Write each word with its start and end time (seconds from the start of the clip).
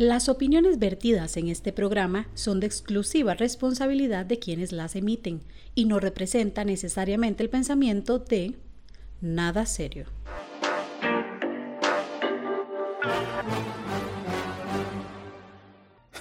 Las 0.00 0.30
opiniones 0.30 0.78
vertidas 0.78 1.36
en 1.36 1.48
este 1.48 1.74
programa 1.74 2.26
son 2.32 2.58
de 2.58 2.66
exclusiva 2.66 3.34
responsabilidad 3.34 4.24
de 4.24 4.38
quienes 4.38 4.72
las 4.72 4.96
emiten 4.96 5.42
y 5.74 5.84
no 5.84 6.00
representan 6.00 6.68
necesariamente 6.68 7.42
el 7.42 7.50
pensamiento 7.50 8.18
de 8.18 8.54
nada 9.20 9.66
serio. 9.66 10.06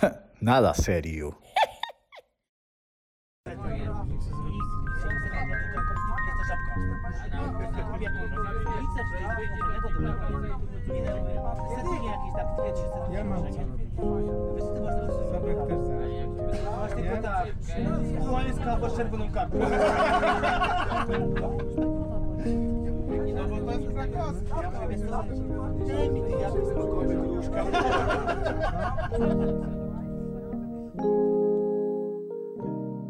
nada 0.41 0.73
serio. 0.73 1.39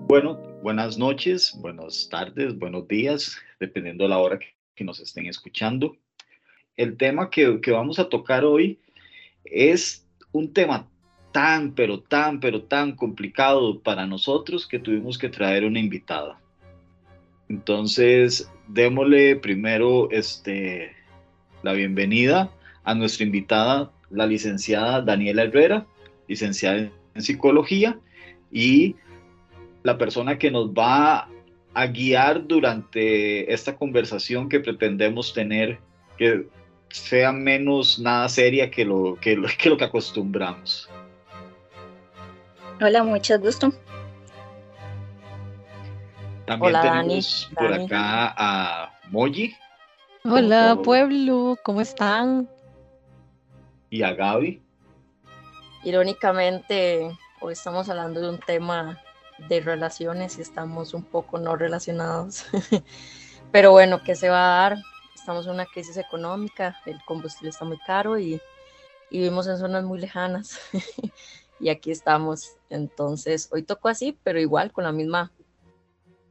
Bueno, 0.08 0.40
buenas 0.62 1.00
noches, 1.00 1.58
buenas 1.60 2.08
tardes, 2.10 2.60
buenos 2.60 2.88
días, 2.88 3.38
dependiendo 3.60 4.04
de 4.04 4.10
la 4.10 4.20
hora 4.20 4.40
que 4.76 4.84
nos 4.84 5.00
estén 5.00 5.26
escuchando. 5.26 5.98
El 6.78 6.98
tema 6.98 7.32
que, 7.32 7.60
que 7.62 7.72
vamos 7.72 7.98
a 7.98 8.10
tocar 8.10 8.46
hoy 8.46 8.80
es 9.44 10.08
un 10.32 10.54
tema 10.54 10.88
tan, 11.32 11.74
pero 11.74 12.00
tan, 12.00 12.40
pero 12.40 12.64
tan 12.64 12.94
complicado 12.94 13.80
para 13.80 14.06
nosotros 14.06 14.68
que 14.68 14.80
tuvimos 14.80 15.18
que 15.18 15.30
traer 15.30 15.66
una 15.66 15.80
invitada. 15.80 16.40
Entonces, 17.48 18.50
démosle 18.68 19.36
primero 19.36 20.10
este, 20.12 20.92
la 21.64 21.74
bienvenida 21.74 22.52
a 22.84 22.96
nuestra 22.96 23.26
invitada, 23.26 23.92
la 24.10 24.28
licenciada 24.28 25.02
Daniela 25.02 25.44
Herrera, 25.44 25.86
licenciada 26.28 26.78
en 27.16 27.22
psicología, 27.22 28.00
y 28.52 28.96
la 29.84 29.98
persona 29.98 30.38
que 30.38 30.52
nos 30.52 30.70
va 30.70 31.28
a 31.74 31.88
guiar 31.88 32.48
durante 32.48 33.52
esta 33.54 33.76
conversación 33.76 34.50
que 34.50 34.60
pretendemos 34.60 35.34
tener, 35.34 35.80
que 36.18 36.48
sea 36.90 37.32
menos 37.32 38.00
nada 38.00 38.28
seria 38.30 38.72
que 38.72 38.86
lo 38.86 39.18
que, 39.22 39.36
lo, 39.36 39.48
que, 39.58 39.70
lo 39.70 39.78
que 39.78 39.86
acostumbramos. 39.86 40.90
Hola, 42.82 43.04
mucho 43.04 43.38
gusto. 43.40 43.72
También 46.46 46.76
Hola, 46.76 46.82
tenemos 46.82 47.50
Dani, 47.52 47.56
por 47.56 47.72
Dani. 47.72 47.86
acá 47.86 48.34
a 48.38 49.00
Moji 49.10 49.56
Hola 50.24 50.78
pueblo, 50.84 51.58
¿cómo 51.64 51.82
están? 51.82 52.50
y 53.90 54.04
a 54.04 54.14
Gaby. 54.14 54.62
Irónicamente, 55.84 57.18
hoy 57.42 57.54
estamos 57.54 57.90
hablando 57.90 58.22
de 58.22 58.30
un 58.30 58.40
tema 58.40 59.02
de 59.50 59.62
relaciones 59.62 60.38
y 60.38 60.42
estamos 60.42 60.94
un 60.94 61.04
poco 61.04 61.38
no 61.40 61.56
relacionados. 61.56 62.46
Pero 63.52 63.72
bueno, 63.72 64.04
¿qué 64.04 64.16
se 64.16 64.30
va 64.30 64.38
a 64.46 64.70
dar? 64.70 64.78
Estamos 65.16 65.48
en 65.48 65.54
una 65.54 65.66
crisis 65.66 65.98
económica, 65.98 66.80
el 66.86 67.04
combustible 67.04 67.50
está 67.50 67.66
muy 67.66 67.78
caro 67.80 68.20
y, 68.20 68.40
y 69.10 69.18
vivimos 69.18 69.48
en 69.48 69.58
zonas 69.58 69.84
muy 69.84 70.00
lejanas. 70.00 70.60
y 71.60 71.70
aquí 71.70 71.92
estamos. 71.92 72.54
Entonces, 72.70 73.50
hoy 73.52 73.64
tocó 73.64 73.90
así, 73.90 74.18
pero 74.24 74.40
igual 74.40 74.72
con 74.72 74.84
la 74.84 74.92
misma, 74.92 75.32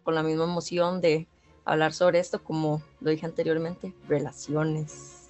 con 0.05 0.15
la 0.15 0.23
misma 0.23 0.45
emoción 0.45 1.01
de 1.01 1.27
hablar 1.65 1.93
sobre 1.93 2.19
esto, 2.19 2.43
como 2.43 2.83
lo 3.01 3.11
dije 3.11 3.27
anteriormente, 3.27 3.93
relaciones 4.09 5.29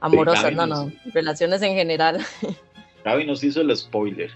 amorosas, 0.00 0.52
no, 0.52 0.66
nos- 0.66 0.86
no, 0.86 0.92
relaciones 1.12 1.62
en 1.62 1.74
general. 1.74 2.24
Gaby 3.04 3.26
nos 3.26 3.42
hizo 3.42 3.60
el 3.60 3.76
spoiler. 3.76 4.30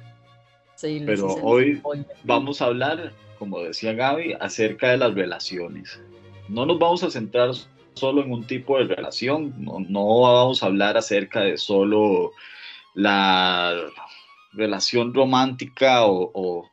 Sí, 0.74 1.02
Pero 1.04 1.34
hoy 1.42 1.76
spoiler. 1.78 2.06
Vamos 2.24 2.60
a 2.62 2.66
hablar, 2.66 3.12
como 3.38 3.60
decía 3.60 3.92
Gaby, 3.92 4.34
acerca 4.40 4.90
de 4.90 4.96
las 4.98 5.14
relaciones. 5.14 6.00
No 6.48 6.64
nos 6.66 6.78
vamos 6.78 7.02
a 7.02 7.10
centrar 7.10 7.50
solo 7.94 8.22
en 8.22 8.30
un 8.32 8.46
tipo 8.46 8.78
de 8.78 8.84
relación, 8.94 9.52
no, 9.58 9.78
no 9.80 10.20
vamos 10.20 10.62
a 10.62 10.66
hablar 10.66 10.96
acerca 10.96 11.40
de 11.40 11.58
solo 11.58 12.32
la 12.94 13.74
relación 14.58 15.14
romántica 15.14 16.06
o, 16.06 16.68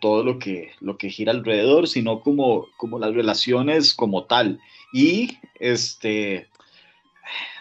todo 0.00 0.22
lo 0.22 0.38
que, 0.38 1.10
gira 1.10 1.32
alrededor, 1.32 1.88
sino 1.88 2.20
como, 2.20 2.68
las 3.00 3.14
relaciones 3.14 3.94
como 3.94 4.24
tal. 4.24 4.60
Y 4.92 5.38
este, 5.58 6.48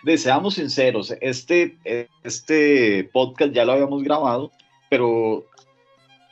de, 0.03 0.17
seamos 0.17 0.55
sinceros, 0.55 1.13
este, 1.21 1.77
este 2.23 3.09
podcast 3.13 3.53
ya 3.53 3.65
lo 3.65 3.73
habíamos 3.73 4.03
grabado, 4.03 4.51
pero 4.89 5.45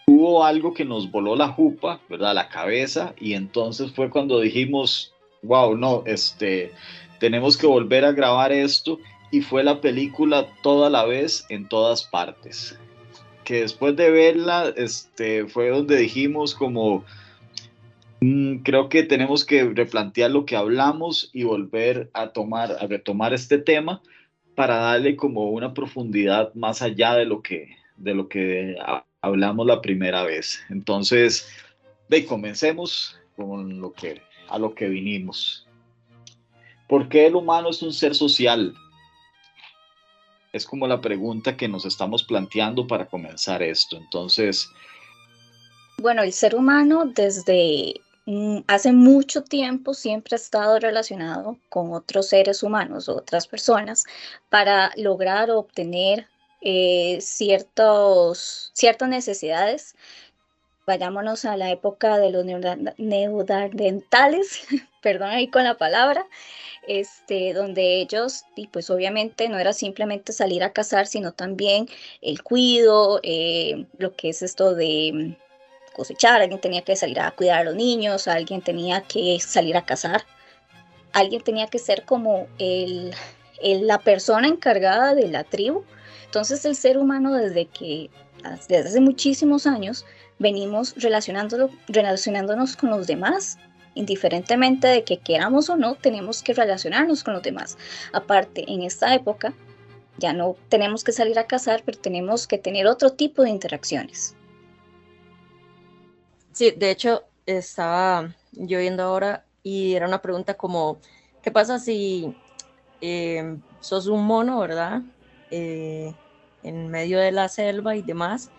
hubo 0.07 0.44
algo 0.44 0.74
que 0.74 0.86
nos 0.86 1.09
voló 1.09 1.36
la 1.36 1.47
jupa, 1.47 2.00
¿verdad? 2.09 2.36
La 2.36 2.50
cabeza, 2.50 3.13
y 3.19 3.34
entonces 3.34 3.94
fue 3.94 4.09
cuando 4.09 4.40
dijimos, 4.40 5.13
wow, 5.44 5.78
no, 5.78 6.03
este, 6.06 6.74
tenemos 7.19 7.57
que 7.57 7.68
volver 7.68 8.06
a 8.06 8.12
grabar 8.12 8.52
esto, 8.52 9.00
y 9.31 9.42
fue 9.42 9.63
la 9.63 9.81
película 9.81 10.47
toda 10.62 10.90
la 10.90 11.06
vez 11.06 11.46
en 11.50 11.68
todas 11.68 12.03
partes. 12.03 12.78
Que 13.45 13.61
después 13.61 13.95
de 13.95 14.09
verla, 14.11 14.73
este, 14.75 15.45
fue 15.47 15.69
donde 15.69 15.95
dijimos 15.97 16.53
como, 16.56 17.06
"Mm, 18.19 18.57
creo 18.63 18.89
que 18.89 19.03
tenemos 19.03 19.45
que 19.45 19.63
replantear 19.63 20.31
lo 20.31 20.45
que 20.45 20.56
hablamos 20.57 21.29
y 21.31 21.44
volver 21.44 22.09
a 22.13 22.29
tomar, 22.29 22.72
a 22.79 22.88
retomar 22.88 23.33
este 23.33 23.57
tema 23.57 24.01
para 24.56 24.78
darle 24.78 25.16
como 25.16 25.51
una 25.51 25.73
profundidad 25.73 26.53
más 26.56 26.81
allá 26.81 27.13
de 27.16 27.25
lo 27.25 27.41
que, 27.41 27.75
de 27.97 28.13
lo 28.16 28.28
que 28.28 28.75
ha- 28.81 29.06
hablamos 29.22 29.66
la 29.67 29.81
primera 29.81 30.23
vez. 30.23 30.59
Entonces, 30.69 31.47
ve, 32.09 32.25
comencemos 32.25 33.17
con 33.35 33.79
lo 33.79 33.94
que, 33.94 34.22
a 34.50 34.57
lo 34.59 34.73
que 34.73 34.88
vinimos. 34.89 35.67
¿Por 36.88 37.09
qué 37.09 37.27
el 37.27 37.35
humano 37.35 37.69
es 37.69 37.81
un 37.81 37.91
ser 37.94 38.13
social? 38.16 38.73
Es 40.55 40.66
como 40.66 40.88
la 40.88 41.01
pregunta 41.01 41.57
que 41.57 41.67
nos 41.67 41.85
estamos 41.85 42.23
planteando 42.23 42.88
para 42.88 43.07
comenzar 43.07 43.61
esto. 43.61 43.97
Entonces, 43.97 44.69
Bueno, 45.97 46.23
el 46.23 46.31
ser 46.31 46.55
humano 46.55 47.03
desde 47.13 47.95
mm, 48.25 48.59
hace 48.65 48.94
mucho 48.94 49.44
tiempo 49.44 49.94
siempre 49.94 50.35
ha 50.35 50.38
estado 50.38 50.79
relacionado 50.79 51.57
con 51.67 51.91
otros 51.91 52.29
seres 52.29 52.63
humanos, 52.63 53.09
otras 53.09 53.47
personas, 53.47 54.05
para 54.49 54.94
lograr 54.95 55.51
obtener 55.51 56.25
eh, 56.61 57.17
ciertos, 57.19 58.71
ciertas 58.73 59.09
necesidades. 59.09 59.94
Vayámonos 60.88 61.44
a 61.44 61.57
la 61.57 61.69
época 61.69 62.17
de 62.17 62.31
los 62.31 62.45
neandertales, 62.97 64.61
perdón 65.05 65.29
ahí 65.29 65.47
con 65.49 65.63
la 65.63 65.75
palabra, 65.77 66.25
este, 66.88 67.53
donde 67.53 68.01
ellos, 68.01 68.45
y 68.55 68.66
pues 68.66 68.89
obviamente 68.89 69.47
no 69.49 69.59
era 69.59 69.71
simplemente 69.71 70.33
salir 70.33 70.63
a 70.63 70.73
cazar, 70.73 71.05
sino 71.05 71.31
también 71.31 71.88
el 72.23 72.41
cuido, 72.41 73.19
eh, 73.21 73.85
lo 73.99 74.15
que 74.15 74.29
es 74.29 74.41
esto 74.41 74.73
de 74.73 75.11
mm, 75.13 75.94
cosechar, 75.95 76.41
alguien 76.41 76.59
tenía 76.59 76.81
que 76.81 76.95
salir 76.95 77.19
a 77.19 77.29
cuidar 77.29 77.59
a 77.59 77.63
los 77.65 77.75
niños, 77.75 78.27
alguien 78.27 78.63
tenía 78.63 79.01
que 79.01 79.39
salir 79.39 79.77
a 79.77 79.85
cazar, 79.85 80.23
alguien 81.13 81.44
tenía 81.44 81.67
que 81.67 81.77
ser 81.77 82.03
como 82.03 82.47
el, 82.57 83.13
el- 83.61 83.85
la 83.85 83.99
persona 83.99 84.47
encargada 84.47 85.13
de 85.13 85.27
la 85.27 85.44
tribu. 85.44 85.83
Entonces 86.25 86.65
el 86.65 86.75
ser 86.75 86.97
humano 86.97 87.35
desde 87.35 87.67
que, 87.67 88.09
hace 88.44 89.00
muchísimos 89.01 89.68
años, 89.68 90.03
venimos 90.39 90.95
relacionándolo, 90.97 91.69
relacionándonos 91.89 92.75
con 92.75 92.89
los 92.89 93.06
demás. 93.06 93.59
Indiferentemente 93.95 94.88
de 94.88 95.03
que 95.03 95.18
queramos 95.18 95.69
o 95.69 95.77
no, 95.77 95.95
tenemos 95.95 96.44
que 96.44 96.53
relacionarnos 96.53 97.24
con 97.24 97.33
los 97.33 97.44
demás. 97.44 97.77
Aparte, 98.13 98.65
en 98.68 98.83
esta 98.83 99.15
época, 99.15 99.53
ya 100.18 100.33
no 100.33 100.56
tenemos 100.69 101.03
que 101.03 101.12
salir 101.12 101.39
a 101.39 101.47
cazar, 101.47 101.81
pero 101.86 101.97
tenemos 101.97 102.47
que 102.47 102.57
tener 102.57 102.88
otro 102.88 103.13
tipo 103.13 103.42
de 103.44 103.50
interacciones. 103.50 104.36
Sí, 106.51 106.71
de 106.71 106.92
hecho, 106.92 107.24
estaba 107.45 108.33
yo 108.51 108.80
viendo 108.80 109.03
ahora 109.03 109.45
y 109.63 109.94
era 109.94 110.07
una 110.07 110.21
pregunta 110.21 110.53
como, 110.53 111.00
¿qué 111.42 111.51
pasa 111.51 111.80
si 111.80 112.36
eh, 113.01 113.57
sos 113.80 114.07
un 114.07 114.25
mono, 114.25 114.59
verdad? 114.59 115.01
Eh, 115.51 116.13
en 116.63 116.88
medio 116.89 117.19
de 117.19 117.31
la 117.31 117.50
selva 117.50 117.95
y 117.95 118.01
demás, 118.01 118.51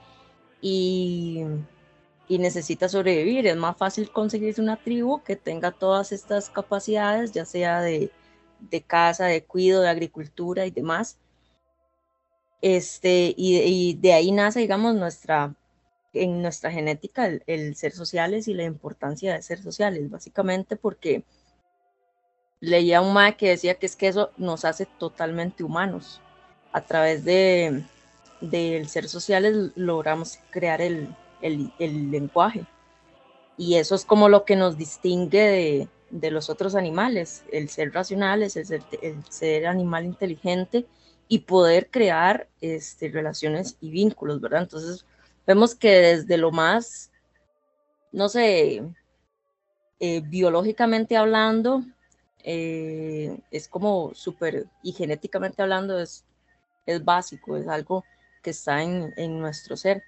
y, 0.61 1.43
y 2.29 2.39
necesitas 2.39 2.93
sobrevivir. 2.93 3.47
Es 3.47 3.57
más 3.57 3.77
fácil 3.77 4.11
conseguirse 4.11 4.61
una 4.61 4.77
tribu 4.77 5.23
que 5.23 5.37
tenga 5.37 5.73
todas 5.73 6.13
estas 6.13 6.51
capacidades, 6.51 7.33
ya 7.33 7.45
sea 7.45 7.81
de, 7.81 8.11
de 8.61 8.83
caza, 8.83 9.27
de 9.27 9.45
cuido, 9.45 9.83
de 9.83 9.89
agricultura 9.89 10.67
y 10.67 10.71
demás. 10.71 11.19
Este, 12.63 13.35
y, 13.37 13.95
de 13.95 14.13
ahí 14.13 14.33
nace, 14.33 14.61
digamos, 14.61 14.95
nuestra, 14.95 15.55
en 16.13 16.43
nuestra 16.43 16.71
genética 16.73 17.27
el, 17.47 17.77
ser 17.77 17.93
sociales 17.93 18.49
y 18.49 18.55
la 18.55 18.65
importancia 18.65 19.35
de 19.35 19.43
ser 19.43 19.63
sociales, 19.63 20.11
básicamente 20.11 20.77
porque 20.77 21.25
leía 22.61 23.01
un 23.03 23.13
ma 23.13 23.37
que 23.37 23.51
decía 23.51 23.75
que 23.75 23.87
es 23.87 23.97
que 23.97 24.09
eso 24.09 24.31
nos 24.37 24.65
hace 24.65 24.87
totalmente 24.87 25.63
humanos. 25.65 26.21
A 26.73 26.83
través 26.83 27.25
de 27.25 27.85
del 28.41 28.89
ser 28.89 29.09
sociales 29.09 29.73
logramos 29.77 30.41
crear 30.51 30.81
el, 30.83 31.09
el, 31.41 31.73
lenguaje. 32.11 32.67
Y 33.57 33.77
eso 33.77 33.95
es 33.95 34.05
como 34.05 34.29
lo 34.29 34.45
que 34.45 34.57
nos 34.57 34.77
distingue 34.77 35.89
de, 36.11 36.31
los 36.31 36.51
otros 36.51 36.75
animales, 36.75 37.45
el 37.53 37.69
ser 37.69 37.93
racional, 37.93 38.43
es 38.43 38.57
el 38.57 38.67
ser, 38.67 38.83
el 39.03 39.25
ser 39.29 39.67
animal 39.67 40.05
inteligente 40.05 40.87
y 41.29 41.41
poder 41.41 41.91
crear 41.91 42.49
este, 42.61 43.09
relaciones 43.09 43.77
y 43.81 43.91
vínculos, 43.91 44.41
¿verdad? 44.41 44.63
Entonces, 44.63 45.05
vemos 45.47 45.75
que 45.75 45.91
desde 45.91 46.37
lo 46.37 46.53
más, 46.53 47.11
no 48.13 48.29
sé, 48.29 48.83
eh, 49.99 50.21
biológicamente 50.21 51.17
hablando, 51.17 51.83
eh, 52.45 53.39
es 53.51 53.67
como 53.67 54.15
súper, 54.15 54.67
y 54.83 54.93
genéticamente 54.93 55.63
hablando, 55.63 55.99
es, 55.99 56.25
es 56.87 57.05
básico, 57.05 57.57
es 57.57 57.67
algo 57.67 58.05
que 58.43 58.51
está 58.51 58.83
en, 58.83 59.13
en 59.17 59.41
nuestro 59.41 59.77
ser. 59.77 60.05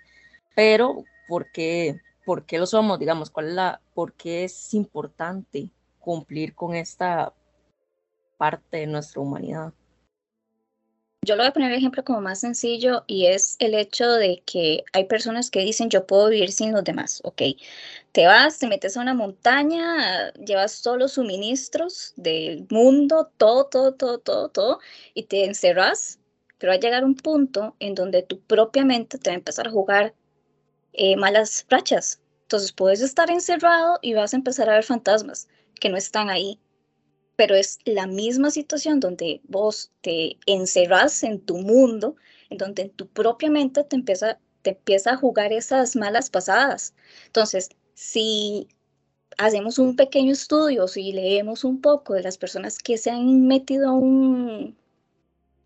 Pero, 0.54 1.04
¿por 1.28 1.52
qué, 1.52 2.00
¿por 2.24 2.44
qué 2.46 2.58
lo 2.58 2.66
somos? 2.66 2.98
Digamos, 2.98 3.30
¿cuál 3.30 3.48
es 3.48 3.54
la, 3.54 3.80
por 3.94 4.14
qué 4.14 4.44
es 4.44 4.74
importante 4.74 5.70
cumplir 6.00 6.54
con 6.54 6.74
esta 6.74 7.32
parte 8.38 8.78
de 8.78 8.86
nuestra 8.86 9.20
humanidad? 9.20 9.72
Yo 11.22 11.36
lo 11.36 11.42
voy 11.42 11.48
a 11.48 11.52
poner 11.52 11.72
el 11.72 11.78
ejemplo 11.78 12.04
como 12.04 12.22
más 12.22 12.40
sencillo 12.40 13.04
y 13.06 13.26
es 13.26 13.56
el 13.58 13.74
hecho 13.74 14.10
de 14.12 14.42
que 14.46 14.84
hay 14.94 15.04
personas 15.04 15.50
que 15.50 15.60
dicen 15.60 15.90
yo 15.90 16.06
puedo 16.06 16.30
vivir 16.30 16.52
sin 16.52 16.72
los 16.72 16.84
demás, 16.84 17.20
ok. 17.24 17.42
Te 18.12 18.26
vas, 18.26 18.58
te 18.58 18.66
metes 18.66 18.96
a 18.96 19.02
una 19.02 19.12
montaña, 19.12 20.32
llevas 20.34 20.80
todos 20.80 20.96
los 20.96 21.12
suministros 21.12 22.14
del 22.16 22.66
mundo, 22.70 23.30
todo, 23.36 23.66
todo, 23.66 23.92
todo, 23.92 24.18
todo, 24.18 24.48
todo, 24.48 24.78
y 25.12 25.24
te 25.24 25.44
encerras, 25.44 26.18
pero 26.56 26.70
va 26.70 26.76
a 26.76 26.80
llegar 26.80 27.04
un 27.04 27.14
punto 27.14 27.76
en 27.78 27.94
donde 27.94 28.22
tu 28.22 28.40
propia 28.40 28.84
mente 28.84 29.18
te 29.18 29.28
va 29.30 29.34
a 29.34 29.38
empezar 29.38 29.66
a 29.66 29.70
jugar 29.70 30.14
eh, 30.98 31.16
malas 31.16 31.64
rachas. 31.70 32.20
Entonces 32.42 32.72
puedes 32.72 33.00
estar 33.00 33.30
encerrado 33.30 33.98
y 34.02 34.14
vas 34.14 34.34
a 34.34 34.36
empezar 34.36 34.68
a 34.68 34.74
ver 34.74 34.84
fantasmas 34.84 35.48
que 35.80 35.88
no 35.88 35.96
están 35.96 36.28
ahí, 36.28 36.58
pero 37.36 37.54
es 37.54 37.78
la 37.84 38.06
misma 38.06 38.50
situación 38.50 38.98
donde 38.98 39.40
vos 39.44 39.92
te 40.00 40.38
encerras 40.46 41.22
en 41.22 41.40
tu 41.40 41.58
mundo, 41.58 42.16
en 42.50 42.58
donde 42.58 42.82
en 42.82 42.90
tu 42.90 43.06
propia 43.06 43.48
mente 43.48 43.84
te 43.84 43.96
empieza, 43.96 44.40
te 44.62 44.70
empieza 44.70 45.12
a 45.12 45.16
jugar 45.16 45.52
esas 45.52 45.94
malas 45.94 46.30
pasadas. 46.30 46.94
Entonces, 47.26 47.68
si 47.94 48.66
hacemos 49.36 49.78
un 49.78 49.94
pequeño 49.94 50.32
estudio, 50.32 50.88
si 50.88 51.12
leemos 51.12 51.62
un 51.62 51.80
poco 51.80 52.14
de 52.14 52.22
las 52.22 52.38
personas 52.38 52.78
que 52.78 52.98
se 52.98 53.10
han 53.10 53.46
metido 53.46 53.94
un, 53.94 54.76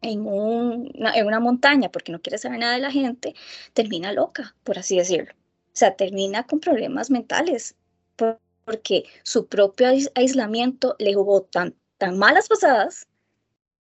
en, 0.02 0.26
un, 0.26 0.93
en 0.94 1.26
una 1.26 1.40
montaña 1.40 1.90
porque 1.90 2.12
no 2.12 2.20
quiere 2.20 2.38
saber 2.38 2.58
nada 2.58 2.75
de 2.75 2.81
la 2.81 2.90
gente, 2.90 3.34
termina 3.72 4.12
loca, 4.12 4.54
por 4.64 4.78
así 4.78 4.96
decirlo. 4.96 5.32
O 5.32 5.75
sea, 5.75 5.96
termina 5.96 6.46
con 6.46 6.60
problemas 6.60 7.10
mentales. 7.10 7.75
Por, 8.16 8.38
porque 8.64 9.04
su 9.22 9.46
propio 9.46 9.88
aislamiento 10.14 10.96
le 10.99 11.14
jugó 11.14 11.43
tan, 11.43 11.75
tan 11.99 12.19
malas 12.19 12.49
pasadas 12.49 13.06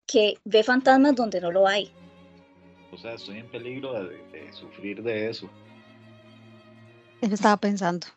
que 0.07 0.35
ve 0.45 0.63
fantasmas 0.63 1.15
donde 1.15 1.41
no 1.41 1.51
lo 1.51 1.67
hay. 1.67 1.91
O 2.91 2.97
sea, 2.97 3.13
estoy 3.13 3.39
en 3.39 3.49
peligro 3.49 3.93
de, 3.93 4.17
de 4.31 4.51
sufrir 4.53 5.01
de 5.01 5.29
eso. 5.29 5.49
Eso 7.21 7.33
estaba 7.33 7.57
pensando. 7.57 8.07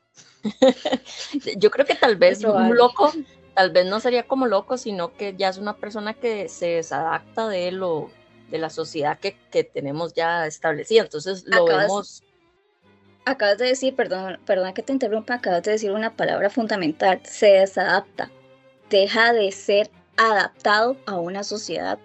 Yo 1.57 1.71
creo 1.71 1.87
que 1.87 1.95
tal 1.95 2.17
vez 2.17 2.43
un 2.45 2.77
loco, 2.77 3.13
tal 3.55 3.71
vez 3.71 3.87
no 3.87 4.01
sería 4.01 4.25
como 4.25 4.47
loco, 4.47 4.77
sino 4.77 5.13
que 5.15 5.35
ya 5.37 5.49
es 5.49 5.59
una 5.59 5.77
persona 5.77 6.15
que 6.15 6.49
se 6.49 6.67
desadapta 6.67 7.49
de 7.49 7.71
lo 7.73 8.11
de 8.51 8.59
la 8.59 8.71
sociedad 8.71 9.19
que, 9.19 9.37
que 9.51 9.65
tenemos 9.65 10.13
ya 10.15 10.47
establecida. 10.47 11.03
Entonces 11.03 11.45
lo 11.47 11.65
Acabas- 11.65 11.87
vemos 11.87 12.23
Acabas 13.27 13.57
de 13.57 13.67
decir, 13.69 13.97
perdón, 13.97 14.39
perdón 14.45 14.75
que 14.75 14.83
te 14.83 14.93
interrumpa, 14.93 15.35
acabas 15.35 15.63
de 15.63 15.71
decir 15.73 15.91
una 15.93 16.15
palabra 16.15 16.51
fundamental, 16.51 17.21
se 17.25 17.47
desadapta, 17.53 18.31
deja 18.91 19.33
de 19.33 19.51
ser 19.51 19.91
adaptado 20.19 20.99
a 21.07 21.17
una 21.19 21.43
sociedad, 21.43 21.99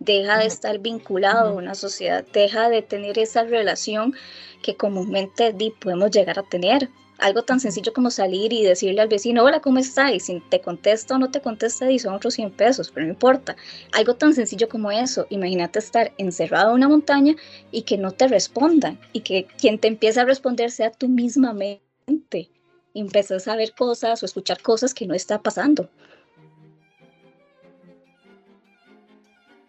deja 0.00 0.38
de 0.38 0.46
estar 0.46 0.78
vinculado 0.78 1.50
a 1.50 1.52
una 1.52 1.74
sociedad, 1.74 2.24
deja 2.32 2.70
de 2.70 2.80
tener 2.80 3.18
esa 3.18 3.44
relación 3.44 4.14
que 4.62 4.74
comúnmente 4.74 5.54
podemos 5.78 6.10
llegar 6.10 6.38
a 6.38 6.42
tener. 6.42 6.88
Algo 7.22 7.42
tan 7.44 7.60
sencillo 7.60 7.92
como 7.92 8.10
salir 8.10 8.52
y 8.52 8.64
decirle 8.64 9.00
al 9.00 9.06
vecino, 9.06 9.44
hola, 9.44 9.60
¿cómo 9.60 9.78
está? 9.78 10.12
Y 10.12 10.18
si 10.18 10.40
te 10.40 10.60
contesta 10.60 11.14
o 11.14 11.18
no 11.18 11.30
te 11.30 11.40
contesta, 11.40 11.88
y 11.88 12.00
son 12.00 12.14
otros 12.14 12.34
100 12.34 12.50
pesos, 12.50 12.90
pero 12.90 13.06
no 13.06 13.12
importa. 13.12 13.54
Algo 13.92 14.16
tan 14.16 14.34
sencillo 14.34 14.68
como 14.68 14.90
eso. 14.90 15.28
Imagínate 15.30 15.78
estar 15.78 16.12
encerrado 16.18 16.70
en 16.70 16.78
una 16.78 16.88
montaña 16.88 17.36
y 17.70 17.82
que 17.82 17.96
no 17.96 18.10
te 18.10 18.26
respondan 18.26 18.98
y 19.12 19.20
que 19.20 19.46
quien 19.56 19.78
te 19.78 19.86
empiece 19.86 20.18
a 20.18 20.24
responder 20.24 20.72
sea 20.72 20.90
tu 20.90 21.08
misma 21.08 21.52
mente. 21.52 22.50
Y 22.92 23.06
a 23.06 23.56
ver 23.56 23.72
cosas 23.72 24.20
o 24.24 24.26
escuchar 24.26 24.60
cosas 24.60 24.92
que 24.92 25.06
no 25.06 25.14
está 25.14 25.40
pasando. 25.40 25.88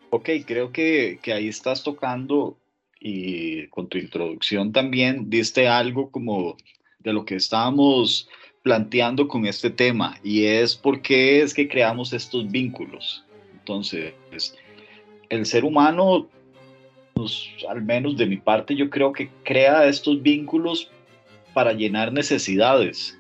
Ok, 0.10 0.28
creo 0.48 0.72
que, 0.72 1.20
que 1.22 1.34
ahí 1.34 1.50
estás 1.50 1.84
tocando 1.84 2.58
y 3.00 3.68
con 3.68 3.90
tu 3.90 4.00
introducción 4.00 4.72
también 4.72 5.30
diste 5.30 5.68
algo 5.68 6.10
como 6.10 6.58
de 7.04 7.14
lo 7.14 7.26
que 7.26 7.36
estábamos 7.36 8.28
planteando 8.64 9.28
con 9.28 9.46
este 9.46 9.70
tema 9.70 10.18
y 10.24 10.46
es 10.46 10.76
por 10.76 11.02
qué 11.02 11.42
es 11.42 11.54
que 11.54 11.68
creamos 11.68 12.14
estos 12.14 12.50
vínculos. 12.50 13.24
Entonces, 13.54 14.14
el 15.30 15.46
ser 15.46 15.66
humano, 15.66 16.28
pues, 17.14 17.50
al 17.70 17.82
menos 17.82 18.18
de 18.18 18.26
mi 18.26 18.38
parte, 18.38 18.76
yo 18.76 18.90
creo 18.90 19.12
que 19.12 19.30
crea 19.44 19.86
estos 19.86 20.22
vínculos 20.22 20.90
para 21.54 21.74
llenar 21.74 22.12
necesidades. 22.12 23.20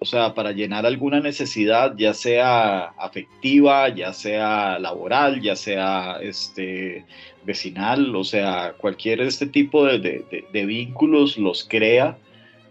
O 0.00 0.06
sea, 0.06 0.34
para 0.34 0.52
llenar 0.52 0.86
alguna 0.86 1.20
necesidad, 1.20 1.94
ya 1.96 2.14
sea 2.14 2.86
afectiva, 2.98 3.88
ya 3.90 4.12
sea 4.12 4.78
laboral, 4.78 5.42
ya 5.42 5.54
sea 5.54 6.18
este, 6.22 7.04
vecinal, 7.44 8.16
o 8.16 8.24
sea, 8.24 8.74
cualquier 8.78 9.20
este 9.20 9.46
tipo 9.46 9.84
de, 9.84 10.46
de 10.52 10.66
vínculos 10.66 11.36
los 11.36 11.64
crea 11.68 12.16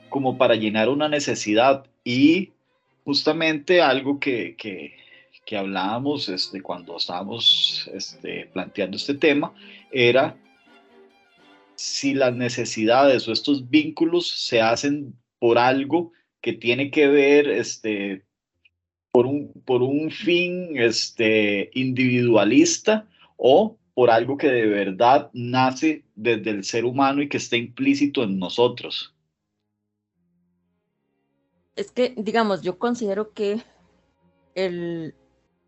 como 0.09 0.37
para 0.37 0.55
llenar 0.55 0.89
una 0.89 1.07
necesidad. 1.07 1.85
Y 2.03 2.51
justamente 3.03 3.81
algo 3.81 4.19
que, 4.19 4.55
que, 4.57 4.97
hablábamos 5.57 6.29
este, 6.29 6.61
cuando 6.61 6.95
estábamos 6.95 7.89
este, 7.91 8.47
planteando 8.53 8.97
este 8.97 9.15
tema 9.15 9.51
era 9.91 10.37
si 11.73 12.13
las 12.13 12.35
necesidades 12.35 13.27
o 13.27 13.31
estos 13.31 13.67
vínculos 13.67 14.27
se 14.27 14.61
hacen 14.61 15.15
por 15.39 15.57
algo 15.57 16.11
que 16.39 16.53
tiene 16.53 16.91
que 16.91 17.07
ver 17.07 17.49
este, 17.49 18.25
por, 19.11 19.25
un, 19.25 19.51
por 19.65 19.81
un 19.81 20.11
fin 20.11 20.77
este, 20.77 21.71
individualista 21.73 23.07
o 23.37 23.77
por 23.95 24.11
algo 24.11 24.37
que 24.37 24.49
de 24.49 24.67
verdad 24.67 25.29
nace 25.33 26.03
desde 26.15 26.51
el 26.51 26.63
ser 26.63 26.85
humano 26.85 27.21
y 27.21 27.27
que 27.27 27.37
está 27.37 27.57
implícito 27.57 28.23
en 28.23 28.37
nosotros. 28.39 29.15
Es 31.79 31.93
que, 31.93 32.13
digamos, 32.17 32.61
yo 32.61 32.77
considero 32.77 33.31
que 33.31 33.63
el, 34.53 35.15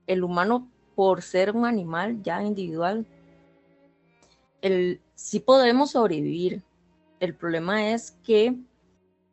el 0.07 0.23
humano, 0.25 0.69
por 0.93 1.21
ser 1.21 1.55
un 1.55 1.65
animal 1.65 2.21
ya 2.21 2.43
individual, 2.43 3.05
el, 4.61 4.99
sí 5.15 5.39
podemos 5.39 5.91
sobrevivir. 5.91 6.63
El 7.21 7.33
problema 7.33 7.91
es 7.91 8.11
que 8.25 8.57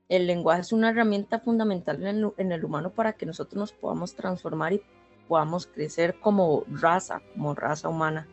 el 0.08 0.28
lenguaje 0.28 0.60
es 0.60 0.72
una 0.72 0.90
herramienta 0.90 1.40
fundamental 1.40 2.00
en 2.36 2.52
el, 2.52 2.64
humano 2.64 2.90
para 2.90 3.14
que 3.14 3.26
nosotros 3.26 3.58
nos 3.58 3.72
podamos 3.72 4.14
transformar 4.14 4.74
y 4.74 4.82
podamos 5.26 5.66
crecer 5.66 6.20
como 6.20 6.62
raza, 6.68 7.22
como 7.32 7.56
raza 7.56 7.88
humana. 7.88 8.28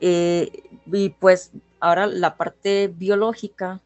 Eh, 0.00 0.50
y 0.86 1.10
pues 1.10 1.52
ahora 1.78 2.08
la 2.08 2.36
parte 2.36 2.88
biológica, 2.88 3.80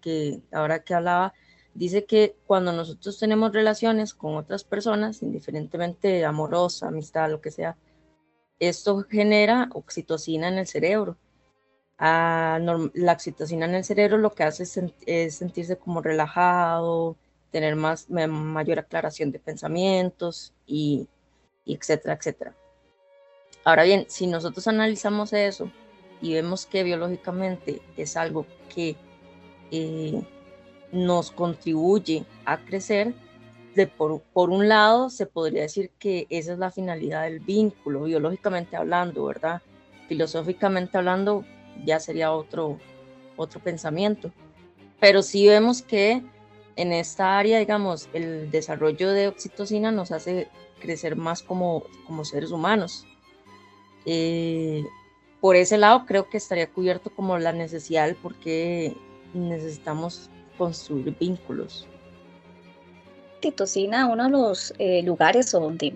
que 0.00 0.40
ahora 0.52 0.84
que 0.84 0.94
hablaba, 0.94 1.34
dice 1.76 2.04
que 2.04 2.36
cuando 2.46 2.72
nosotros 2.72 3.18
tenemos 3.18 3.52
relaciones 3.52 4.14
con 4.14 4.36
otras 4.36 4.64
personas, 4.64 5.22
indiferentemente 5.22 6.24
amorosa, 6.24 6.88
amistad, 6.88 7.30
lo 7.30 7.40
que 7.40 7.50
sea, 7.50 7.76
esto 8.58 9.04
genera 9.08 9.68
oxitocina 9.72 10.48
en 10.48 10.58
el 10.58 10.66
cerebro 10.66 11.16
a 11.98 12.58
la 12.94 13.12
oxitocina 13.12 13.66
en 13.66 13.74
el 13.74 13.84
cerebro 13.84 14.18
lo 14.18 14.32
que 14.34 14.42
hace 14.42 14.64
es, 14.64 14.70
sent 14.70 14.94
es 15.06 15.36
sentirse 15.36 15.78
como 15.78 16.02
relajado, 16.02 17.16
tener 17.50 17.76
más, 17.76 18.10
mayor 18.10 18.78
aclaración 18.78 19.32
de 19.32 19.38
pensamientos 19.38 20.52
y, 20.66 21.08
y, 21.64 21.74
etcétera, 21.74 22.14
etcétera. 22.14 22.54
Ahora 23.64 23.84
bien, 23.84 24.04
si 24.08 24.26
nosotros 24.26 24.68
analizamos 24.68 25.32
eso 25.32 25.70
y 26.20 26.34
vemos 26.34 26.66
que 26.66 26.82
biológicamente 26.82 27.80
es 27.96 28.16
algo 28.16 28.46
que 28.74 28.96
eh, 29.70 30.22
nos 30.92 31.30
contribuye 31.30 32.24
a 32.44 32.58
crecer, 32.58 33.14
de 33.74 33.86
por, 33.86 34.22
por, 34.32 34.50
un 34.50 34.68
lado 34.68 35.10
se 35.10 35.26
podría 35.26 35.62
decir 35.62 35.90
que 35.98 36.26
esa 36.30 36.54
es 36.54 36.58
la 36.58 36.70
finalidad 36.70 37.24
del 37.24 37.40
vínculo, 37.40 38.04
biológicamente 38.04 38.76
hablando, 38.76 39.26
¿verdad? 39.26 39.60
Filosóficamente 40.08 40.96
hablando 40.96 41.44
ya 41.84 42.00
sería 42.00 42.32
otro, 42.32 42.78
otro 43.36 43.60
pensamiento. 43.60 44.32
Pero 44.98 45.22
sí 45.22 45.46
vemos 45.46 45.82
que 45.82 46.22
en 46.76 46.92
esta 46.92 47.38
área, 47.38 47.58
digamos, 47.58 48.08
el 48.14 48.50
desarrollo 48.50 49.12
de 49.12 49.28
oxitocina 49.28 49.92
nos 49.92 50.10
hace 50.10 50.48
crecer 50.80 51.16
más 51.16 51.42
como, 51.42 51.84
como 52.06 52.24
seres 52.24 52.50
humanos. 52.50 53.06
Eh, 54.04 54.84
por 55.40 55.56
ese 55.56 55.78
lado 55.78 56.06
creo 56.06 56.28
que 56.28 56.38
estaría 56.38 56.70
cubierto 56.70 57.10
como 57.10 57.38
la 57.38 57.52
necesidad 57.52 58.14
porque 58.22 58.96
necesitamos 59.34 60.30
construir 60.56 61.14
vínculos. 61.18 61.86
Oxitocina, 63.36 64.06
uno 64.06 64.24
de 64.24 64.30
los 64.30 64.74
eh, 64.78 65.02
lugares 65.02 65.52
donde 65.52 65.94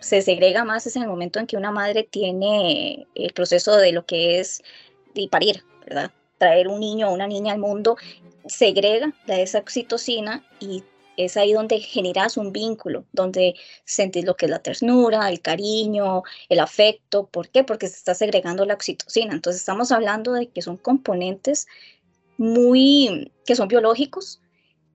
se 0.00 0.22
segrega 0.22 0.64
más 0.64 0.86
es 0.86 0.96
en 0.96 1.02
el 1.02 1.08
momento 1.08 1.38
en 1.38 1.46
que 1.46 1.56
una 1.56 1.70
madre 1.70 2.04
tiene 2.04 3.06
el 3.14 3.32
proceso 3.32 3.76
de 3.76 3.92
lo 3.92 4.06
que 4.06 4.38
es 4.38 4.62
de 5.14 5.28
parir, 5.28 5.64
¿verdad? 5.86 6.12
Traer 6.38 6.68
un 6.68 6.80
niño 6.80 7.08
o 7.08 7.14
una 7.14 7.26
niña 7.26 7.52
al 7.52 7.58
mundo 7.58 7.96
segrega 8.46 9.12
de 9.26 9.42
esa 9.42 9.58
oxitocina 9.58 10.44
y 10.60 10.84
es 11.16 11.36
ahí 11.36 11.52
donde 11.52 11.80
generas 11.80 12.36
un 12.36 12.52
vínculo, 12.52 13.04
donde 13.12 13.56
sentís 13.84 14.24
lo 14.24 14.36
que 14.36 14.46
es 14.46 14.50
la 14.50 14.60
ternura, 14.60 15.28
el 15.28 15.40
cariño, 15.40 16.22
el 16.48 16.60
afecto. 16.60 17.26
¿Por 17.26 17.48
qué? 17.48 17.64
Porque 17.64 17.88
se 17.88 17.96
está 17.96 18.14
segregando 18.14 18.64
la 18.64 18.74
oxitocina. 18.74 19.34
Entonces 19.34 19.60
estamos 19.60 19.90
hablando 19.90 20.32
de 20.32 20.48
que 20.48 20.62
son 20.62 20.76
componentes 20.76 21.66
muy, 22.38 23.32
que 23.44 23.56
son 23.56 23.68
biológicos, 23.68 24.40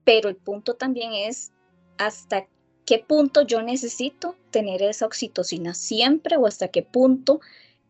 pero 0.02 0.28
el 0.28 0.36
punto 0.36 0.74
también 0.74 1.12
es 1.12 1.52
hasta 1.98 2.46
qué 2.84 2.98
punto 2.98 3.42
yo 3.42 3.62
necesito 3.62 4.34
tener 4.50 4.82
esa 4.82 5.06
oxitocina 5.06 5.74
siempre 5.74 6.36
o 6.36 6.46
hasta 6.46 6.68
qué 6.68 6.82
punto 6.82 7.40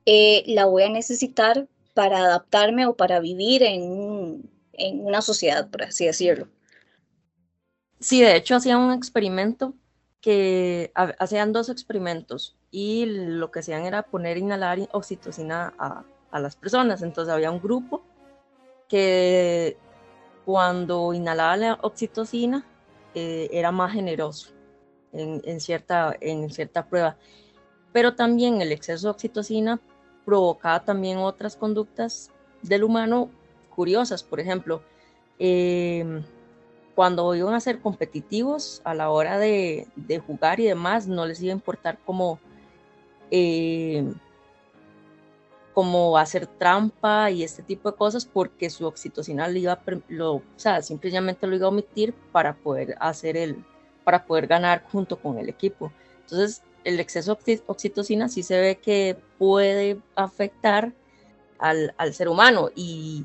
eh, 0.07 0.43
la 0.47 0.67
voy 0.67 0.83
a 0.83 0.91
necesitar 0.91 1.67
para 1.95 2.19
adaptarme 2.19 2.87
o 2.87 2.97
para 2.97 3.21
vivir 3.21 3.63
en, 3.63 4.51
en 4.73 5.07
una 5.07 5.23
sociedad, 5.23 5.71
por 5.71 5.85
así 5.85 6.05
decirlo. 6.05 6.49
Sí, 8.01 8.21
de 8.21 8.37
hecho 8.37 8.57
hacían 8.57 8.81
un 8.81 8.93
experimento 8.93 9.75
que 10.21 10.91
hacían 10.95 11.53
dos 11.53 11.69
experimentos 11.69 12.57
y 12.71 13.07
lo 13.07 13.51
que 13.51 13.61
hacían 13.61 13.85
era 13.85 14.03
poner 14.03 14.37
inhalar 14.37 14.79
oxitocina 14.93 15.75
a, 15.79 16.05
a 16.31 16.41
las 16.41 16.57
personas. 16.57 17.03
Entonces 17.03 17.33
había 17.33 17.51
un 17.51 17.61
grupo 17.61 18.03
que 18.95 19.77
cuando 20.45 21.13
inhalaba 21.15 21.57
la 21.57 21.79
oxitocina 21.83 22.65
eh, 23.17 23.49
era 23.51 23.73
más 23.73 23.93
generoso 23.93 24.53
en, 25.13 25.43
en, 25.45 25.59
cierta, 25.59 26.15
en 26.21 26.49
cierta 26.49 26.87
prueba. 26.87 27.17
Pero 27.93 28.15
también 28.15 28.61
el 28.61 28.71
exceso 28.71 29.09
de 29.09 29.11
oxitocina 29.11 29.81
provocaba 30.25 30.85
también 30.85 31.19
otras 31.19 31.57
conductas 31.57 32.31
del 32.63 32.85
humano 32.85 33.31
curiosas. 33.75 34.23
Por 34.23 34.39
ejemplo, 34.39 34.81
eh, 35.41 36.23
cuando 36.95 37.35
iban 37.35 37.55
a 37.55 37.61
ser 37.61 37.81
competitivos 37.81 38.81
a 38.85 38.95
la 38.95 39.11
hora 39.11 39.39
de, 39.41 39.89
jugar 40.25 40.61
y 40.61 40.67
demás, 40.67 41.09
no 41.09 41.27
les 41.27 41.43
iba 41.43 41.53
a 41.53 41.57
importar 41.57 41.99
cómo, 42.07 42.39
eh, 43.33 44.05
hacer 46.19 46.47
trampa 46.47 47.31
y 47.31 47.43
este 47.43 47.63
tipo 47.63 47.91
de 47.91 47.97
cosas, 47.97 48.27
porque 48.27 48.71
su 48.71 48.87
oxitocina 48.87 49.49
lo 49.49 49.59
iba, 49.59 49.81
lo, 50.09 50.35
o 50.35 50.43
sea, 50.57 50.83
simplemente 50.83 51.47
lo 51.47 51.57
iba 51.57 51.67
a 51.67 51.71
omitir 51.71 52.15
para 52.33 52.55
poder 52.55 52.97
hacer 53.01 53.37
el, 53.37 53.65
para 54.05 54.25
poder 54.25 54.47
ganar 54.47 54.85
junto 54.91 55.19
con 55.19 55.39
el 55.39 55.49
equipo. 55.49 55.93
Entonces, 56.21 56.63
el 56.85 57.01
exceso 57.01 57.39
de 57.45 57.63
oxitocina 57.67 58.29
sí 58.29 58.43
se 58.43 58.61
ve 58.61 58.77
que 58.77 59.17
puede 59.39 60.01
afectar 60.15 60.93
al, 61.59 61.95
al 61.97 62.15
ser 62.15 62.29
humano 62.29 62.71
y 62.75 63.25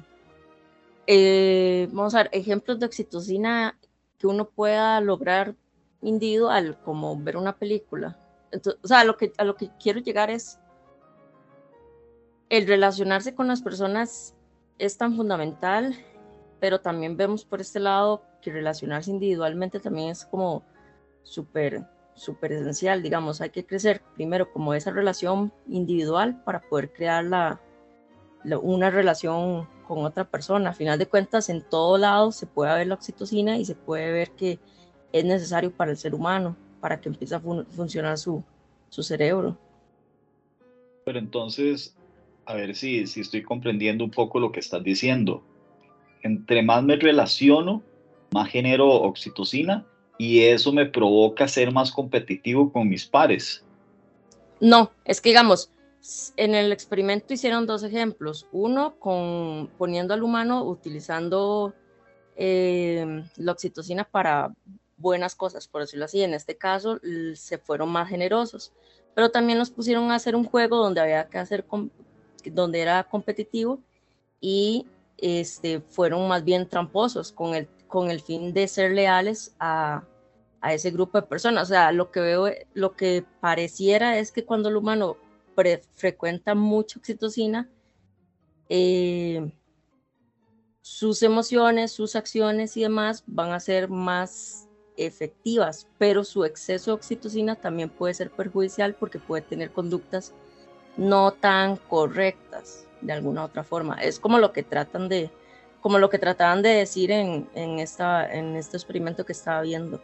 eh, 1.08 1.88
vamos 1.92 2.16
a 2.16 2.20
ver, 2.20 2.30
ejemplos 2.34 2.80
de 2.80 2.86
oxitocina 2.86 3.78
que 4.18 4.28
uno 4.28 4.50
pueda 4.50 5.02
lograr 5.02 5.56
individual, 6.02 6.80
como 6.84 7.18
ver 7.18 7.38
una 7.38 7.58
película. 7.58 8.18
Entonces, 8.52 8.80
o 8.84 8.88
sea, 8.88 9.02
a 9.02 9.04
lo, 9.04 9.18
que, 9.18 9.34
a 9.38 9.44
lo 9.44 9.56
que 9.56 9.70
quiero 9.80 10.00
llegar 10.00 10.30
es 10.30 10.60
el 12.50 12.68
relacionarse 12.68 13.36
con 13.36 13.48
las 13.48 13.62
personas 13.62 14.36
es 14.80 14.98
tan 14.98 15.16
fundamental, 15.16 15.96
pero 16.60 16.82
también 16.82 17.16
vemos 17.16 17.46
por 17.46 17.62
este 17.62 17.80
lado 17.80 18.24
que 18.42 18.52
relacionarse 18.52 19.12
individualmente 19.12 19.80
también 19.80 20.10
es 20.10 20.26
como 20.26 20.64
súper, 21.24 21.86
súper 22.16 22.54
esencial, 22.54 23.04
digamos, 23.04 23.42
hay 23.42 23.52
que 23.52 23.66
crecer 23.66 24.02
primero 24.16 24.52
como 24.52 24.74
esa 24.74 24.92
relación 24.92 25.54
individual 25.68 26.42
para 26.44 26.62
poder 26.62 26.92
crear 26.92 27.24
la, 27.24 27.62
una 28.62 28.90
relación 28.90 29.68
con 29.88 30.06
otra 30.06 30.26
persona. 30.26 30.72
A 30.72 30.74
final 30.74 30.98
de 30.98 31.08
cuentas, 31.08 31.50
en 31.50 31.62
todo 31.62 31.98
lado 31.98 32.32
se 32.32 32.48
puede 32.48 32.74
ver 32.74 32.88
la 32.88 32.96
oxitocina 32.96 33.58
y 33.58 33.66
se 33.66 33.76
puede 33.76 34.12
ver 34.12 34.32
que 34.32 34.60
es 35.12 35.26
necesario 35.26 35.72
para 35.72 35.92
el 35.92 35.98
ser 35.98 36.16
humano, 36.16 36.56
para 36.80 37.00
que 37.00 37.10
empiece 37.10 37.36
a 37.36 37.40
funcionar 37.40 38.18
su, 38.18 38.44
su 38.90 39.04
cerebro. 39.04 39.58
Pero 41.06 41.20
entonces, 41.20 41.96
a 42.50 42.56
ver 42.56 42.76
si, 42.76 43.06
si 43.06 43.22
estoy 43.22 43.44
comprendiendo 43.44 44.04
un 44.04 44.10
poco 44.10 44.40
lo 44.40 44.52
que 44.52 44.60
estás 44.60 44.84
diciendo. 44.84 45.44
Entre 46.24 46.64
más 46.64 46.84
me 46.84 46.96
relaciono, 46.96 47.84
más 48.32 48.50
genero 48.50 48.90
oxitocina 48.90 49.86
y 50.18 50.40
eso 50.42 50.74
me 50.74 50.88
provoca 50.88 51.48
ser 51.48 51.72
más 51.72 51.92
competitivo 51.92 52.74
con 52.74 52.90
mis 52.90 53.06
pares. 53.06 53.64
No, 54.60 54.92
es 55.06 55.22
que 55.22 55.30
digamos, 55.30 55.72
en 56.38 56.56
el 56.56 56.72
experimento 56.72 57.36
hicieron 57.36 57.68
dos 57.68 57.84
ejemplos. 57.84 58.48
Uno 58.52 58.96
con 58.96 59.70
poniendo 59.78 60.16
al 60.16 60.24
humano 60.24 60.64
utilizando 60.64 61.76
eh, 62.36 63.26
la 63.38 63.52
oxitocina 63.52 64.06
para 64.06 64.52
buenas 64.98 65.36
cosas, 65.36 65.68
por 65.68 65.82
decirlo 65.82 66.06
así. 66.06 66.24
En 66.24 66.34
este 66.34 66.58
caso 66.58 67.00
se 67.36 67.60
fueron 67.60 67.90
más 67.90 68.10
generosos, 68.10 68.74
pero 69.14 69.30
también 69.30 69.60
los 69.60 69.70
pusieron 69.70 70.10
a 70.10 70.16
hacer 70.16 70.36
un 70.36 70.46
juego 70.46 70.78
donde 70.78 71.00
había 71.00 71.30
que 71.30 71.38
hacer, 71.38 71.64
donde 72.46 72.82
era 72.82 73.04
competitivo 73.04 73.80
y 74.42 74.86
este, 75.18 75.82
fueron 75.82 76.28
más 76.28 76.44
bien 76.44 76.68
tramposos 76.68 77.32
con 77.32 77.56
el, 77.56 77.68
con 77.88 78.10
el 78.10 78.22
fin 78.22 78.54
de 78.54 78.68
ser 78.68 78.92
leales 78.92 79.56
a, 79.60 80.04
a 80.62 80.74
ese 80.74 80.92
grupo 80.92 81.20
de 81.20 81.28
personas. 81.28 81.64
O 81.64 81.70
sea, 81.70 81.92
lo 81.92 82.12
que 82.12 82.20
veo, 82.20 82.48
lo 82.74 82.96
que 82.96 83.26
pareciera 83.42 84.18
es 84.18 84.32
que 84.32 84.46
cuando 84.46 84.70
el 84.70 84.78
humano 84.78 85.18
frecuenta 85.96 86.56
mucha 86.56 87.00
oxitocina, 87.00 87.70
eh, 88.70 89.52
sus 90.82 91.22
emociones, 91.22 91.92
sus 91.92 92.16
acciones 92.16 92.78
y 92.78 92.82
demás 92.82 93.24
van 93.28 93.52
a 93.52 93.60
ser 93.60 93.90
más 93.90 94.68
efectivas, 94.96 95.88
pero 95.98 96.24
su 96.24 96.46
exceso 96.46 96.92
de 96.92 96.96
oxitocina 96.96 97.56
también 97.56 97.90
puede 97.90 98.14
ser 98.14 98.32
perjudicial 98.32 98.96
porque 98.96 99.20
puede 99.20 99.42
tener 99.42 99.72
conductas 99.72 100.34
no 100.98 101.32
tan 101.32 101.78
correctas 101.78 102.86
de 103.02 103.14
alguna 103.14 103.46
otra 103.46 103.64
forma. 103.64 103.96
Es 103.96 104.20
como 104.20 104.40
lo 104.40 104.52
que 104.52 104.64
tratan 104.64 105.10
de, 105.10 105.30
como 105.82 106.00
lo 106.00 106.10
que 106.10 106.20
trataban 106.20 106.62
de 106.62 106.70
decir 106.70 107.12
en, 107.12 107.50
en, 107.56 107.80
esta, 107.80 108.32
en 108.32 108.56
este 108.56 108.78
experimento 108.78 109.26
que 109.26 109.34
estaba 109.34 109.62
viendo. 109.62 110.02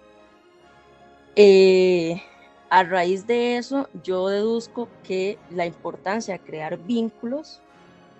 Eh, 1.35 2.21
a 2.69 2.83
raíz 2.83 3.27
de 3.27 3.57
eso, 3.57 3.89
yo 4.03 4.27
deduzco 4.29 4.87
que 5.03 5.37
la 5.51 5.65
importancia 5.65 6.33
de 6.33 6.39
crear 6.39 6.77
vínculos 6.77 7.61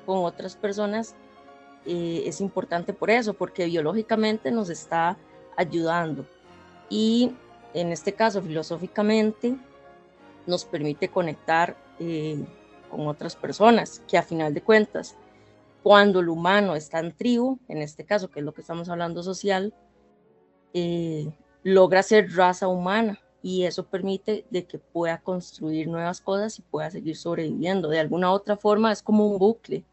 con 0.05 0.23
otras 0.23 0.55
personas 0.55 1.15
eh, 1.85 2.23
es 2.25 2.41
importante 2.41 2.93
por 2.93 3.09
eso, 3.09 3.33
porque 3.33 3.65
biológicamente 3.65 4.51
nos 4.51 4.69
está 4.69 5.17
ayudando 5.55 6.25
y 6.89 7.33
en 7.73 7.91
este 7.91 8.13
caso 8.13 8.41
filosóficamente 8.41 9.55
nos 10.45 10.65
permite 10.65 11.09
conectar 11.09 11.75
eh, 11.99 12.45
con 12.89 13.07
otras 13.07 13.35
personas, 13.35 14.01
que 14.07 14.17
a 14.17 14.23
final 14.23 14.53
de 14.53 14.61
cuentas, 14.61 15.15
cuando 15.83 16.19
el 16.19 16.29
humano 16.29 16.75
está 16.75 16.99
en 16.99 17.15
tribu, 17.15 17.59
en 17.67 17.81
este 17.81 18.05
caso 18.05 18.29
que 18.29 18.39
es 18.39 18.45
lo 18.45 18.53
que 18.53 18.61
estamos 18.61 18.89
hablando 18.89 19.23
social, 19.23 19.73
eh, 20.73 21.31
logra 21.63 22.03
ser 22.03 22.31
raza 22.35 22.67
humana 22.67 23.19
y 23.41 23.63
eso 23.63 23.85
permite 23.85 24.45
de 24.49 24.65
que 24.65 24.79
pueda 24.79 25.19
construir 25.21 25.87
nuevas 25.87 26.21
cosas 26.21 26.57
y 26.59 26.63
pueda 26.63 26.89
seguir 26.91 27.15
sobreviviendo. 27.15 27.89
De 27.89 27.99
alguna 27.99 28.31
otra 28.31 28.57
forma 28.57 28.91
es 28.91 29.01
como 29.01 29.27
un 29.27 29.37
bucle. 29.37 29.83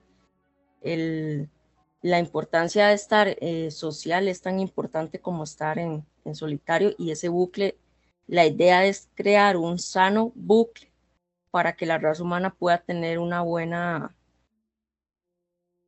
La 2.03 2.19
importancia 2.19 2.89
de 2.89 2.95
estar 2.95 3.37
eh, 3.41 3.71
social 3.71 4.29
es 4.29 4.41
tan 4.41 4.61
importante 4.61 5.21
como 5.21 5.45
estar 5.45 5.79
en 5.79 6.05
solitario 6.33 6.95
y 6.99 7.11
ese 7.11 7.29
bucle, 7.29 7.79
la 8.27 8.47
idea 8.47 8.87
es 8.87 9.09
crear 9.15 9.57
un 9.57 9.79
sano 9.79 10.33
bucle 10.35 10.92
para 11.53 11.77
que 11.77 11.87
la 11.87 11.99
raza 11.99 12.25
humana 12.25 12.51
pueda 12.53 12.79
tener 12.79 13.21
una 13.21 13.43
buena, 13.43 14.17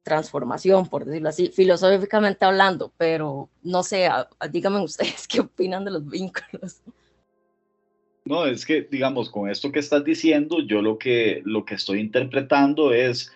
transformación, 0.04 0.86
por 0.86 1.04
decirlo 1.04 1.30
así, 1.30 1.48
filosóficamente 1.48 2.44
hablando, 2.44 2.92
pero 2.96 3.48
no 3.62 3.82
sé, 3.82 4.08
díganme 4.52 4.80
ustedes 4.80 5.26
qué 5.28 5.40
opinan 5.40 5.84
de 5.84 5.90
los 5.90 6.08
vínculos. 6.08 6.82
No, 8.26 8.46
es 8.46 8.64
que, 8.64 8.82
digamos, 8.82 9.28
con 9.28 9.50
esto 9.50 9.72
que 9.72 9.80
estás 9.80 10.04
diciendo, 10.04 10.58
yo 10.60 10.80
lo 10.80 10.98
que, 10.98 11.42
lo 11.44 11.64
que 11.64 11.74
estoy 11.74 12.00
interpretando 12.00 12.92
es 12.92 13.32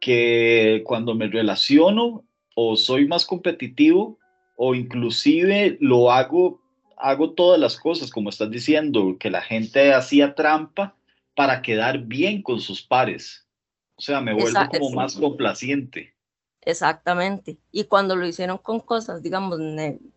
que 0.00 0.82
cuando 0.86 1.14
me 1.14 1.26
relaciono 1.26 2.24
o 2.54 2.76
soy 2.76 3.06
más 3.06 3.26
competitivo 3.26 4.18
o 4.56 4.74
inclusive 4.74 5.76
lo 5.80 6.10
hago, 6.10 6.62
hago 6.96 7.32
todas 7.32 7.60
las 7.60 7.78
cosas, 7.78 8.10
como 8.10 8.30
estás 8.30 8.50
diciendo, 8.50 9.16
que 9.18 9.30
la 9.30 9.42
gente 9.42 9.92
hacía 9.92 10.34
trampa 10.34 10.95
para 11.36 11.60
quedar 11.60 11.98
bien 11.98 12.42
con 12.42 12.60
sus 12.60 12.82
pares. 12.82 13.46
O 13.94 14.00
sea, 14.00 14.20
me 14.20 14.34
vuelvo 14.34 14.58
como 14.70 14.90
más 14.90 15.14
complaciente. 15.14 16.14
Exactamente. 16.62 17.58
Y 17.70 17.84
cuando 17.84 18.16
lo 18.16 18.26
hicieron 18.26 18.58
con 18.58 18.80
cosas, 18.80 19.22
digamos, 19.22 19.60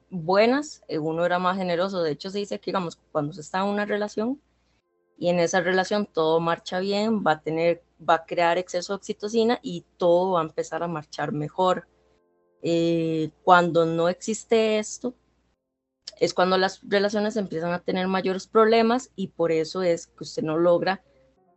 buenas, 0.09 0.81
eh, 0.88 0.97
uno 0.97 1.25
era 1.25 1.38
más 1.38 1.57
generoso. 1.57 2.01
De 2.01 2.11
hecho, 2.11 2.29
se 2.29 2.39
dice 2.39 2.59
que, 2.59 2.71
digamos, 2.71 2.97
cuando 3.11 3.33
se 3.33 3.41
está 3.41 3.59
en 3.59 3.65
una 3.65 3.85
relación 3.85 4.41
y 5.17 5.27
en 5.29 5.39
esa 5.39 5.59
relación 5.59 6.05
todo 6.05 6.39
marcha 6.39 6.79
bien, 6.79 7.21
va 7.25 7.33
a 7.33 7.41
tener, 7.41 7.83
va 8.07 8.15
a 8.15 8.25
crear 8.25 8.57
exceso 8.57 8.93
de 8.93 8.97
oxitocina 8.97 9.59
y 9.61 9.85
todo 9.97 10.31
va 10.31 10.39
a 10.39 10.45
empezar 10.45 10.83
a 10.83 10.88
marchar 10.88 11.33
mejor. 11.33 11.85
Eh, 12.61 13.29
cuando 13.43 13.85
no 13.85 14.07
existe 14.07 14.79
esto, 14.79 15.13
es 16.19 16.33
cuando 16.33 16.57
las 16.57 16.81
relaciones 16.88 17.35
empiezan 17.35 17.73
a 17.73 17.79
tener 17.79 18.07
mayores 18.07 18.47
problemas 18.47 19.11
y 19.15 19.27
por 19.27 19.51
eso 19.51 19.83
es 19.83 20.07
que 20.07 20.23
usted 20.23 20.43
no 20.43 20.57
logra 20.57 21.03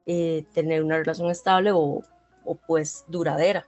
eh, 0.07 0.45
tener 0.53 0.83
una 0.83 0.99
relación 0.99 1.31
estable 1.31 1.73
o, 1.73 2.03
o 2.45 2.55
pues 2.55 3.05
duradera. 3.09 3.67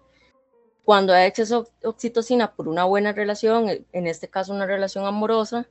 Cuando 0.84 1.14
hay 1.14 1.26
exceso 1.26 1.68
de 1.80 1.88
oxitocina 1.88 2.52
por 2.52 2.68
una 2.68 2.84
buena 2.84 3.12
relación, 3.12 3.68
eh, 3.68 3.84
en 3.92 4.06
este 4.06 4.28
caso 4.28 4.52
una 4.52 4.66
relación 4.66 5.06
amorosa, 5.06 5.66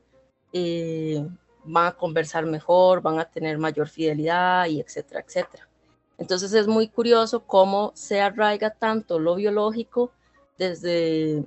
eh, 0.53 1.25
van 1.65 1.87
a 1.87 1.91
conversar 1.93 2.45
mejor, 2.45 3.01
van 3.01 3.19
a 3.19 3.25
tener 3.25 3.57
mayor 3.57 3.87
fidelidad 3.87 4.67
y 4.67 4.79
etcétera, 4.79 5.23
etcétera. 5.25 5.67
Entonces 6.17 6.53
es 6.53 6.67
muy 6.67 6.87
curioso 6.87 7.45
cómo 7.45 7.91
se 7.95 8.21
arraiga 8.21 8.71
tanto 8.71 9.19
lo 9.19 9.35
biológico 9.35 10.11
desde, 10.57 11.43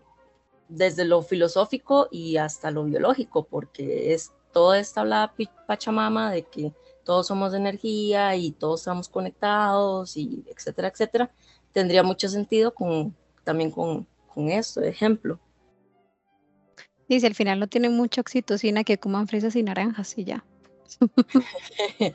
desde 0.69 1.05
lo 1.05 1.23
filosófico 1.23 2.09
y 2.11 2.37
hasta 2.37 2.71
lo 2.71 2.85
biológico, 2.85 3.45
porque 3.45 4.13
es 4.13 4.33
toda 4.53 4.79
esta 4.79 5.03
hablada 5.03 5.35
pachamama 5.67 6.31
de 6.31 6.43
que 6.43 6.73
todos 7.07 7.29
somos 7.29 7.55
energía 7.55 8.35
y 8.35 8.51
todos 8.51 8.81
estamos 8.81 9.09
conectados 9.09 10.17
y 10.17 10.45
etcétera, 10.49 10.89
etcétera, 10.89 11.31
tendría 11.73 12.03
mucho 12.03 12.29
sentido 12.29 12.75
con, 12.75 13.17
también 13.45 13.71
con, 13.71 14.09
con 14.35 14.51
esto, 14.51 14.81
de 14.81 14.89
ejemplo. 14.89 15.39
Dice, 17.09 17.29
al 17.29 17.37
final 17.37 17.61
no 17.61 17.69
tiene 17.69 17.89
mucha 17.89 18.21
oxitocina 18.21 18.83
que 18.83 18.99
coman 18.99 19.29
fresas 19.29 19.55
y 19.55 19.63
naranjas 19.63 20.19
y 20.19 20.25
ya. 20.25 20.45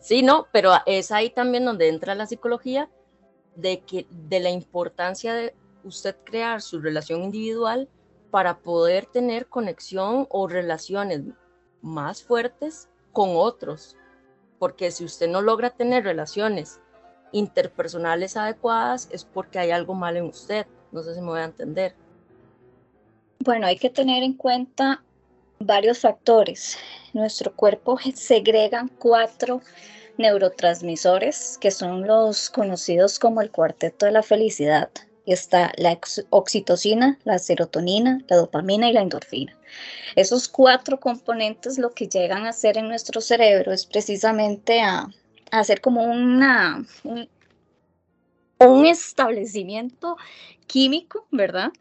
sí, 0.00 0.22
no, 0.22 0.48
pero 0.52 0.72
es 0.86 1.12
ahí 1.12 1.30
también 1.30 1.64
donde 1.64 1.88
entra 1.88 2.16
la 2.16 2.26
psicología 2.26 2.90
de 3.54 3.80
que 3.80 4.06
de 4.10 4.40
la 4.40 4.50
importancia 4.50 5.34
de 5.34 5.54
usted 5.84 6.16
crear 6.24 6.60
su 6.60 6.80
relación 6.80 7.22
individual 7.22 7.88
para 8.32 8.58
poder 8.58 9.06
tener 9.06 9.46
conexión 9.46 10.26
o 10.30 10.48
relaciones 10.48 11.22
más 11.80 12.24
fuertes 12.24 12.88
con 13.12 13.30
otros. 13.34 13.96
Porque 14.62 14.92
si 14.92 15.04
usted 15.04 15.26
no 15.26 15.42
logra 15.42 15.70
tener 15.70 16.04
relaciones 16.04 16.78
interpersonales 17.32 18.36
adecuadas 18.36 19.08
es 19.10 19.24
porque 19.24 19.58
hay 19.58 19.72
algo 19.72 19.92
mal 19.94 20.16
en 20.16 20.26
usted. 20.26 20.68
No 20.92 21.02
sé 21.02 21.16
si 21.16 21.20
me 21.20 21.30
voy 21.30 21.40
a 21.40 21.46
entender. 21.46 21.96
Bueno, 23.40 23.66
hay 23.66 23.76
que 23.76 23.90
tener 23.90 24.22
en 24.22 24.34
cuenta 24.34 25.02
varios 25.58 25.98
factores. 25.98 26.78
Nuestro 27.12 27.52
cuerpo 27.56 27.98
segrega 28.14 28.86
cuatro 29.00 29.62
neurotransmisores 30.16 31.58
que 31.60 31.72
son 31.72 32.06
los 32.06 32.48
conocidos 32.48 33.18
como 33.18 33.42
el 33.42 33.50
cuarteto 33.50 34.06
de 34.06 34.12
la 34.12 34.22
felicidad. 34.22 34.90
Está 35.24 35.72
la 35.76 35.98
oxitocina, 36.30 37.18
la 37.24 37.38
serotonina, 37.38 38.20
la 38.28 38.36
dopamina 38.36 38.90
y 38.90 38.92
la 38.92 39.02
endorfina. 39.02 39.56
Esos 40.16 40.48
cuatro 40.48 40.98
componentes 40.98 41.78
lo 41.78 41.90
que 41.90 42.08
llegan 42.08 42.44
a 42.44 42.50
hacer 42.50 42.76
en 42.76 42.88
nuestro 42.88 43.20
cerebro 43.20 43.72
es 43.72 43.86
precisamente 43.86 44.80
a 44.80 45.08
hacer 45.52 45.80
como 45.80 46.02
una, 46.04 46.84
un, 47.04 48.86
establecimiento 48.86 50.16
químico, 50.66 51.26
¿verdad? 51.30 51.72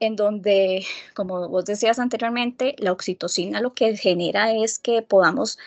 En 0.00 0.16
donde, 0.16 0.84
como 1.14 1.48
vos 1.48 1.64
decías 1.64 1.98
anteriormente, 1.98 2.74
la 2.78 2.92
oxitocina 2.92 3.60
lo 3.60 3.74
que 3.74 3.96
genera 3.96 4.52
es 4.52 4.78
que 4.78 5.02
podamos 5.02 5.58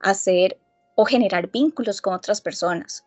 hacer 0.00 0.58
o 0.96 1.04
generar 1.04 1.50
vínculos 1.50 2.00
con 2.00 2.14
otras 2.14 2.40
personas. 2.40 3.04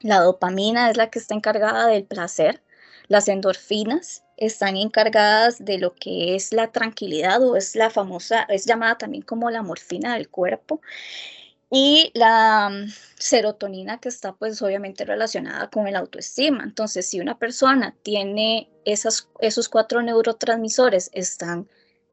La 0.00 0.20
dopamina 0.20 0.90
es 0.90 0.96
la 0.96 1.10
que 1.10 1.18
está 1.18 1.34
encargada 1.34 1.86
del 1.86 2.04
placer. 2.04 2.62
Las 3.12 3.28
endorfinas 3.28 4.24
están 4.38 4.74
encargadas 4.78 5.62
de 5.62 5.76
lo 5.76 5.92
que 5.92 6.34
es 6.34 6.50
la 6.50 6.72
tranquilidad 6.72 7.46
o 7.46 7.56
es 7.56 7.76
la 7.76 7.90
famosa, 7.90 8.44
es 8.44 8.64
llamada 8.64 8.96
también 8.96 9.22
como 9.22 9.50
la 9.50 9.60
morfina 9.60 10.14
del 10.14 10.30
cuerpo 10.30 10.80
y 11.70 12.10
la 12.14 12.70
mm, 12.70 12.90
serotonina 13.18 14.00
que 14.00 14.08
está 14.08 14.32
pues 14.32 14.62
obviamente 14.62 15.04
relacionada 15.04 15.68
con 15.68 15.86
el 15.86 15.96
autoestima. 15.96 16.64
Entonces, 16.64 17.06
si 17.06 17.20
una 17.20 17.38
persona 17.38 17.94
tiene 18.02 18.70
esas, 18.86 19.28
esos 19.40 19.68
cuatro 19.68 20.00
neurotransmisores 20.00 21.10
están 21.12 21.68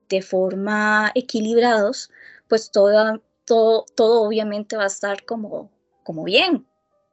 de 0.09 0.21
forma 0.21 1.13
equilibrados, 1.15 2.11
pues 2.49 2.71
todo, 2.71 3.23
todo, 3.45 3.85
todo 3.95 4.23
obviamente 4.23 4.75
va 4.75 4.83
a 4.83 4.87
estar 4.87 5.23
como, 5.23 5.71
como 6.03 6.25
bien. 6.25 6.67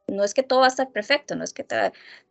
No 0.08 0.22
es 0.24 0.34
que 0.34 0.42
todo 0.42 0.60
va 0.60 0.66
a 0.66 0.68
estar 0.68 0.90
perfecto, 0.92 1.34
no 1.34 1.42
es 1.42 1.52
que 1.52 1.64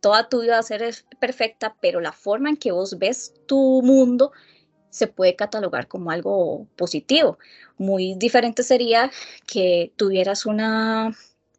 toda 0.00 0.28
tu 0.28 0.40
vida 0.40 0.52
va 0.54 0.58
a 0.60 0.62
ser 0.62 0.94
perfecta, 1.20 1.76
pero 1.80 2.00
la 2.00 2.12
forma 2.12 2.48
en 2.48 2.56
que 2.56 2.72
vos 2.72 2.98
ves 2.98 3.34
tu 3.46 3.82
mundo 3.82 4.32
se 4.90 5.06
puede 5.06 5.36
catalogar 5.36 5.88
como 5.88 6.10
algo 6.10 6.66
positivo. 6.76 7.38
Muy 7.76 8.14
diferente 8.14 8.62
sería 8.62 9.10
que 9.46 9.92
tuvieras 9.96 10.46
una, 10.46 11.14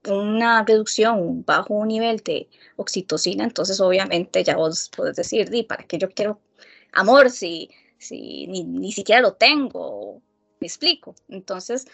una 0.07 0.63
reducción, 0.63 1.19
un 1.19 1.45
bajo 1.45 1.85
nivel 1.85 2.17
de 2.17 2.49
oxitocina, 2.77 3.43
entonces 3.43 3.79
obviamente 3.79 4.43
ya 4.43 4.55
vos 4.57 4.89
puedes 4.95 5.15
decir, 5.15 5.49
Di, 5.51 5.63
¿para 5.63 5.83
qué 5.85 5.99
yo 5.99 6.09
quiero 6.09 6.41
amor 6.93 7.29
si, 7.29 7.69
si 7.99 8.47
ni, 8.47 8.63
ni 8.63 8.91
siquiera 8.91 9.21
lo 9.21 9.33
tengo? 9.33 10.21
Me 10.59 10.65
explico. 10.67 11.13
Entonces, 11.29 11.85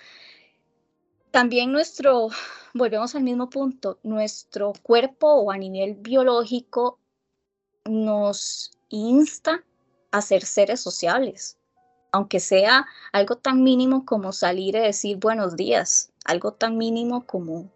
también 1.34 1.72
nuestro, 1.72 2.30
volvemos 2.76 3.15
al 3.15 3.24
mismo 3.24 3.50
punto, 3.50 3.98
nuestro 4.04 4.72
cuerpo 4.84 5.34
o 5.34 5.50
a 5.50 5.58
nivel 5.58 5.96
biológico 5.96 7.00
nos 7.86 8.72
insta 8.89 9.63
a 10.12 10.22
ser 10.22 10.43
seres 10.43 10.80
sociales, 10.80 11.58
aunque 12.12 12.39
sea 12.39 12.86
algo 13.12 13.36
tan 13.36 13.63
mínimo 13.63 14.06
como 14.06 14.32
salir 14.32 14.76
y 14.76 14.80
decir 14.82 15.17
buenos 15.17 15.56
días, 15.56 16.13
algo 16.24 16.54
tan 16.54 16.78
mínimo 16.78 17.26
como, 17.26 17.72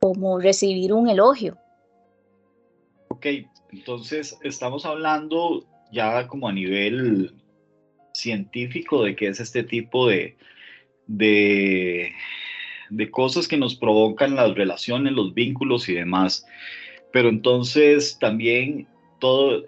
como 0.00 0.38
recibir 0.38 0.92
un 0.92 1.08
elogio. 1.08 1.56
Ok, 3.08 3.26
entonces 3.72 4.36
estamos 4.42 4.84
hablando 4.84 5.64
ya 5.90 6.28
como 6.28 6.48
a 6.48 6.52
nivel 6.52 7.34
científico 8.12 9.04
de 9.04 9.16
qué 9.16 9.28
es 9.28 9.40
este 9.40 9.62
tipo 9.62 10.06
de, 10.06 10.36
de, 11.06 12.12
de 12.96 13.10
cosas 13.10 13.48
que 13.48 13.56
nos 13.56 13.74
provocan 13.74 14.36
las 14.36 14.54
relaciones, 14.54 15.12
los 15.12 15.34
vínculos 15.34 15.88
y 15.88 15.94
demás. 15.94 16.46
Pero 17.12 17.28
entonces 17.28 18.18
también 18.18 18.86
todo, 19.18 19.64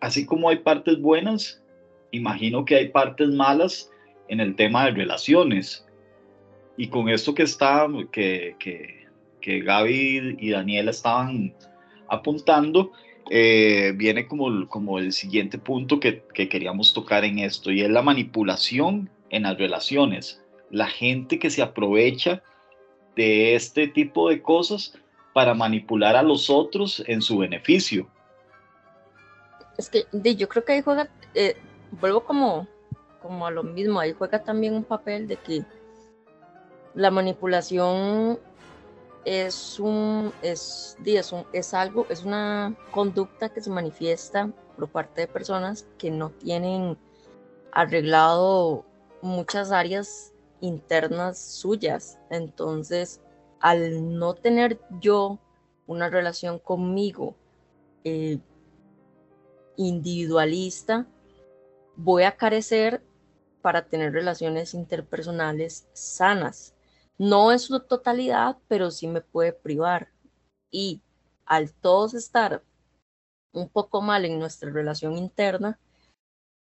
así 0.00 0.26
como 0.26 0.48
hay 0.48 0.58
partes 0.58 1.00
buenas, 1.00 1.62
imagino 2.10 2.64
que 2.64 2.76
hay 2.76 2.88
partes 2.88 3.28
malas 3.28 3.90
en 4.28 4.40
el 4.40 4.54
tema 4.54 4.86
de 4.86 4.92
relaciones. 4.92 5.86
Y 6.76 6.88
con 6.88 7.08
esto 7.08 7.34
que 7.34 7.44
está, 7.44 7.86
que, 8.10 8.56
que, 8.58 9.06
que 9.40 9.60
Gaby 9.60 10.36
y 10.38 10.50
Daniela 10.50 10.90
estaban 10.90 11.54
apuntando, 12.08 12.92
eh, 13.30 13.92
viene 13.96 14.26
como, 14.26 14.68
como 14.68 14.98
el 14.98 15.12
siguiente 15.12 15.58
punto 15.58 16.00
que, 16.00 16.22
que 16.34 16.48
queríamos 16.48 16.92
tocar 16.92 17.24
en 17.24 17.38
esto, 17.38 17.70
y 17.70 17.80
es 17.80 17.90
la 17.90 18.02
manipulación 18.02 19.08
en 19.30 19.44
las 19.44 19.56
relaciones. 19.56 20.42
La 20.70 20.86
gente 20.86 21.38
que 21.38 21.50
se 21.50 21.62
aprovecha 21.62 22.42
de 23.16 23.54
este 23.54 23.88
tipo 23.88 24.28
de 24.28 24.42
cosas 24.42 24.94
para 25.32 25.54
manipular 25.54 26.16
a 26.16 26.22
los 26.22 26.48
otros 26.48 27.02
en 27.06 27.20
su 27.20 27.38
beneficio. 27.38 28.08
Es 29.76 29.90
que 29.90 30.06
yo 30.36 30.48
creo 30.48 30.64
que 30.64 30.72
ahí 30.72 30.82
juega, 30.82 31.10
eh, 31.34 31.56
vuelvo 32.00 32.24
como, 32.24 32.68
como 33.20 33.46
a 33.46 33.50
lo 33.50 33.64
mismo, 33.64 33.98
ahí 33.98 34.12
juega 34.12 34.42
también 34.42 34.74
un 34.74 34.84
papel 34.84 35.26
de 35.26 35.36
que 35.36 35.64
la 36.94 37.10
manipulación 37.10 38.38
es 39.24 39.80
un, 39.80 40.32
es, 40.42 40.96
es, 41.04 41.32
un, 41.32 41.44
es 41.52 41.74
algo, 41.74 42.06
es 42.08 42.24
una 42.24 42.74
conducta 42.92 43.48
que 43.48 43.60
se 43.60 43.70
manifiesta 43.70 44.50
por 44.76 44.88
parte 44.88 45.22
de 45.22 45.26
personas 45.26 45.86
que 45.98 46.10
no 46.10 46.30
tienen 46.30 46.96
arreglado 47.72 48.84
muchas 49.22 49.72
áreas 49.72 50.33
internas 50.64 51.38
suyas. 51.38 52.18
Entonces, 52.30 53.20
al 53.60 54.18
no 54.18 54.34
tener 54.34 54.80
yo 55.00 55.38
una 55.86 56.08
relación 56.08 56.58
conmigo 56.58 57.36
eh, 58.04 58.38
individualista, 59.76 61.06
voy 61.96 62.24
a 62.24 62.36
carecer 62.36 63.02
para 63.62 63.86
tener 63.86 64.12
relaciones 64.12 64.74
interpersonales 64.74 65.86
sanas. 65.92 66.74
No 67.16 67.52
es 67.52 67.62
su 67.62 67.80
totalidad, 67.80 68.58
pero 68.68 68.90
sí 68.90 69.06
me 69.06 69.20
puede 69.20 69.52
privar. 69.52 70.10
Y 70.70 71.00
al 71.46 71.72
todos 71.72 72.14
estar 72.14 72.62
un 73.52 73.68
poco 73.68 74.02
mal 74.02 74.24
en 74.24 74.38
nuestra 74.38 74.70
relación 74.70 75.16
interna, 75.16 75.78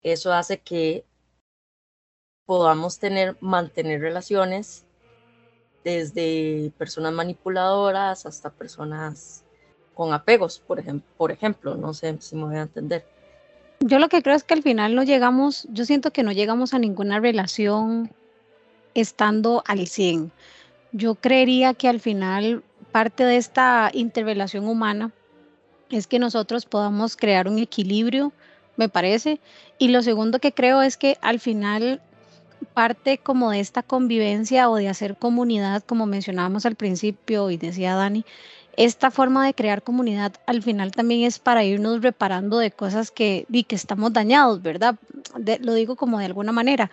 eso 0.03 0.33
hace 0.33 0.61
que 0.61 1.07
podamos 2.53 2.99
tener, 2.99 3.35
mantener 3.41 4.03
relaciones 4.03 4.85
desde 5.85 6.71
personas 6.77 7.15
manipuladoras 7.15 8.27
hasta 8.27 8.51
personas 8.51 9.43
con 9.95 10.13
apegos, 10.13 10.59
por, 10.59 10.79
ejemplo, 10.79 11.09
por 11.17 11.33
ejemplo, 11.33 11.77
no 11.77 11.95
sé 11.95 12.15
si 12.21 12.37
me 12.37 12.45
voy 12.45 12.57
a 12.57 12.63
entender. 12.63 13.07
Yo 13.81 13.99
lo 13.99 14.11
que 14.11 14.23
creo 14.23 14.37
es 14.37 14.45
que 14.45 14.53
al 14.53 14.63
final 14.63 14.95
no 14.95 15.03
llegamos, 15.03 15.67
yo 15.71 15.87
siento 15.87 16.11
que 16.11 16.23
no 16.23 16.31
llegamos 16.31 16.75
a 16.75 16.79
ninguna 16.79 17.21
relación 17.21 18.13
estando 18.93 19.63
al 19.67 19.87
100. 19.87 20.31
Yo 20.93 21.15
creería 21.15 21.73
que 21.73 21.89
al 21.89 22.01
final 22.01 22.63
parte 22.93 23.25
de 23.25 23.39
esta 23.39 23.91
interrelación 23.95 24.69
humana 24.69 25.11
es 25.89 26.07
que 26.07 26.19
nosotros 26.19 26.67
podamos 26.67 27.17
crear 27.17 27.49
un 27.49 27.59
equilibrio, 27.59 28.31
me 28.77 28.91
parece. 28.91 29.41
Y 29.79 29.89
lo 29.89 30.03
segundo 30.03 30.39
que 30.39 30.53
creo 30.53 30.83
es 30.83 30.99
que 30.99 31.17
al 31.23 31.41
final 31.41 32.03
parte 32.73 33.19
como 33.19 33.51
de 33.51 33.61
esta 33.61 33.83
convivencia 33.83 34.69
o 34.69 34.77
de 34.77 34.89
hacer 34.89 35.17
comunidad, 35.17 35.83
como 35.85 36.07
mencionábamos 36.07 36.67
al 36.67 36.75
principio 36.75 37.51
y 37.51 37.57
decía 37.57 37.95
Dani, 37.95 38.25
esta 38.77 39.11
forma 39.11 39.45
de 39.45 39.55
crear 39.55 39.83
comunidad 39.83 40.33
al 40.47 40.63
final 40.63 40.93
también 40.93 41.23
es 41.23 41.39
para 41.39 41.65
irnos 41.65 42.03
reparando 42.03 42.59
de 42.59 42.71
cosas 42.71 43.11
que, 43.11 43.47
que 43.69 43.75
estamos 43.75 44.13
dañados, 44.13 44.63
¿verdad? 44.63 44.97
lo 45.61 45.75
digo 45.75 45.97
como 45.97 46.19
de 46.19 46.27
alguna 46.27 46.53
manera, 46.53 46.91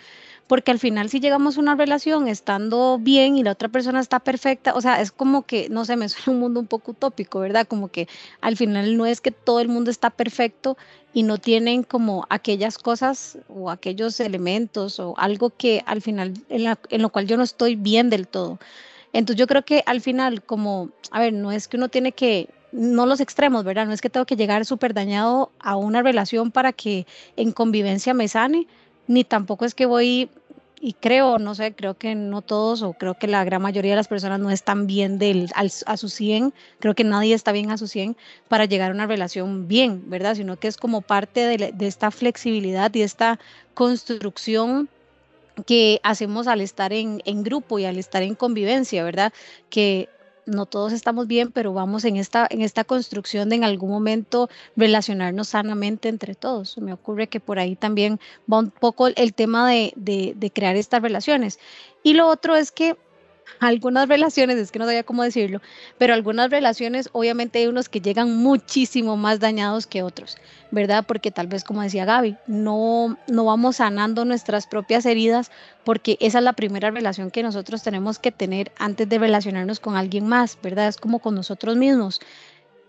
porque 0.50 0.72
al 0.72 0.80
final 0.80 1.10
si 1.12 1.20
llegamos 1.20 1.58
a 1.58 1.60
una 1.62 1.76
relación 1.76 2.28
estando 2.28 2.98
bien 3.00 3.38
y 3.38 3.44
la 3.44 3.52
otra 3.52 3.70
persona 3.70 4.00
está 4.00 4.20
perfecta, 4.20 4.74
o 4.74 4.82
sea, 4.82 5.00
es 5.00 5.12
como 5.12 5.44
que, 5.44 5.70
no 5.70 5.86
sé, 5.86 5.96
me 5.96 6.10
suena 6.10 6.32
un 6.32 6.40
mundo 6.40 6.60
un 6.60 6.66
poco 6.66 6.92
utópico, 6.92 7.40
¿verdad? 7.40 7.68
Como 7.68 7.90
que 7.90 8.08
al 8.42 8.58
final 8.58 8.98
no 8.98 9.06
es 9.06 9.22
que 9.22 9.30
todo 9.30 9.60
el 9.60 9.68
mundo 9.68 9.92
está 9.92 10.10
perfecto 10.10 10.76
y 11.14 11.22
no 11.22 11.38
tienen 11.38 11.84
como 11.84 12.26
aquellas 12.32 12.80
cosas 12.80 13.38
o 13.48 13.70
aquellos 13.70 14.20
elementos 14.20 15.00
o 15.00 15.14
algo 15.20 15.52
que 15.52 15.84
al 15.86 16.02
final 16.02 16.34
en, 16.50 17.02
lo 17.02 17.10
cual 17.10 17.28
yo 17.28 17.38
no 17.38 17.44
estoy 17.44 17.76
bien 17.76 18.10
del 18.10 18.28
todo. 18.28 18.58
Entonces 19.14 19.40
yo 19.40 19.46
creo 19.46 19.64
que 19.64 19.84
al 19.86 20.02
final, 20.02 20.42
como, 20.42 20.90
a 21.12 21.20
ver, 21.20 21.32
no 21.32 21.52
es 21.52 21.68
que 21.68 21.78
uno 21.78 21.90
tiene 21.90 22.12
que, 22.12 22.50
no 22.72 23.06
los 23.06 23.20
extremos, 23.20 23.64
¿verdad? 23.64 23.86
No 23.86 23.94
es 23.94 24.02
que 24.02 24.10
tengo 24.10 24.26
que 24.26 24.36
llegar 24.36 24.66
súper 24.66 24.96
dañado 24.96 25.52
a 25.60 25.76
una 25.76 26.02
relación 26.02 26.50
para 26.50 26.74
que 26.74 27.06
en 27.36 27.52
convivencia 27.52 28.16
me 28.16 28.28
sane, 28.28 28.66
ni 29.10 29.24
tampoco 29.24 29.66
es 29.66 29.74
que 29.74 29.88
voy, 29.88 30.30
y 30.80 30.94
creo, 30.94 31.40
no 31.40 31.56
sé, 31.56 31.74
creo 31.74 31.98
que 31.98 32.14
no 32.14 32.44
todos, 32.44 32.84
o 32.84 32.94
creo 32.94 33.16
que 33.16 33.26
la 33.26 33.44
gran 33.44 33.60
mayoría 33.60 33.94
de 33.94 33.96
las 33.96 34.08
personas 34.08 34.40
no 34.40 34.52
están 34.52 34.86
bien 34.86 35.18
del, 35.18 35.50
a 35.56 35.98
su 35.98 36.10
100, 36.10 36.54
creo 36.80 36.94
que 36.94 37.04
nadie 37.04 37.34
está 37.34 37.52
bien 37.52 37.72
a 37.72 37.80
su 37.80 37.88
100 37.88 38.16
para 38.48 38.66
llegar 38.66 38.92
a 38.92 38.94
una 38.94 39.08
relación 39.08 39.68
bien, 39.68 40.12
¿verdad? 40.12 40.36
Sino 40.36 40.58
que 40.60 40.68
es 40.68 40.78
como 40.78 41.02
parte 41.02 41.40
de, 41.40 41.74
de 41.74 41.88
esta 41.88 42.12
flexibilidad 42.12 42.94
y 42.94 43.02
esta 43.02 43.40
construcción 43.74 44.90
que 45.66 46.00
hacemos 46.04 46.46
al 46.46 46.62
estar 46.62 46.94
en, 46.94 47.24
en, 47.26 47.44
grupo 47.44 47.80
y 47.80 47.86
al 47.86 47.98
estar 47.98 48.22
en 48.22 48.36
convivencia, 48.36 49.04
¿verdad? 49.04 49.34
Que 49.72 50.08
no 50.50 50.66
todos 50.66 50.94
estamos 50.94 51.28
bien, 51.28 51.52
pero 51.52 51.74
vamos 51.74 52.06
en 52.06 52.18
esta, 52.18 52.48
en 52.50 52.62
esta 52.62 52.84
construcción 52.84 53.50
de 53.50 53.56
en 53.56 53.64
algún 53.64 53.90
momento 53.90 54.50
relacionarnos 54.76 55.50
sanamente 55.50 56.10
entre 56.10 56.36
todos. 56.36 56.78
Me 56.78 56.94
ocurre 56.94 57.28
que 57.28 57.40
por 57.40 57.60
ahí 57.60 57.76
también 57.76 58.20
va 58.52 58.60
un 58.60 58.72
poco 58.72 59.08
el 59.08 59.34
tema 59.34 59.70
de, 59.70 59.94
de, 59.96 60.34
de 60.36 60.52
crear 60.52 60.76
estas 60.76 61.02
relaciones. 61.02 61.60
Y 62.04 62.14
lo 62.14 62.28
otro 62.28 62.56
es 62.56 62.72
que 62.72 62.98
algunas 63.60 64.08
relaciones, 64.08 64.58
es 64.58 64.72
que 64.72 64.80
no 64.80 64.86
sabía 64.86 65.04
cómo 65.04 65.24
decirlo, 65.24 65.62
pero 65.98 66.14
algunas 66.14 66.50
relaciones 66.50 67.10
obviamente 67.12 67.60
hay 67.60 67.68
unos 67.68 67.90
que 67.90 68.02
llegan 68.02 68.36
muchísimo 68.38 69.18
más 69.18 69.40
dañados 69.40 69.88
que 69.88 70.04
otros, 70.04 70.38
¿verdad? 70.72 71.06
Porque 71.08 71.32
tal 71.32 71.48
vez 71.48 71.64
como 71.64 71.82
decía 71.82 72.06
Gaby, 72.06 72.38
no, 72.48 73.18
no 73.28 73.46
vamos 73.46 73.78
sanando 73.78 74.26
nuestras 74.26 74.68
propias 74.68 75.06
heridas 75.06 75.52
porque 75.84 76.18
esa 76.20 76.38
es 76.38 76.44
la 76.44 76.54
primera 76.54 76.92
relación 76.92 77.32
que 77.32 77.44
nosotros 77.44 77.84
tenemos 77.84 78.20
que 78.20 78.32
tener 78.32 78.72
antes 78.78 79.08
de 79.10 79.18
relacionarnos 79.18 79.80
con 79.80 79.96
alguien 79.96 80.28
más, 80.28 80.58
¿verdad? 80.62 80.88
Es 80.88 80.98
como 80.98 81.20
con 81.20 81.36
nosotros 81.36 81.76
mismos. 81.76 82.20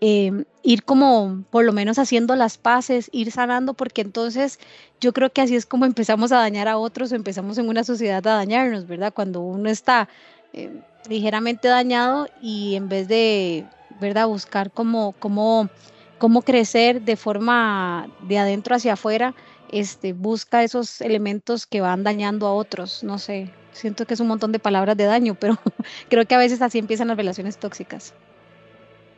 Em, 0.03 0.45
ir 0.63 0.83
como 0.83 1.43
por 1.51 1.63
lo 1.63 1.73
menos 1.73 1.99
haciendo 1.99 2.35
las 2.35 2.57
paces, 2.57 3.07
ir 3.13 3.31
sanando, 3.31 3.75
porque 3.75 4.01
entonces 4.01 4.57
yo 4.99 5.13
creo 5.13 5.31
que 5.31 5.41
así 5.41 5.55
es 5.55 5.67
como 5.67 5.85
empezamos 5.85 6.31
a 6.31 6.37
dañar 6.37 6.67
a 6.67 6.79
otros 6.79 7.11
empezamos 7.11 7.59
en 7.59 7.69
una 7.69 7.83
sociedad 7.83 8.25
a 8.25 8.35
dañarnos, 8.35 8.87
¿verdad? 8.87 9.13
Cuando 9.13 9.41
uno 9.41 9.69
está 9.69 10.09
eh, 10.53 10.81
ligeramente 11.09 11.67
dañado 11.67 12.27
y 12.41 12.75
en 12.75 12.89
vez 12.89 13.07
de, 13.07 13.65
¿verdad?, 13.99 14.27
buscar 14.27 14.71
cómo, 14.71 15.13
cómo, 15.19 15.69
cómo 16.17 16.41
crecer 16.41 17.01
de 17.01 17.15
forma 17.15 18.09
de 18.21 18.37
adentro 18.37 18.75
hacia 18.75 18.93
afuera, 18.93 19.33
este, 19.71 20.13
busca 20.13 20.63
esos 20.63 21.01
elementos 21.01 21.65
que 21.65 21.81
van 21.81 22.03
dañando 22.03 22.47
a 22.47 22.53
otros. 22.53 23.03
No 23.03 23.17
sé, 23.17 23.51
siento 23.71 24.05
que 24.05 24.13
es 24.13 24.19
un 24.19 24.27
montón 24.27 24.51
de 24.51 24.59
palabras 24.59 24.97
de 24.97 25.05
daño, 25.05 25.35
pero 25.35 25.57
creo 26.09 26.25
que 26.25 26.35
a 26.35 26.39
veces 26.39 26.61
así 26.61 26.77
empiezan 26.79 27.07
las 27.07 27.17
relaciones 27.17 27.57
tóxicas. 27.57 28.13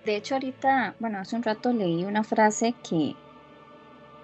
De 0.05 0.17
hecho, 0.17 0.35
ahorita, 0.35 0.95
bueno, 0.99 1.19
hace 1.19 1.35
un 1.35 1.43
rato 1.43 1.71
leí 1.71 2.03
una 2.03 2.23
frase 2.23 2.75
que, 2.87 3.15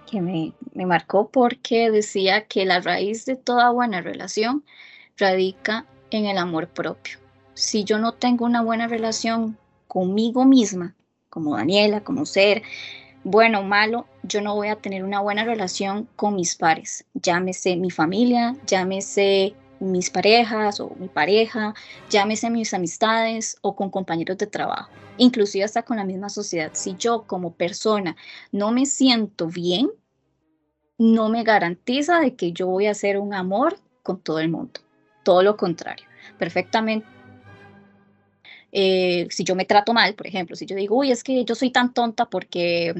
que 0.10 0.22
me, 0.22 0.54
me 0.74 0.86
marcó 0.86 1.30
porque 1.30 1.90
decía 1.90 2.46
que 2.46 2.66
la 2.66 2.82
raíz 2.82 3.26
de 3.26 3.38
toda 3.38 3.72
buena 3.72 4.02
relación 4.02 4.64
radica 5.18 5.86
en 6.12 6.26
el 6.26 6.38
amor 6.38 6.68
propio. 6.70 7.18
Si 7.54 7.84
yo 7.84 7.98
no 8.00 8.14
tengo 8.14 8.46
una 8.46 8.62
buena 8.62 8.88
relación 8.88 9.58
conmigo 9.88 10.46
misma, 10.46 10.96
como 11.30 11.56
Daniela, 11.56 12.02
como 12.02 12.26
ser, 12.26 12.64
bueno 13.24 13.60
o 13.60 13.64
malo, 13.64 14.08
yo 14.24 14.42
no 14.42 14.56
voy 14.56 14.70
a 14.70 14.76
tener 14.76 15.04
una 15.04 15.20
buena 15.20 15.44
relación 15.44 16.08
con 16.16 16.36
mis 16.36 16.56
pares, 16.56 17.06
llámese 17.14 17.76
mi 17.76 17.92
familia, 17.92 18.56
llámese 18.66 19.54
mis 19.80 20.10
parejas 20.10 20.80
o 20.80 20.96
mi 21.00 21.08
pareja, 21.08 21.74
llámese 22.10 22.50
mis 22.50 22.74
amistades 22.74 23.58
o 23.62 23.76
con 23.76 23.90
compañeros 23.90 24.38
de 24.38 24.48
trabajo, 24.48 24.90
inclusive 25.18 25.64
hasta 25.64 25.84
con 25.84 25.98
la 25.98 26.06
misma 26.06 26.30
sociedad. 26.30 26.72
Si 26.74 26.96
yo 26.98 27.24
como 27.24 27.54
persona 27.54 28.16
no 28.52 28.72
me 28.72 28.86
siento 28.86 29.48
bien, 29.48 29.90
no 30.98 31.30
me 31.30 31.44
garantiza 31.44 32.20
de 32.20 32.36
que 32.36 32.52
yo 32.52 32.68
voy 32.68 32.88
a 32.88 32.92
hacer 32.92 33.18
un 33.18 33.34
amor 33.34 33.78
con 34.04 34.20
todo 34.20 34.40
el 34.40 34.50
mundo 34.50 34.82
todo 35.30 35.44
lo 35.44 35.56
contrario, 35.58 36.08
perfectamente. 36.40 37.06
Eh, 38.72 39.28
si 39.30 39.44
yo 39.44 39.54
me 39.56 39.64
trato 39.64 39.94
mal, 39.94 40.16
por 40.16 40.26
ejemplo, 40.26 40.56
si 40.56 40.66
yo 40.66 40.76
digo, 40.76 40.98
uy, 40.98 41.12
es 41.12 41.24
que 41.24 41.46
yo 41.46 41.54
soy 41.54 41.70
tan 41.70 41.94
tonta 41.94 42.26
porque 42.26 42.96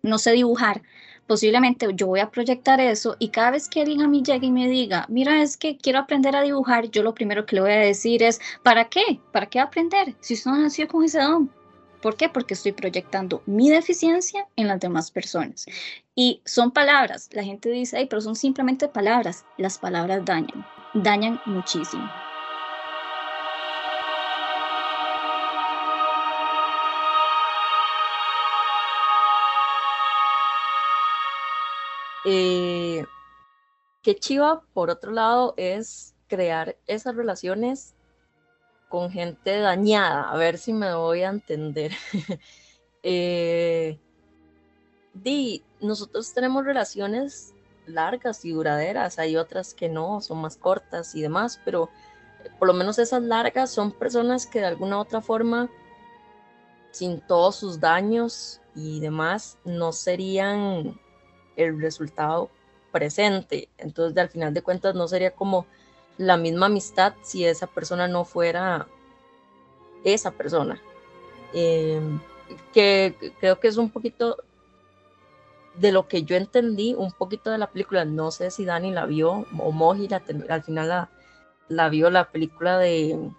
no 0.00 0.16
sé 0.16 0.32
dibujar, 0.32 0.80
posiblemente 1.26 1.86
yo 1.92 2.06
voy 2.06 2.20
a 2.20 2.30
proyectar 2.30 2.80
eso 2.80 3.14
y 3.18 3.28
cada 3.28 3.50
vez 3.50 3.68
que 3.68 3.82
alguien 3.82 4.00
a 4.00 4.08
mí 4.08 4.22
llegue 4.22 4.46
y 4.46 4.50
me 4.50 4.68
diga, 4.68 5.04
mira, 5.10 5.42
es 5.42 5.58
que 5.58 5.76
quiero 5.76 5.98
aprender 5.98 6.34
a 6.34 6.40
dibujar, 6.40 6.90
yo 6.90 7.02
lo 7.02 7.12
primero 7.12 7.44
que 7.44 7.56
le 7.56 7.60
voy 7.60 7.72
a 7.72 7.80
decir 7.80 8.22
es, 8.22 8.40
¿para 8.62 8.88
qué? 8.88 9.20
¿Para 9.30 9.44
qué 9.44 9.60
aprender? 9.60 10.14
Si 10.20 10.32
usted 10.32 10.52
no 10.52 10.56
nació 10.56 10.88
con 10.88 11.04
ese 11.04 11.20
don. 11.20 11.52
¿Por 12.00 12.16
qué? 12.16 12.30
Porque 12.30 12.54
estoy 12.54 12.72
proyectando 12.72 13.42
mi 13.44 13.68
deficiencia 13.68 14.48
en 14.56 14.66
las 14.66 14.80
demás 14.80 15.10
personas. 15.10 15.66
Y 16.14 16.40
son 16.46 16.70
palabras, 16.70 17.28
la 17.32 17.44
gente 17.44 17.68
dice, 17.68 17.98
ay, 17.98 18.06
pero 18.06 18.22
son 18.22 18.34
simplemente 18.34 18.88
palabras, 18.88 19.44
las 19.58 19.76
palabras 19.76 20.24
dañan 20.24 20.64
dañan 20.94 21.40
muchísimo. 21.46 22.10
Eh, 32.24 33.04
qué 34.02 34.14
chiva, 34.14 34.62
por 34.74 34.90
otro 34.90 35.10
lado, 35.10 35.54
es 35.56 36.14
crear 36.28 36.76
esas 36.86 37.16
relaciones 37.16 37.94
con 38.88 39.10
gente 39.10 39.58
dañada, 39.60 40.30
a 40.30 40.36
ver 40.36 40.58
si 40.58 40.72
me 40.72 40.94
voy 40.94 41.22
a 41.22 41.30
entender. 41.30 41.92
eh, 43.02 43.98
di, 45.14 45.62
nosotros 45.80 46.32
tenemos 46.34 46.64
relaciones 46.64 47.54
largas 47.90 48.44
y 48.44 48.52
duraderas, 48.52 49.18
hay 49.18 49.36
otras 49.36 49.74
que 49.74 49.88
no, 49.88 50.20
son 50.20 50.40
más 50.40 50.56
cortas 50.56 51.14
y 51.14 51.22
demás, 51.22 51.60
pero 51.64 51.90
por 52.58 52.68
lo 52.68 52.74
menos 52.74 52.98
esas 52.98 53.22
largas, 53.22 53.70
son 53.70 53.92
personas 53.92 54.46
que 54.46 54.60
de 54.60 54.66
alguna 54.66 54.98
otra 54.98 55.20
forma, 55.20 55.68
sin 56.90 57.20
todos 57.20 57.56
sus 57.56 57.80
daños 57.80 58.60
y 58.74 59.00
demás, 59.00 59.58
no 59.64 59.92
serían 59.92 60.98
el 61.56 61.80
resultado 61.80 62.50
presente. 62.92 63.68
Entonces, 63.78 64.16
al 64.18 64.28
final 64.28 64.54
de 64.54 64.62
cuentas, 64.62 64.94
no 64.94 65.06
sería 65.08 65.32
como 65.32 65.66
la 66.18 66.36
misma 66.36 66.66
amistad 66.66 67.14
si 67.22 67.44
esa 67.44 67.66
persona 67.66 68.08
no 68.08 68.24
fuera 68.24 68.86
esa 70.04 70.30
persona. 70.30 70.80
Em, 71.52 72.20
que 72.72 73.14
creo 73.38 73.60
que 73.60 73.68
es 73.68 73.76
un 73.76 73.90
poquito 73.90 74.36
de 75.74 75.92
lo 75.92 76.08
que 76.08 76.24
yo 76.24 76.36
entendí, 76.36 76.94
un 76.94 77.12
poquito 77.12 77.50
de 77.50 77.58
la 77.58 77.70
película. 77.70 78.04
No 78.04 78.30
sé 78.30 78.50
si 78.50 78.64
Dani 78.64 78.90
la 78.92 79.06
vio 79.06 79.46
o 79.58 79.72
Moji 79.72 80.08
al 80.48 80.62
final 80.62 80.88
la, 80.88 81.10
la 81.68 81.88
vio 81.88 82.10
la 82.10 82.30
película 82.30 82.78
de... 82.78 83.30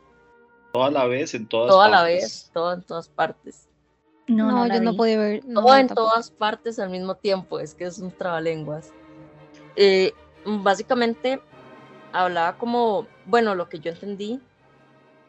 Toda 0.73 0.89
la 0.89 1.05
vez, 1.05 1.33
en 1.33 1.47
todas 1.47 1.69
Toda 1.69 1.89
la 1.89 2.03
vez, 2.03 2.49
todo 2.53 2.73
en 2.73 2.83
todas 2.83 3.09
partes. 3.09 3.67
No, 4.27 4.67
yo 4.67 4.81
no 4.81 4.95
podía 4.95 5.17
ver. 5.17 5.43
todo 5.53 5.75
en 5.75 5.87
todas 5.87 6.31
partes 6.31 6.79
al 6.79 6.89
mismo 6.89 7.15
tiempo, 7.15 7.59
es 7.59 7.73
que 7.73 7.85
es 7.85 7.99
un 7.99 8.11
trabalenguas. 8.11 8.93
Eh, 9.75 10.13
básicamente 10.45 11.41
hablaba 12.13 12.57
como, 12.57 13.07
bueno, 13.25 13.55
lo 13.55 13.67
que 13.67 13.79
yo 13.79 13.91
entendí, 13.91 14.39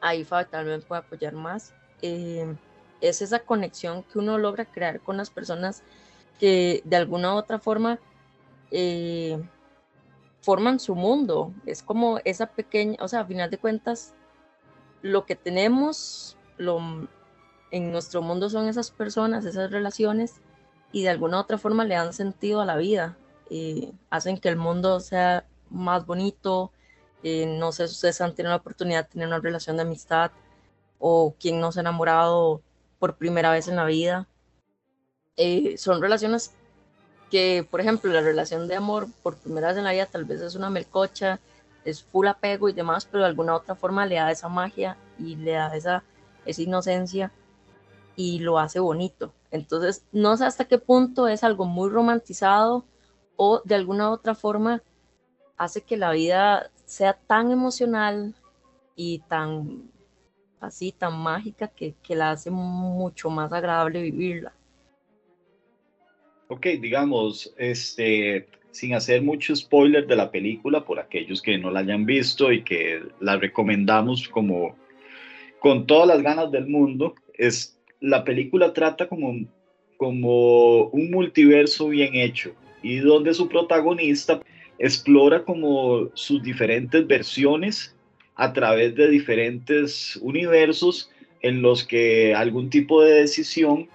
ahí 0.00 0.24
Fabi 0.24 0.48
también 0.48 0.82
puede 0.82 1.00
apoyar 1.00 1.32
más, 1.32 1.74
eh, 2.02 2.54
es 3.00 3.22
esa 3.22 3.40
conexión 3.40 4.04
que 4.04 4.18
uno 4.18 4.38
logra 4.38 4.64
crear 4.64 5.00
con 5.00 5.16
las 5.16 5.30
personas 5.30 5.82
que 6.42 6.82
de 6.84 6.96
alguna 6.96 7.34
u 7.34 7.36
otra 7.36 7.60
forma 7.60 8.00
eh, 8.72 9.40
forman 10.40 10.80
su 10.80 10.96
mundo. 10.96 11.54
Es 11.66 11.84
como 11.84 12.18
esa 12.24 12.46
pequeña, 12.48 12.96
o 12.98 13.06
sea, 13.06 13.20
a 13.20 13.24
final 13.24 13.48
de 13.48 13.58
cuentas, 13.58 14.12
lo 15.02 15.24
que 15.24 15.36
tenemos 15.36 16.36
lo, 16.58 16.80
en 17.70 17.92
nuestro 17.92 18.22
mundo 18.22 18.50
son 18.50 18.66
esas 18.66 18.90
personas, 18.90 19.44
esas 19.44 19.70
relaciones, 19.70 20.40
y 20.90 21.04
de 21.04 21.10
alguna 21.10 21.38
otra 21.38 21.58
forma 21.58 21.84
le 21.84 21.94
dan 21.94 22.12
sentido 22.12 22.60
a 22.60 22.66
la 22.66 22.76
vida. 22.76 23.16
Eh, 23.48 23.92
hacen 24.10 24.36
que 24.36 24.48
el 24.48 24.56
mundo 24.56 24.98
sea 24.98 25.46
más 25.70 26.06
bonito. 26.06 26.72
Eh, 27.22 27.46
no 27.46 27.70
sé 27.70 27.86
si 27.86 27.94
ustedes 27.94 28.20
han 28.20 28.34
tenido 28.34 28.50
la 28.50 28.56
oportunidad 28.56 29.04
de 29.04 29.10
tener 29.12 29.28
una 29.28 29.38
relación 29.38 29.76
de 29.76 29.82
amistad 29.82 30.32
o 30.98 31.36
quien 31.38 31.60
no 31.60 31.70
se 31.70 31.78
ha 31.78 31.82
enamorado 31.82 32.62
por 32.98 33.16
primera 33.16 33.52
vez 33.52 33.68
en 33.68 33.76
la 33.76 33.84
vida. 33.84 34.26
Eh, 35.36 35.76
son 35.78 36.00
relaciones 36.02 36.52
que, 37.30 37.66
por 37.70 37.80
ejemplo, 37.80 38.12
la 38.12 38.20
relación 38.20 38.68
de 38.68 38.76
amor 38.76 39.08
por 39.22 39.36
primera 39.36 39.68
vez 39.68 39.78
en 39.78 39.84
la 39.84 39.92
vida 39.92 40.06
tal 40.06 40.24
vez 40.24 40.40
es 40.42 40.54
una 40.54 40.70
melcocha, 40.70 41.40
es 41.84 42.02
full 42.02 42.26
apego 42.26 42.68
y 42.68 42.72
demás, 42.72 43.06
pero 43.06 43.24
de 43.24 43.30
alguna 43.30 43.56
otra 43.56 43.74
forma 43.74 44.06
le 44.06 44.16
da 44.16 44.30
esa 44.30 44.48
magia 44.48 44.96
y 45.18 45.36
le 45.36 45.52
da 45.52 45.74
esa, 45.74 46.04
esa 46.44 46.62
inocencia 46.62 47.32
y 48.16 48.40
lo 48.40 48.58
hace 48.58 48.80
bonito. 48.80 49.32
Entonces, 49.50 50.04
no 50.12 50.36
sé 50.36 50.44
hasta 50.44 50.66
qué 50.66 50.78
punto 50.78 51.28
es 51.28 51.44
algo 51.44 51.64
muy 51.64 51.90
romantizado 51.90 52.84
o 53.36 53.62
de 53.64 53.74
alguna 53.74 54.10
otra 54.10 54.34
forma 54.34 54.82
hace 55.56 55.82
que 55.82 55.96
la 55.96 56.12
vida 56.12 56.70
sea 56.84 57.14
tan 57.14 57.50
emocional 57.50 58.34
y 58.94 59.20
tan 59.20 59.90
así, 60.60 60.92
tan 60.92 61.18
mágica 61.18 61.68
que, 61.68 61.94
que 62.02 62.14
la 62.16 62.32
hace 62.32 62.50
mucho 62.50 63.30
más 63.30 63.52
agradable 63.52 64.02
vivirla. 64.02 64.52
Ok, 66.52 66.66
digamos, 66.82 67.50
este, 67.56 68.46
sin 68.72 68.92
hacer 68.92 69.22
mucho 69.22 69.56
spoiler 69.56 70.06
de 70.06 70.16
la 70.16 70.30
película 70.30 70.84
por 70.84 71.00
aquellos 71.00 71.40
que 71.40 71.56
no 71.56 71.70
la 71.70 71.80
hayan 71.80 72.04
visto 72.04 72.52
y 72.52 72.62
que 72.62 73.00
la 73.20 73.38
recomendamos 73.38 74.28
como 74.28 74.76
con 75.60 75.86
todas 75.86 76.06
las 76.06 76.22
ganas 76.22 76.52
del 76.52 76.66
mundo, 76.66 77.14
es 77.32 77.80
la 78.00 78.22
película 78.22 78.74
trata 78.74 79.08
como, 79.08 79.46
como 79.96 80.88
un 80.88 81.10
multiverso 81.10 81.88
bien 81.88 82.16
hecho 82.16 82.54
y 82.82 82.98
donde 82.98 83.32
su 83.32 83.48
protagonista 83.48 84.42
explora 84.78 85.46
como 85.46 86.10
sus 86.12 86.42
diferentes 86.42 87.06
versiones 87.06 87.96
a 88.34 88.52
través 88.52 88.94
de 88.94 89.08
diferentes 89.08 90.18
universos 90.20 91.10
en 91.40 91.62
los 91.62 91.82
que 91.82 92.34
algún 92.34 92.68
tipo 92.68 93.02
de 93.02 93.20
decisión 93.22 93.88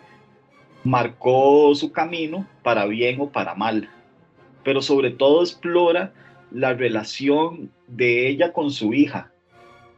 marcó 0.88 1.74
su 1.76 1.92
camino 1.92 2.48
para 2.64 2.86
bien 2.86 3.20
o 3.20 3.30
para 3.30 3.56
mal, 3.56 3.90
pero 4.64 4.82
sobre 4.82 5.12
todo 5.12 5.42
explora 5.42 6.14
la 6.52 6.74
relación 6.74 7.72
de 7.88 8.28
ella 8.30 8.54
con 8.54 8.72
su 8.72 8.94
hija. 8.94 9.32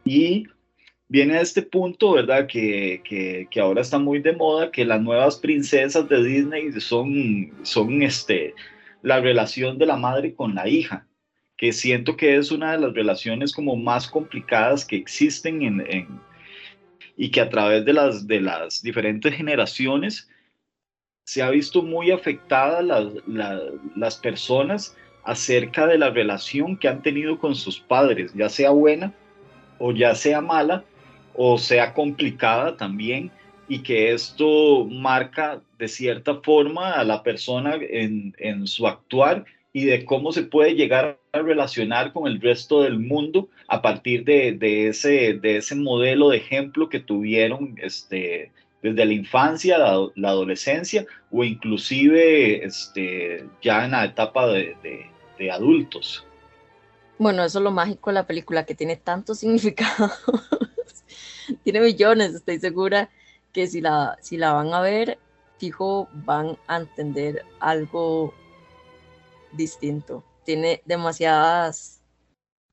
Y 0.04 0.46
viene 1.08 1.36
a 1.36 1.40
este 1.40 1.62
punto, 1.62 2.12
¿verdad? 2.12 2.46
Que, 2.46 3.02
que, 3.04 3.60
ahora 3.60 3.80
está 3.82 3.98
muy 3.98 4.20
de 4.20 4.32
moda, 4.32 4.70
que 4.70 4.84
las 4.84 5.00
nuevas 5.00 5.36
princesas 5.36 6.08
de 6.08 6.24
Disney 6.24 6.72
son, 6.80 7.52
son 7.62 8.02
este, 8.02 8.54
la 9.02 9.20
relación 9.20 9.78
de 9.78 9.86
la 9.86 9.96
madre 9.96 10.34
con 10.34 10.54
la 10.54 10.68
hija, 10.68 11.06
que 11.56 11.72
siento 11.72 12.16
que 12.16 12.36
es 12.36 12.50
una 12.50 12.72
de 12.72 12.78
las 12.78 12.94
relaciones 12.94 13.52
como 13.52 13.76
más 13.76 14.08
complicadas 14.08 14.84
que 14.84 14.96
existen 14.96 15.62
en, 15.62 16.06
y 17.16 17.30
que 17.30 17.40
a 17.40 17.48
través 17.48 17.84
de 17.84 17.92
las, 17.92 18.26
de 18.26 18.40
las 18.40 18.82
diferentes 18.82 19.34
generaciones 19.34 20.28
se 21.30 21.42
ha 21.42 21.50
visto 21.50 21.82
muy 21.82 22.10
afectada 22.10 22.82
las 22.82 24.16
personas 24.16 24.96
acerca 25.22 25.86
de 25.86 25.96
la 25.96 26.10
relación 26.10 26.76
que 26.76 26.88
han 26.88 27.02
tenido 27.02 27.38
con 27.38 27.54
sus 27.54 27.78
padres, 27.78 28.32
ya 28.34 28.48
sea 28.48 28.70
buena 28.70 29.14
o 29.78 29.92
ya 29.92 30.16
sea 30.16 30.40
mala 30.40 30.82
o 31.34 31.56
sea 31.56 31.94
complicada 31.94 32.76
también, 32.76 33.30
y 33.68 33.84
que 33.84 34.10
esto 34.10 34.84
marca 34.90 35.62
de 35.78 35.86
cierta 35.86 36.34
forma 36.42 36.94
a 36.94 37.04
la 37.04 37.22
persona 37.22 37.76
en, 37.80 38.34
en 38.38 38.66
su 38.66 38.88
actuar 38.88 39.44
y 39.72 39.84
de 39.84 40.04
cómo 40.04 40.32
se 40.32 40.42
puede 40.42 40.74
llegar 40.74 41.16
a 41.30 41.38
relacionar 41.42 42.12
con 42.12 42.26
el 42.26 42.40
resto 42.40 42.82
del 42.82 42.98
mundo 42.98 43.48
a 43.68 43.80
partir 43.82 44.24
de, 44.24 44.50
de, 44.50 44.88
ese, 44.88 45.34
de 45.34 45.58
ese 45.58 45.76
modelo 45.76 46.30
de 46.30 46.38
ejemplo 46.38 46.88
que 46.88 46.98
tuvieron 46.98 47.76
este, 47.80 48.50
desde 48.82 49.04
la 49.04 49.12
infancia, 49.12 49.78
la, 49.78 50.28
adolescencia 50.28 51.06
o 51.30 51.44
inclusive 51.44 52.64
este, 52.64 53.46
ya 53.62 53.84
en 53.84 53.92
la 53.92 54.04
etapa 54.04 54.46
de, 54.46 55.06
adultos. 55.50 56.26
Bueno, 57.18 57.42
eso 57.42 57.60
es 57.60 57.64
lo 57.64 57.70
mágico 57.70 58.10
de 58.10 58.14
la 58.14 58.26
película, 58.26 58.66
que 58.66 58.74
tiene 58.74 58.96
tanto 58.96 59.34
significado. 59.36 60.10
tiene 61.64 61.80
millones, 61.80 62.34
estoy 62.34 62.58
segura 62.58 63.10
que 63.52 63.66
si 63.66 63.80
la, 63.80 64.18
si 64.20 64.36
la 64.36 64.52
van 64.52 64.74
a 64.74 64.80
ver, 64.80 65.18
fijo, 65.58 66.08
van 66.12 66.58
a 66.66 66.78
entender 66.78 67.44
algo 67.58 68.34
distinto. 69.52 70.24
Tiene 70.44 70.82
demasiadas, 70.84 72.02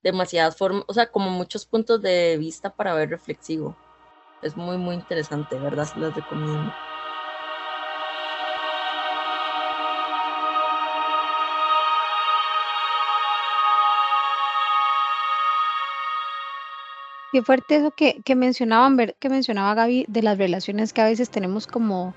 demasiadas 0.04 0.58
formas, 0.58 0.84
o 0.88 0.94
sea, 0.94 1.10
como 1.10 1.30
muchos 1.30 1.66
puntos 1.66 2.02
de 2.02 2.38
vista 2.38 2.70
para 2.70 2.94
ver 2.94 3.10
reflexivo. 3.10 3.78
Es 4.42 4.56
muy, 4.56 4.78
muy 4.78 4.96
interesante, 4.96 5.58
¿verdad? 5.60 5.86
Se 5.86 6.00
las 6.00 6.14
recomiendo. 6.14 6.72
Qué 17.32 17.44
fuerte 17.44 17.76
eso 17.76 17.92
que, 17.92 18.22
que 18.24 18.36
mencionaban, 18.36 18.98
que 19.20 19.30
mencionaba 19.30 19.74
Gaby, 19.74 20.06
de 20.08 20.22
las 20.22 20.38
relaciones 20.38 20.94
que 20.94 21.02
a 21.02 21.06
veces 21.06 21.30
tenemos 21.30 21.68
como, 21.68 22.16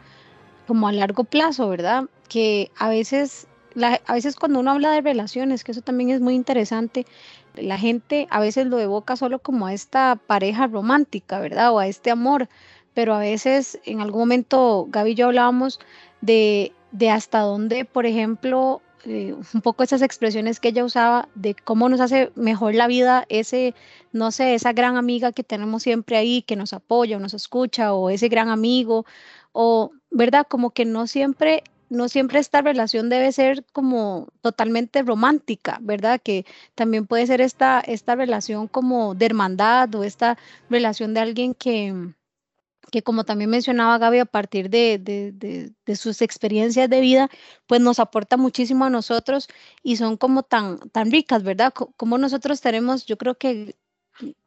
como 0.66 0.88
a 0.88 0.92
largo 0.92 1.24
plazo, 1.24 1.68
¿verdad? 1.68 2.04
Que 2.28 2.70
a 2.78 2.88
veces, 2.88 3.48
a 3.82 4.12
veces 4.14 4.36
cuando 4.36 4.60
uno 4.60 4.72
habla 4.72 4.92
de 4.92 5.00
relaciones, 5.00 5.64
que 5.64 5.72
eso 5.72 5.82
también 5.82 6.10
es 6.10 6.20
muy 6.20 6.34
interesante, 6.34 7.06
la 7.54 7.78
gente 7.78 8.26
a 8.30 8.40
veces 8.40 8.66
lo 8.66 8.78
evoca 8.78 9.16
solo 9.16 9.40
como 9.40 9.66
a 9.66 9.74
esta 9.74 10.16
pareja 10.16 10.66
romántica, 10.66 11.40
¿verdad? 11.40 11.72
O 11.72 11.78
a 11.78 11.86
este 11.86 12.10
amor, 12.10 12.48
pero 12.94 13.14
a 13.14 13.18
veces 13.18 13.78
en 13.84 14.00
algún 14.00 14.20
momento 14.20 14.86
Gaby 14.90 15.12
y 15.12 15.14
yo 15.14 15.26
hablábamos 15.26 15.80
de, 16.20 16.72
de 16.92 17.10
hasta 17.10 17.40
dónde, 17.40 17.84
por 17.84 18.06
ejemplo, 18.06 18.82
eh, 19.04 19.34
un 19.54 19.60
poco 19.62 19.82
esas 19.82 20.02
expresiones 20.02 20.60
que 20.60 20.68
ella 20.68 20.84
usaba 20.84 21.28
de 21.34 21.54
cómo 21.54 21.88
nos 21.88 22.00
hace 22.00 22.32
mejor 22.34 22.74
la 22.74 22.86
vida 22.86 23.24
ese, 23.30 23.74
no 24.12 24.30
sé, 24.30 24.54
esa 24.54 24.72
gran 24.74 24.96
amiga 24.96 25.32
que 25.32 25.42
tenemos 25.42 25.82
siempre 25.82 26.16
ahí, 26.16 26.42
que 26.42 26.56
nos 26.56 26.74
apoya 26.74 27.16
o 27.16 27.20
nos 27.20 27.32
escucha, 27.34 27.94
o 27.94 28.10
ese 28.10 28.28
gran 28.28 28.50
amigo, 28.50 29.06
o, 29.52 29.92
¿verdad? 30.10 30.46
Como 30.48 30.70
que 30.70 30.84
no 30.84 31.06
siempre 31.06 31.64
no 31.90 32.08
siempre 32.08 32.38
esta 32.38 32.62
relación 32.62 33.10
debe 33.10 33.32
ser 33.32 33.64
como 33.72 34.28
totalmente 34.40 35.02
romántica, 35.02 35.78
¿verdad? 35.82 36.20
Que 36.22 36.46
también 36.74 37.06
puede 37.06 37.26
ser 37.26 37.40
esta, 37.40 37.80
esta 37.80 38.14
relación 38.14 38.68
como 38.68 39.14
de 39.14 39.26
hermandad 39.26 39.94
o 39.96 40.04
esta 40.04 40.38
relación 40.70 41.14
de 41.14 41.20
alguien 41.20 41.52
que, 41.52 42.12
que 42.92 43.02
como 43.02 43.24
también 43.24 43.50
mencionaba 43.50 43.98
Gaby, 43.98 44.20
a 44.20 44.24
partir 44.24 44.70
de, 44.70 44.98
de, 44.98 45.96
sus 45.96 46.22
experiencias 46.22 46.88
de 46.88 47.00
vida, 47.00 47.28
pues 47.66 47.80
nos 47.80 47.98
aporta 47.98 48.36
muchísimo 48.36 48.84
a 48.84 48.90
nosotros 48.90 49.48
y 49.82 49.96
son 49.96 50.16
como 50.16 50.44
tan, 50.44 50.78
tan 50.90 51.10
ricas, 51.10 51.42
¿verdad? 51.42 51.72
Como 51.72 52.18
nosotros 52.18 52.60
tenemos, 52.60 53.04
yo 53.04 53.18
creo 53.18 53.36
que 53.36 53.74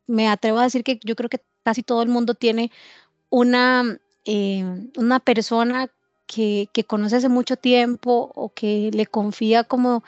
me 0.08 0.30
atrevo 0.30 0.60
a 0.60 0.64
decir 0.64 0.84
que 0.84 1.00
yo 1.04 1.16
creo 1.18 1.30
que 1.30 1.42
casi 1.64 1.84
todo 1.84 2.02
el 2.04 2.10
mundo 2.10 2.36
tiene 2.36 2.72
una, 3.30 4.00
eh, 4.24 4.64
una 4.96 5.20
persona 5.20 5.92
que, 6.28 6.70
que, 6.74 6.84
conoce 6.84 7.18
hace 7.18 7.30
mucho 7.30 7.58
tiempo 7.58 8.32
o 8.36 8.50
que 8.50 8.92
le 8.94 9.06
confía 9.06 9.64
como 9.64 10.04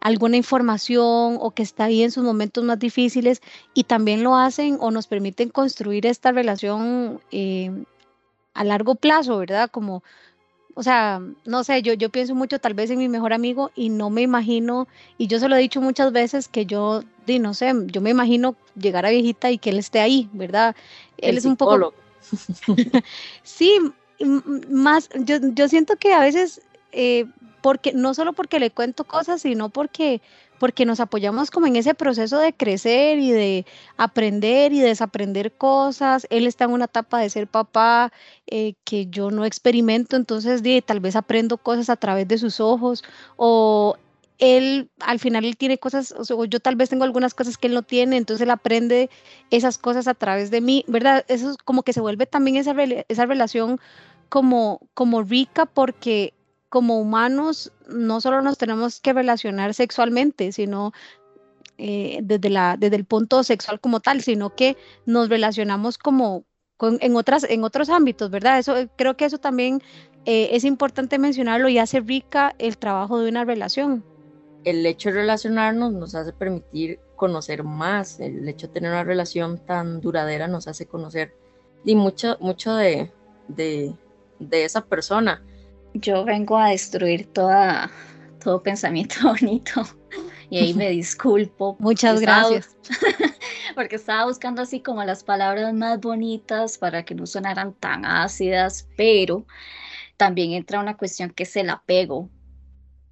alguna 0.00 0.36
información 0.36 1.36
o 1.40 1.50
que 1.52 1.62
está 1.62 1.84
ahí 1.84 2.02
en 2.02 2.10
sus 2.10 2.24
momentos 2.24 2.64
más 2.64 2.78
difíciles 2.78 3.42
y 3.74 3.84
también 3.84 4.22
lo 4.22 4.36
hacen 4.36 4.78
o 4.80 4.90
nos 4.90 5.06
permiten 5.06 5.50
construir 5.50 6.06
esta 6.06 6.32
relación 6.32 7.20
eh, 7.30 7.70
a 8.54 8.64
largo 8.64 8.94
plazo, 8.94 9.38
¿verdad? 9.38 9.70
Como, 9.70 10.02
o 10.74 10.82
sea, 10.82 11.20
no 11.44 11.64
sé, 11.64 11.82
yo, 11.82 11.92
yo 11.92 12.08
pienso 12.08 12.34
mucho 12.34 12.58
tal 12.58 12.74
vez 12.74 12.90
en 12.90 12.98
mi 12.98 13.08
mejor 13.08 13.32
amigo 13.32 13.70
y 13.74 13.90
no 13.90 14.10
me 14.10 14.22
imagino, 14.22 14.88
y 15.18 15.26
yo 15.26 15.38
se 15.38 15.48
lo 15.48 15.56
he 15.56 15.60
dicho 15.60 15.80
muchas 15.80 16.12
veces 16.12 16.48
que 16.48 16.64
yo, 16.66 17.02
di, 17.26 17.38
no 17.38 17.54
sé, 17.54 17.72
yo 17.86 18.00
me 18.00 18.10
imagino 18.10 18.56
llegar 18.76 19.04
a 19.04 19.10
viejita 19.10 19.50
y 19.50 19.58
que 19.58 19.70
él 19.70 19.78
esté 19.78 20.00
ahí, 20.00 20.28
¿verdad? 20.32 20.74
Él 21.18 21.36
es 21.36 21.44
un 21.44 21.56
poco... 21.56 21.92
sí, 23.42 23.78
más, 24.68 25.08
yo, 25.24 25.36
yo 25.54 25.68
siento 25.68 25.96
que 25.96 26.12
a 26.12 26.20
veces 26.20 26.62
eh, 26.92 27.26
porque 27.62 27.92
no 27.92 28.14
solo 28.14 28.32
porque 28.32 28.58
le 28.58 28.70
cuento 28.70 29.04
cosas, 29.04 29.42
sino 29.42 29.68
porque 29.68 30.20
porque 30.58 30.84
nos 30.84 31.00
apoyamos 31.00 31.50
como 31.50 31.66
en 31.66 31.76
ese 31.76 31.94
proceso 31.94 32.38
de 32.38 32.52
crecer 32.52 33.18
y 33.18 33.30
de 33.32 33.64
aprender 33.96 34.74
y 34.74 34.80
desaprender 34.80 35.52
cosas. 35.52 36.26
Él 36.28 36.46
está 36.46 36.66
en 36.66 36.72
una 36.72 36.84
etapa 36.84 37.18
de 37.18 37.30
ser 37.30 37.48
papá 37.48 38.12
eh, 38.46 38.74
que 38.84 39.06
yo 39.06 39.30
no 39.30 39.46
experimento, 39.46 40.16
entonces 40.16 40.62
tal 40.84 41.00
vez 41.00 41.16
aprendo 41.16 41.56
cosas 41.56 41.88
a 41.88 41.96
través 41.96 42.28
de 42.28 42.36
sus 42.36 42.60
ojos 42.60 43.02
o 43.36 43.96
él 44.38 44.90
al 45.00 45.18
final 45.18 45.46
él 45.46 45.56
tiene 45.56 45.78
cosas, 45.78 46.14
o 46.18 46.44
yo 46.44 46.60
tal 46.60 46.76
vez 46.76 46.88
tengo 46.90 47.04
algunas 47.04 47.34
cosas 47.34 47.56
que 47.56 47.66
él 47.66 47.74
no 47.74 47.82
tiene, 47.82 48.16
entonces 48.16 48.42
él 48.42 48.50
aprende 48.50 49.08
esas 49.50 49.78
cosas 49.78 50.08
a 50.08 50.14
través 50.14 50.50
de 50.50 50.60
mí, 50.60 50.84
¿verdad? 50.88 51.24
Eso 51.28 51.50
es 51.50 51.56
como 51.58 51.82
que 51.82 51.92
se 51.92 52.00
vuelve 52.00 52.26
también 52.26 52.56
esa, 52.56 52.74
esa 53.08 53.26
relación 53.26 53.80
como, 54.30 54.88
como 54.94 55.22
rica 55.22 55.66
porque 55.66 56.32
como 56.70 57.00
humanos 57.00 57.72
no 57.88 58.20
solo 58.20 58.40
nos 58.40 58.56
tenemos 58.56 59.00
que 59.00 59.12
relacionar 59.12 59.74
sexualmente, 59.74 60.52
sino 60.52 60.92
eh, 61.76 62.20
desde, 62.22 62.48
la, 62.48 62.76
desde 62.78 62.96
el 62.96 63.04
punto 63.04 63.42
sexual 63.42 63.80
como 63.80 64.00
tal, 64.00 64.22
sino 64.22 64.54
que 64.54 64.76
nos 65.04 65.28
relacionamos 65.28 65.98
como 65.98 66.44
en, 66.80 67.16
otras, 67.16 67.44
en 67.44 67.64
otros 67.64 67.90
ámbitos, 67.90 68.30
¿verdad? 68.30 68.58
Eso, 68.58 68.76
eh, 68.76 68.88
creo 68.96 69.16
que 69.16 69.24
eso 69.26 69.38
también 69.38 69.82
eh, 70.24 70.50
es 70.52 70.64
importante 70.64 71.18
mencionarlo 71.18 71.68
y 71.68 71.78
hace 71.78 72.00
rica 72.00 72.54
el 72.58 72.78
trabajo 72.78 73.20
de 73.20 73.28
una 73.28 73.44
relación. 73.44 74.04
El 74.64 74.86
hecho 74.86 75.08
de 75.08 75.16
relacionarnos 75.16 75.92
nos 75.92 76.14
hace 76.14 76.32
permitir 76.32 77.00
conocer 77.16 77.64
más, 77.64 78.20
el 78.20 78.48
hecho 78.48 78.68
de 78.68 78.74
tener 78.74 78.90
una 78.92 79.04
relación 79.04 79.58
tan 79.58 80.00
duradera 80.00 80.48
nos 80.48 80.68
hace 80.68 80.86
conocer 80.86 81.34
y 81.84 81.94
mucho, 81.94 82.36
mucho 82.40 82.74
de, 82.74 83.10
de, 83.48 83.94
de 84.40 84.64
esa 84.64 84.84
persona 84.84 85.42
yo 85.94 86.24
vengo 86.24 86.58
a 86.58 86.70
destruir 86.70 87.26
toda, 87.32 87.90
todo 88.42 88.62
pensamiento 88.62 89.16
bonito 89.22 89.86
y 90.50 90.58
ahí 90.58 90.74
me 90.74 90.90
disculpo. 90.90 91.76
Muchas 91.78 92.20
gracias. 92.20 92.76
porque 93.74 93.96
estaba 93.96 94.24
buscando 94.24 94.62
así 94.62 94.80
como 94.80 95.04
las 95.04 95.24
palabras 95.24 95.72
más 95.72 96.00
bonitas 96.00 96.78
para 96.78 97.04
que 97.04 97.14
no 97.14 97.26
sonaran 97.26 97.72
tan 97.74 98.04
ácidas, 98.04 98.88
pero 98.96 99.46
también 100.16 100.52
entra 100.52 100.80
una 100.80 100.96
cuestión 100.96 101.30
que 101.30 101.44
es 101.44 101.56
el 101.56 101.70
apego 101.70 102.28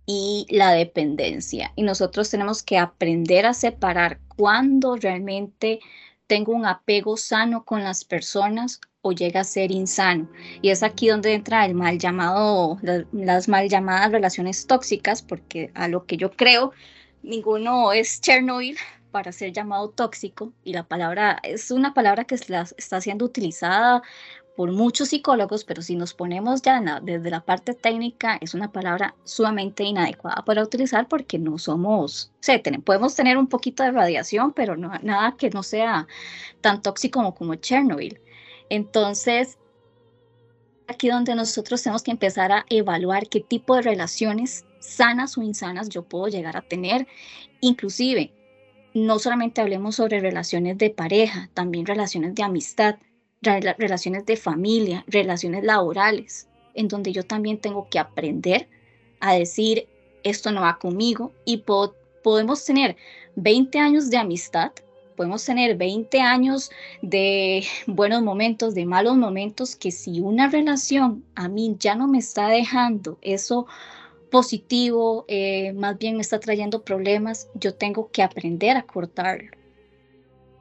y 0.05 0.47
la 0.51 0.73
dependencia. 0.73 1.73
Y 1.77 1.83
nosotros 1.83 2.31
tenemos 2.31 2.63
que 2.63 2.79
aprender 2.79 3.47
a 3.47 3.55
separar 3.55 4.21
cuando 4.37 4.97
realmente 4.97 5.81
tengo 6.27 6.53
un 6.53 6.67
apego 6.67 7.17
sano 7.17 7.65
con 7.65 7.85
las 7.85 8.05
personas 8.05 8.81
o 9.09 9.13
llega 9.13 9.41
a 9.41 9.45
ser 9.45 9.71
insano. 9.71 10.29
Y 10.63 10.71
es 10.71 10.83
aquí 10.83 11.09
donde 11.09 11.35
entra 11.35 11.65
el 11.67 11.75
mal 11.75 11.99
llamado, 11.99 12.79
las 13.13 13.49
mal 13.49 13.69
llamadas 13.69 14.13
relaciones 14.13 14.67
tóxicas, 14.67 15.23
porque 15.23 15.71
a 15.75 15.89
lo 15.89 16.05
que 16.07 16.17
yo 16.17 16.31
creo, 16.31 16.73
ninguno 17.23 17.93
es 17.93 18.21
Chernobyl 18.21 18.77
para 19.11 19.33
ser 19.33 19.53
llamado 19.53 19.89
tóxico 19.91 20.53
y 20.65 20.75
la 20.75 20.87
palabra 20.87 21.39
es 21.43 21.71
una 21.71 21.95
palabra 21.95 22.25
que 22.25 22.35
está 22.35 23.01
siendo 23.01 23.25
utilizada 23.25 24.03
por 24.59 24.73
muchos 24.73 25.11
psicólogos, 25.11 25.65
pero 25.65 25.83
si 25.83 25.95
nos 25.95 26.15
ponemos 26.15 26.63
ya 26.63 26.81
desde 27.01 27.31
la 27.31 27.41
parte 27.41 27.75
técnica, 27.75 28.39
es 28.41 28.55
una 28.55 28.73
palabra 28.73 29.15
sumamente 29.23 29.85
inadecuada 29.85 30.43
para 30.45 30.65
utilizar 30.65 31.07
porque 31.07 31.39
no 31.39 31.59
somos, 31.59 32.33
o 32.41 32.83
podemos 32.83 33.15
tener 33.15 33.39
un 33.39 33.47
poquito 33.47 33.85
de 33.85 33.93
radiación, 33.93 34.53
pero 34.53 34.77
no, 34.77 34.91
nada 35.03 35.37
que 35.37 35.51
no 35.51 35.63
sea 35.63 36.09
tan 36.61 36.83
tóxico 36.83 37.21
como, 37.21 37.37
como 37.37 37.55
Chernobyl. 37.55 38.21
Entonces, 38.71 39.59
aquí 40.87 41.09
donde 41.09 41.35
nosotros 41.35 41.83
tenemos 41.83 42.03
que 42.03 42.11
empezar 42.11 42.53
a 42.53 42.67
evaluar 42.69 43.29
qué 43.29 43.41
tipo 43.41 43.75
de 43.77 43.83
relaciones 43.83 44.65
sanas 44.81 45.37
o 45.37 45.43
insanas 45.43 45.89
yo 45.89 46.03
puedo 46.03 46.29
llegar 46.29 46.57
a 46.57 46.63
tener, 46.63 47.07
inclusive 47.61 48.33
no 48.95 49.19
solamente 49.19 49.61
hablemos 49.61 49.97
sobre 49.97 50.21
relaciones 50.21 50.79
de 50.79 50.91
pareja, 50.91 51.51
también 51.55 51.87
relaciones 51.87 52.35
de 52.35 52.43
amistad 52.43 52.97
relaciones 53.41 54.27
de 54.27 54.37
familia, 54.37 55.05
relaciones 55.07 55.65
laborales, 55.65 56.49
en 56.75 56.89
donde 56.89 57.13
yo 57.13 57.25
también 57.25 57.59
tengo 57.59 57.89
que 57.89 57.99
aprender 57.99 58.69
a 59.21 59.35
decir, 59.35 59.89
esto 60.23 60.51
no 60.51 60.63
va 60.63 60.79
conmigo 60.79 61.33
y 61.45 61.65
podemos 62.23 62.65
tener 62.65 62.97
20 63.37 63.79
años 63.79 64.11
de 64.11 64.17
amistad, 64.17 64.73
podemos 65.19 65.45
tener 65.45 65.77
20 65.77 66.21
años 66.21 66.71
de 67.03 67.65
buenos 67.89 68.23
momentos, 68.23 68.75
de 68.75 68.87
malos 68.87 69.17
momentos, 69.17 69.75
que 69.75 69.91
si 69.91 70.21
una 70.21 70.49
relación 70.49 71.25
a 71.35 71.49
mí 71.49 71.75
ya 71.81 71.97
no 71.97 72.07
me 72.07 72.19
está 72.19 72.49
dejando 72.49 73.19
eso 73.21 73.67
positivo, 74.31 75.25
eh, 75.27 75.73
más 75.73 75.99
bien 75.99 76.15
me 76.15 76.23
está 76.23 76.39
trayendo 76.39 76.85
problemas, 76.85 77.49
yo 77.55 77.75
tengo 77.75 78.11
que 78.13 78.23
aprender 78.23 78.77
a 78.77 78.83
cortarlo 78.85 79.51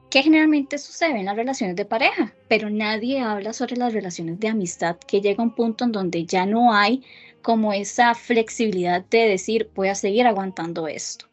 que 0.09 0.23
generalmente 0.23 0.77
sucede 0.77 1.19
en 1.19 1.25
las 1.25 1.35
relaciones 1.35 1.75
de 1.75 1.85
pareja, 1.85 2.33
pero 2.47 2.69
nadie 2.69 3.19
habla 3.19 3.51
sobre 3.53 3.75
las 3.75 3.93
relaciones 3.93 4.39
de 4.39 4.47
amistad, 4.47 4.95
que 5.05 5.19
llega 5.19 5.43
un 5.43 5.53
punto 5.53 5.83
en 5.83 5.91
donde 5.91 6.25
ya 6.25 6.45
no 6.45 6.73
hay 6.73 7.03
como 7.41 7.73
esa 7.73 8.15
flexibilidad 8.15 9.03
de 9.03 9.27
decir, 9.27 9.69
voy 9.75 9.89
a 9.89 9.95
seguir 9.95 10.25
aguantando 10.25 10.87
esto. 10.87 11.25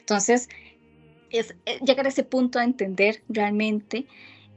Entonces, 0.00 0.48
es 1.30 1.54
eh, 1.66 1.78
llegar 1.84 2.06
a 2.06 2.10
ese 2.10 2.24
punto 2.24 2.58
de 2.58 2.66
entender 2.66 3.22
realmente 3.28 4.06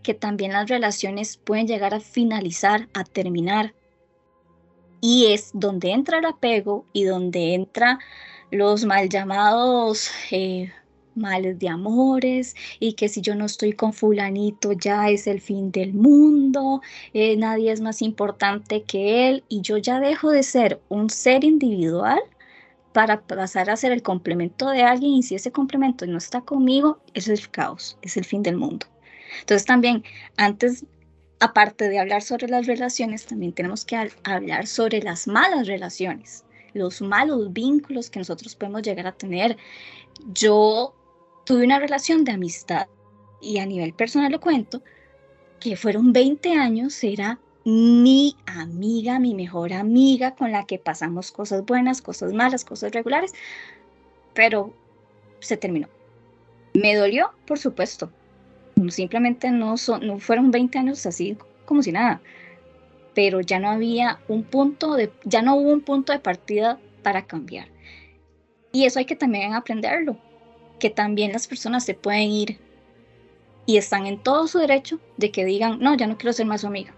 que 0.03 0.13
también 0.13 0.53
las 0.53 0.69
relaciones 0.69 1.37
pueden 1.37 1.67
llegar 1.67 1.93
a 1.93 1.99
finalizar, 1.99 2.87
a 2.93 3.03
terminar. 3.03 3.73
Y 4.99 5.27
es 5.33 5.51
donde 5.53 5.91
entra 5.91 6.19
el 6.19 6.25
apego 6.25 6.85
y 6.93 7.03
donde 7.03 7.53
entra 7.53 7.99
los 8.51 8.85
mal 8.85 9.09
llamados 9.09 10.11
eh, 10.31 10.71
males 11.15 11.59
de 11.59 11.69
amores 11.69 12.55
y 12.79 12.93
que 12.93 13.09
si 13.09 13.21
yo 13.21 13.35
no 13.35 13.45
estoy 13.45 13.73
con 13.73 13.93
fulanito 13.93 14.73
ya 14.73 15.09
es 15.09 15.27
el 15.27 15.41
fin 15.41 15.71
del 15.71 15.93
mundo, 15.93 16.81
eh, 17.13 17.35
nadie 17.37 17.71
es 17.71 17.81
más 17.81 18.01
importante 18.01 18.83
que 18.83 19.29
él 19.29 19.43
y 19.49 19.61
yo 19.61 19.77
ya 19.77 19.99
dejo 19.99 20.31
de 20.31 20.43
ser 20.43 20.81
un 20.89 21.09
ser 21.09 21.43
individual 21.43 22.21
para 22.93 23.21
pasar 23.21 23.69
a 23.69 23.77
ser 23.77 23.91
el 23.91 24.01
complemento 24.01 24.69
de 24.69 24.83
alguien 24.83 25.13
y 25.13 25.23
si 25.23 25.35
ese 25.35 25.51
complemento 25.51 26.05
no 26.05 26.17
está 26.17 26.41
conmigo, 26.41 27.01
es 27.13 27.27
el 27.27 27.49
caos, 27.49 27.97
es 28.01 28.17
el 28.17 28.25
fin 28.25 28.43
del 28.43 28.57
mundo. 28.57 28.85
Entonces 29.39 29.65
también 29.65 30.03
antes, 30.37 30.85
aparte 31.39 31.89
de 31.89 31.99
hablar 31.99 32.21
sobre 32.21 32.47
las 32.47 32.67
relaciones, 32.67 33.25
también 33.25 33.53
tenemos 33.53 33.85
que 33.85 34.11
hablar 34.23 34.67
sobre 34.67 35.01
las 35.01 35.27
malas 35.27 35.67
relaciones 35.67 36.43
los 36.73 37.01
malos 37.01 37.51
vínculos 37.51 38.09
que 38.09 38.19
nosotros 38.19 38.55
podemos 38.55 38.81
llegar 38.81 39.07
a 39.07 39.11
tener. 39.11 39.57
Yo 40.33 40.93
tuve 41.45 41.65
una 41.65 41.79
relación 41.79 42.23
de 42.23 42.31
amistad 42.33 42.87
y 43.41 43.57
a 43.59 43.65
nivel 43.65 43.93
personal 43.93 44.31
lo 44.31 44.39
cuento, 44.39 44.81
que 45.59 45.75
fueron 45.75 46.13
20 46.13 46.53
años, 46.53 47.03
era 47.03 47.39
mi 47.63 48.35
amiga, 48.45 49.19
mi 49.19 49.35
mejor 49.35 49.73
amiga 49.73 50.35
con 50.35 50.51
la 50.51 50.65
que 50.65 50.79
pasamos 50.79 51.31
cosas 51.31 51.65
buenas, 51.65 52.01
cosas 52.01 52.33
malas, 52.33 52.65
cosas 52.65 52.91
regulares, 52.91 53.33
pero 54.33 54.73
se 55.39 55.57
terminó. 55.57 55.87
Me 56.73 56.95
dolió, 56.95 57.31
por 57.45 57.59
supuesto. 57.59 58.11
Simplemente 58.89 59.51
no, 59.51 59.75
no 60.01 60.19
fueron 60.19 60.49
20 60.49 60.79
años 60.79 61.05
así 61.05 61.37
como 61.65 61.83
si 61.83 61.91
nada, 61.91 62.21
pero 63.13 63.41
ya 63.41 63.59
no 63.59 63.69
había 63.69 64.19
un 64.27 64.43
punto 64.43 64.95
de, 64.95 65.11
ya 65.23 65.41
no 65.41 65.55
hubo 65.55 65.69
un 65.71 65.81
punto 65.81 66.13
de 66.13 66.19
partida 66.19 66.79
para 67.03 67.25
cambiar. 67.25 67.67
Y 68.71 68.85
eso 68.85 68.99
hay 68.99 69.05
que 69.05 69.15
también 69.15 69.53
aprenderlo 69.53 70.17
que 70.81 70.89
también 70.89 71.31
las 71.31 71.47
personas 71.47 71.85
se 71.85 71.93
pueden 71.93 72.29
ir 72.29 72.59
y 73.67 73.77
están 73.77 74.07
en 74.07 74.17
todo 74.17 74.47
su 74.47 74.57
derecho 74.57 74.99
de 75.15 75.31
que 75.31 75.45
digan, 75.45 75.79
no, 75.79 75.95
ya 75.95 76.07
no 76.07 76.17
quiero 76.17 76.33
ser 76.33 76.47
más 76.47 76.61
su 76.61 76.67
amiga. 76.67 76.93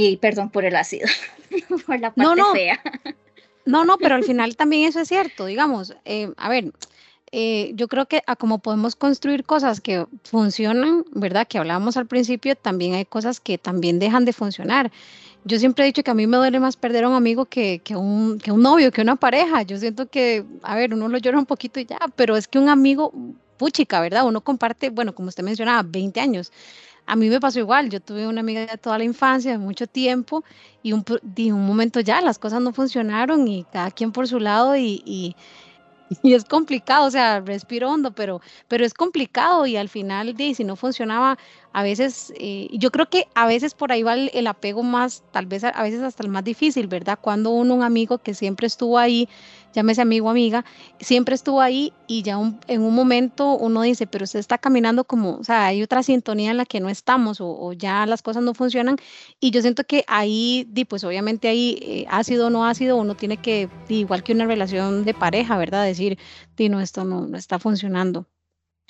Y 0.00 0.16
perdón 0.18 0.48
por 0.50 0.64
el 0.64 0.76
ácido, 0.76 1.08
por 1.86 1.98
la 1.98 2.14
parte 2.14 2.22
no, 2.22 2.36
no. 2.36 2.52
fea. 2.52 2.80
No, 3.64 3.84
no, 3.84 3.98
pero 3.98 4.14
al 4.14 4.22
final 4.22 4.56
también 4.56 4.88
eso 4.88 5.00
es 5.00 5.08
cierto, 5.08 5.46
digamos, 5.46 5.92
eh, 6.04 6.32
a 6.36 6.48
ver, 6.48 6.72
eh, 7.32 7.72
yo 7.74 7.88
creo 7.88 8.06
que 8.06 8.22
a 8.28 8.36
como 8.36 8.60
podemos 8.60 8.94
construir 8.94 9.44
cosas 9.44 9.80
que 9.80 10.06
funcionan, 10.22 11.04
¿verdad? 11.10 11.48
Que 11.48 11.58
hablábamos 11.58 11.96
al 11.96 12.06
principio, 12.06 12.54
también 12.54 12.94
hay 12.94 13.06
cosas 13.06 13.40
que 13.40 13.58
también 13.58 13.98
dejan 13.98 14.24
de 14.24 14.32
funcionar. 14.32 14.92
Yo 15.44 15.58
siempre 15.58 15.84
he 15.84 15.88
dicho 15.88 16.04
que 16.04 16.12
a 16.12 16.14
mí 16.14 16.28
me 16.28 16.36
duele 16.36 16.60
más 16.60 16.76
perder 16.76 17.02
a 17.02 17.08
un 17.08 17.16
amigo 17.16 17.46
que, 17.46 17.80
que, 17.80 17.96
un, 17.96 18.38
que 18.38 18.52
un 18.52 18.62
novio, 18.62 18.92
que 18.92 19.02
una 19.02 19.16
pareja. 19.16 19.62
Yo 19.62 19.78
siento 19.78 20.06
que, 20.08 20.44
a 20.62 20.76
ver, 20.76 20.94
uno 20.94 21.08
lo 21.08 21.18
llora 21.18 21.38
un 21.38 21.46
poquito 21.46 21.80
y 21.80 21.86
ya, 21.86 21.98
pero 22.14 22.36
es 22.36 22.46
que 22.46 22.60
un 22.60 22.68
amigo, 22.68 23.12
puchica, 23.56 24.00
¿verdad? 24.00 24.26
Uno 24.26 24.42
comparte, 24.42 24.90
bueno, 24.90 25.12
como 25.14 25.28
usted 25.28 25.42
mencionaba, 25.42 25.82
20 25.82 26.20
años. 26.20 26.52
A 27.08 27.16
mí 27.16 27.30
me 27.30 27.40
pasó 27.40 27.58
igual, 27.58 27.88
yo 27.88 28.00
tuve 28.00 28.28
una 28.28 28.42
amiga 28.42 28.66
de 28.66 28.76
toda 28.76 28.98
la 28.98 29.04
infancia, 29.04 29.50
de 29.50 29.56
mucho 29.56 29.86
tiempo, 29.86 30.44
y 30.82 30.92
un, 30.92 31.02
un 31.08 31.66
momento 31.66 32.00
ya 32.00 32.20
las 32.20 32.38
cosas 32.38 32.60
no 32.60 32.74
funcionaron 32.74 33.48
y 33.48 33.64
cada 33.72 33.90
quien 33.90 34.12
por 34.12 34.28
su 34.28 34.38
lado 34.38 34.76
y, 34.76 35.02
y, 35.06 35.34
es 36.22 36.44
complicado, 36.44 37.06
o 37.06 37.10
sea, 37.10 37.40
respiro 37.40 37.90
hondo, 37.90 38.12
pero, 38.12 38.42
pero 38.68 38.84
es 38.84 38.92
complicado 38.92 39.64
y 39.64 39.78
al 39.78 39.88
final, 39.88 40.34
si 40.54 40.64
no 40.64 40.76
funcionaba, 40.76 41.38
a 41.72 41.82
veces, 41.82 42.30
eh, 42.36 42.68
yo 42.72 42.90
creo 42.90 43.08
que 43.08 43.26
a 43.34 43.46
veces 43.46 43.72
por 43.72 43.90
ahí 43.90 44.02
va 44.02 44.14
el, 44.14 44.46
apego 44.46 44.82
más, 44.82 45.22
tal 45.32 45.46
vez 45.46 45.64
a, 45.64 45.82
veces 45.82 46.02
hasta 46.02 46.22
el 46.22 46.28
más 46.28 46.44
difícil, 46.44 46.88
¿verdad? 46.88 47.18
Cuando 47.20 47.50
uno, 47.50 47.74
un 47.74 47.82
amigo 47.82 48.18
que 48.18 48.34
siempre 48.34 48.66
estuvo 48.66 48.98
ahí, 48.98 49.30
llámese 49.74 50.02
amigo 50.02 50.28
o 50.28 50.30
amiga, 50.30 50.64
siempre 51.00 51.34
estuvo 51.34 51.60
ahí 51.60 51.92
y 52.06 52.22
ya 52.22 52.38
en 52.66 52.82
un 52.82 52.94
momento 52.94 53.56
uno 53.56 53.82
dice, 53.82 54.06
pero 54.06 54.24
usted 54.24 54.38
está 54.38 54.58
caminando 54.58 55.04
como, 55.04 55.36
o 55.36 55.44
sea, 55.44 55.66
hay 55.66 55.82
otra 55.82 56.02
sintonía 56.02 56.50
en 56.50 56.56
la 56.56 56.66
que 56.66 56.80
no 56.80 56.88
estamos 56.88 57.38
o, 57.40 57.72
ya 57.72 58.06
las 58.06 58.22
cosas 58.22 58.42
no 58.42 58.54
funcionan 58.54 58.96
y 59.40 59.50
yo 59.50 59.60
siento 59.60 59.84
que 59.84 60.04
ahí, 60.08 60.68
pues 60.88 61.04
obviamente 61.04 61.48
ahí, 61.48 61.78
eh, 61.82 62.06
ácido 62.08 62.46
o 62.48 62.50
no 62.50 62.66
ácido, 62.66 62.96
uno 62.96 63.14
tiene 63.14 63.36
que, 63.36 63.68
igual 63.88 64.22
que 64.22 64.32
una 64.32 64.46
relación 64.46 65.04
de 65.04 65.14
pareja, 65.14 65.58
¿verdad? 65.58 65.84
Decir, 65.84 66.18
no, 66.68 66.80
esto 66.80 67.04
no, 67.04 67.26
no 67.26 67.36
está 67.36 67.60
funcionando. 67.60 68.26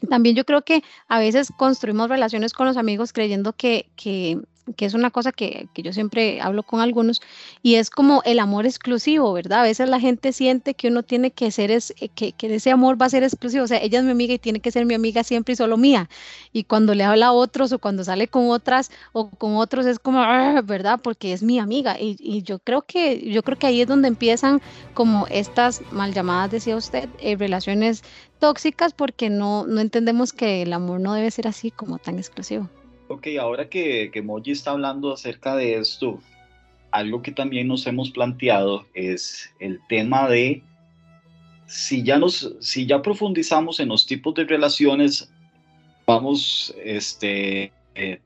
También 0.08 0.36
yo 0.36 0.44
creo 0.44 0.62
que 0.62 0.82
a 1.08 1.18
veces 1.18 1.52
construimos 1.56 2.08
relaciones 2.08 2.52
con 2.52 2.66
los 2.66 2.76
amigos 2.76 3.12
creyendo 3.12 3.52
que, 3.52 3.90
que 3.96 4.40
que 4.76 4.84
es 4.86 4.94
una 4.94 5.10
cosa 5.10 5.32
que, 5.32 5.68
que, 5.74 5.82
yo 5.82 5.92
siempre 5.92 6.40
hablo 6.40 6.62
con 6.62 6.80
algunos, 6.80 7.20
y 7.62 7.76
es 7.76 7.90
como 7.90 8.22
el 8.24 8.38
amor 8.38 8.66
exclusivo, 8.66 9.32
¿verdad? 9.32 9.60
A 9.60 9.62
veces 9.62 9.88
la 9.88 10.00
gente 10.00 10.32
siente 10.32 10.74
que 10.74 10.88
uno 10.88 11.02
tiene 11.02 11.30
que 11.30 11.50
ser, 11.50 11.70
es, 11.70 11.94
eh, 12.00 12.08
que, 12.08 12.32
que, 12.32 12.54
ese 12.54 12.70
amor 12.70 13.00
va 13.00 13.06
a 13.06 13.10
ser 13.10 13.22
exclusivo, 13.22 13.64
o 13.64 13.66
sea, 13.66 13.78
ella 13.78 13.98
es 13.98 14.04
mi 14.04 14.10
amiga 14.10 14.34
y 14.34 14.38
tiene 14.38 14.60
que 14.60 14.70
ser 14.70 14.86
mi 14.86 14.94
amiga 14.94 15.24
siempre 15.24 15.52
y 15.52 15.56
solo 15.56 15.76
mía, 15.76 16.08
y 16.52 16.64
cuando 16.64 16.94
le 16.94 17.04
habla 17.04 17.26
a 17.28 17.32
otros 17.32 17.72
o 17.72 17.78
cuando 17.78 18.04
sale 18.04 18.28
con 18.28 18.50
otras 18.50 18.90
o 19.12 19.30
con 19.30 19.56
otros 19.56 19.86
es 19.86 19.98
como, 19.98 20.20
ah", 20.20 20.62
¿verdad? 20.64 21.00
Porque 21.02 21.32
es 21.32 21.42
mi 21.42 21.58
amiga, 21.58 21.98
y, 22.00 22.16
y, 22.20 22.42
yo, 22.42 22.58
creo 22.58 22.82
que, 22.82 23.30
yo 23.30 23.42
creo 23.42 23.58
que 23.58 23.66
ahí 23.66 23.80
es 23.80 23.88
donde 23.88 24.08
empiezan 24.08 24.60
como 24.94 25.26
estas 25.28 25.82
mal 25.92 26.12
llamadas, 26.12 26.50
decía 26.50 26.76
usted, 26.76 27.08
eh, 27.20 27.36
relaciones 27.36 28.02
tóxicas 28.38 28.92
porque 28.92 29.30
no, 29.30 29.66
no 29.66 29.80
entendemos 29.80 30.32
que 30.32 30.62
el 30.62 30.72
amor 30.72 31.00
no 31.00 31.14
debe 31.14 31.30
ser 31.30 31.48
así 31.48 31.70
como 31.70 31.98
tan 31.98 32.18
exclusivo. 32.18 32.68
Ok, 33.08 33.26
ahora 33.40 33.70
que, 33.70 34.10
que 34.12 34.20
Moji 34.20 34.50
está 34.50 34.72
hablando 34.72 35.12
acerca 35.12 35.56
de 35.56 35.76
esto, 35.76 36.20
algo 36.90 37.22
que 37.22 37.32
también 37.32 37.66
nos 37.66 37.86
hemos 37.86 38.10
planteado 38.10 38.86
es 38.92 39.50
el 39.60 39.80
tema 39.88 40.28
de 40.28 40.62
si 41.66 42.02
ya, 42.02 42.18
nos, 42.18 42.54
si 42.60 42.86
ya 42.86 43.00
profundizamos 43.00 43.80
en 43.80 43.88
los 43.88 44.06
tipos 44.06 44.34
de 44.34 44.44
relaciones, 44.44 45.30
vamos, 46.06 46.74
este, 46.84 47.72
eh, 47.94 48.20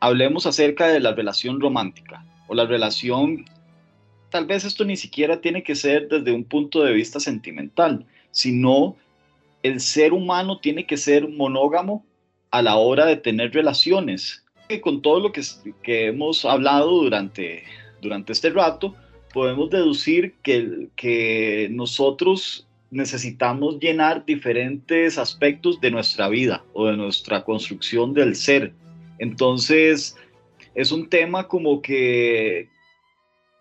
hablemos 0.00 0.46
acerca 0.46 0.88
de 0.88 0.98
la 0.98 1.12
relación 1.12 1.60
romántica 1.60 2.24
o 2.48 2.54
la 2.54 2.66
relación, 2.66 3.44
tal 4.30 4.46
vez 4.46 4.64
esto 4.64 4.84
ni 4.84 4.96
siquiera 4.96 5.40
tiene 5.40 5.62
que 5.62 5.76
ser 5.76 6.08
desde 6.08 6.32
un 6.32 6.42
punto 6.42 6.82
de 6.82 6.92
vista 6.92 7.20
sentimental, 7.20 8.04
sino 8.32 8.96
el 9.62 9.78
ser 9.78 10.12
humano 10.12 10.58
tiene 10.58 10.86
que 10.86 10.96
ser 10.96 11.28
monógamo 11.28 12.04
a 12.50 12.62
la 12.62 12.76
hora 12.76 13.06
de 13.06 13.16
tener 13.16 13.52
relaciones. 13.52 14.44
Con 14.82 15.02
todo 15.02 15.18
lo 15.20 15.32
que, 15.32 15.42
que 15.82 16.06
hemos 16.06 16.44
hablado 16.44 17.02
durante, 17.02 17.64
durante 18.00 18.32
este 18.32 18.50
rato, 18.50 18.94
podemos 19.32 19.70
deducir 19.70 20.34
que, 20.42 20.88
que 20.94 21.68
nosotros 21.72 22.66
necesitamos 22.90 23.78
llenar 23.78 24.24
diferentes 24.24 25.18
aspectos 25.18 25.80
de 25.80 25.90
nuestra 25.90 26.28
vida 26.28 26.64
o 26.72 26.86
de 26.86 26.96
nuestra 26.96 27.44
construcción 27.44 28.14
del 28.14 28.34
ser. 28.34 28.72
Entonces, 29.18 30.16
es 30.74 30.92
un 30.92 31.08
tema 31.08 31.46
como 31.46 31.82
que, 31.82 32.68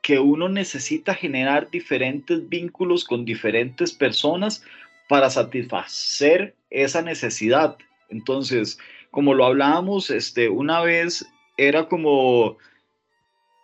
que 0.02 0.20
uno 0.20 0.50
necesita 0.50 1.14
generar 1.14 1.70
diferentes 1.70 2.48
vínculos 2.50 3.04
con 3.04 3.26
diferentes 3.26 3.94
personas 3.94 4.64
para 5.08 5.30
satisfacer 5.30 6.56
esa 6.70 7.02
necesidad. 7.02 7.78
Entonces, 8.10 8.78
como 9.12 9.34
lo 9.34 9.46
hablábamos 9.46 10.10
este, 10.10 10.50
una 10.50 10.82
vez, 10.82 11.26
era 11.58 11.88
como 11.88 12.58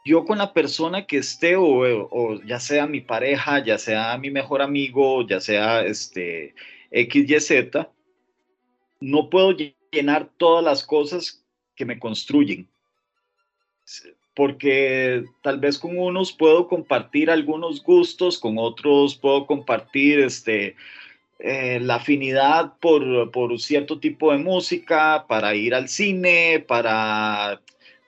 yo 0.06 0.24
con 0.26 0.38
la 0.38 0.54
persona 0.54 1.08
que 1.08 1.18
esté, 1.18 1.56
o, 1.58 2.42
ya 2.44 2.60
sea 2.60 2.86
mi 2.86 3.02
pareja, 3.02 3.64
ya 3.64 3.78
sea 3.78 4.18
mi 4.18 4.30
mejor 4.30 4.62
amigo, 4.62 5.28
ya 5.28 5.42
sea 5.42 5.84
este, 5.84 6.54
X, 6.92 7.30
Y, 7.30 7.40
Z, 7.40 7.90
no 9.00 9.30
puedo 9.30 9.56
llenar 9.92 10.30
todas 10.38 10.64
las 10.64 10.86
cosas 10.86 11.44
que 11.76 11.86
me 11.86 12.00
construyen. 12.00 12.68
Porque 14.36 15.24
tal 15.42 15.60
vez 15.60 15.80
con 15.80 15.98
unos 15.98 16.34
puedo 16.34 16.68
compartir 16.68 17.32
algunos 17.32 17.82
gustos, 17.82 18.38
con 18.38 18.58
otros 18.58 19.16
puedo 19.16 19.48
compartir 19.48 20.20
este, 20.20 20.76
eh, 21.40 21.80
la 21.82 21.96
afinidad 21.96 22.74
por, 22.80 23.32
por, 23.32 23.60
cierto 23.60 24.00
tipo 24.00 24.32
de 24.32 24.38
música, 24.38 25.26
para 25.28 25.54
ir 25.56 25.76
al 25.76 25.90
cine, 25.90 26.64
para, 26.66 27.62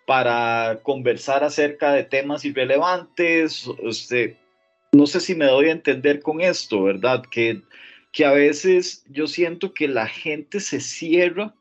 para 0.05 0.79
conversar 0.83 1.43
acerca 1.43 1.91
de 1.93 2.03
temas 2.03 2.45
irrelevantes. 2.45 3.69
Este, 3.83 4.37
no 4.93 5.05
sé 5.07 5.19
si 5.19 5.35
me 5.35 5.45
doy 5.45 5.67
a 5.67 5.73
entender 5.73 6.21
con 6.21 6.41
esto, 6.41 6.83
¿verdad? 6.83 7.23
Que, 7.29 7.61
que 8.13 8.25
a 8.25 8.31
veces 8.31 9.03
yo 9.09 9.27
siento 9.27 9.73
que 9.73 9.87
la 9.87 10.07
gente 10.07 10.59
se 10.61 10.79
cierra 10.79 11.53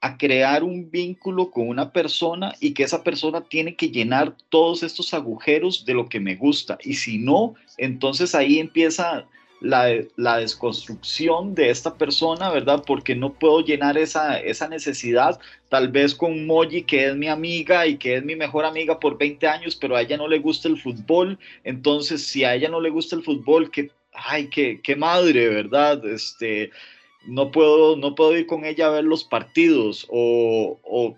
a 0.00 0.18
crear 0.18 0.64
un 0.64 0.90
vínculo 0.90 1.50
con 1.50 1.68
una 1.68 1.92
persona 1.92 2.54
y 2.60 2.74
que 2.74 2.82
esa 2.82 3.02
persona 3.02 3.42
tiene 3.42 3.74
que 3.74 3.90
llenar 3.90 4.36
todos 4.50 4.82
estos 4.82 5.14
agujeros 5.14 5.84
de 5.86 5.94
lo 5.94 6.08
que 6.08 6.20
me 6.20 6.36
gusta. 6.36 6.76
Y 6.82 6.94
si 6.94 7.16
no, 7.16 7.54
entonces 7.78 8.34
ahí 8.34 8.58
empieza 8.58 9.26
la, 9.64 10.38
desconstrucción 10.38 11.54
de 11.54 11.70
esta 11.70 11.94
persona, 11.94 12.50
¿verdad? 12.50 12.84
Porque 12.86 13.14
no 13.14 13.32
puedo 13.32 13.60
llenar 13.60 13.96
esa, 13.96 14.38
esa 14.38 14.68
necesidad, 14.68 15.40
tal 15.68 15.88
vez 15.88 16.14
con 16.14 16.46
Moji, 16.46 16.82
que 16.82 17.08
es 17.08 17.16
mi 17.16 17.28
amiga 17.28 17.86
y 17.86 17.96
que 17.96 18.16
es 18.16 18.24
mi 18.24 18.36
mejor 18.36 18.64
amiga 18.64 19.00
por 19.00 19.16
20 19.18 19.46
años, 19.46 19.76
pero 19.76 19.96
a 19.96 20.02
ella 20.02 20.16
no 20.16 20.28
le 20.28 20.38
gusta 20.38 20.68
el 20.68 20.80
fútbol, 20.80 21.38
entonces 21.64 22.26
si 22.26 22.44
a 22.44 22.54
ella 22.54 22.68
no 22.68 22.80
le 22.80 22.90
gusta 22.90 23.16
el 23.16 23.22
fútbol, 23.22 23.70
que, 23.70 23.90
ay, 24.12 24.48
qué, 24.48 24.80
qué 24.82 24.96
madre, 24.96 25.48
¿verdad? 25.48 26.04
Este, 26.06 26.70
no 27.26 27.50
puedo, 27.50 27.96
no 27.96 28.14
puedo 28.14 28.36
ir 28.36 28.46
con 28.46 28.64
ella 28.64 28.88
a 28.88 28.90
ver 28.90 29.04
los 29.04 29.24
partidos 29.24 30.06
o, 30.10 30.78
o 30.82 31.16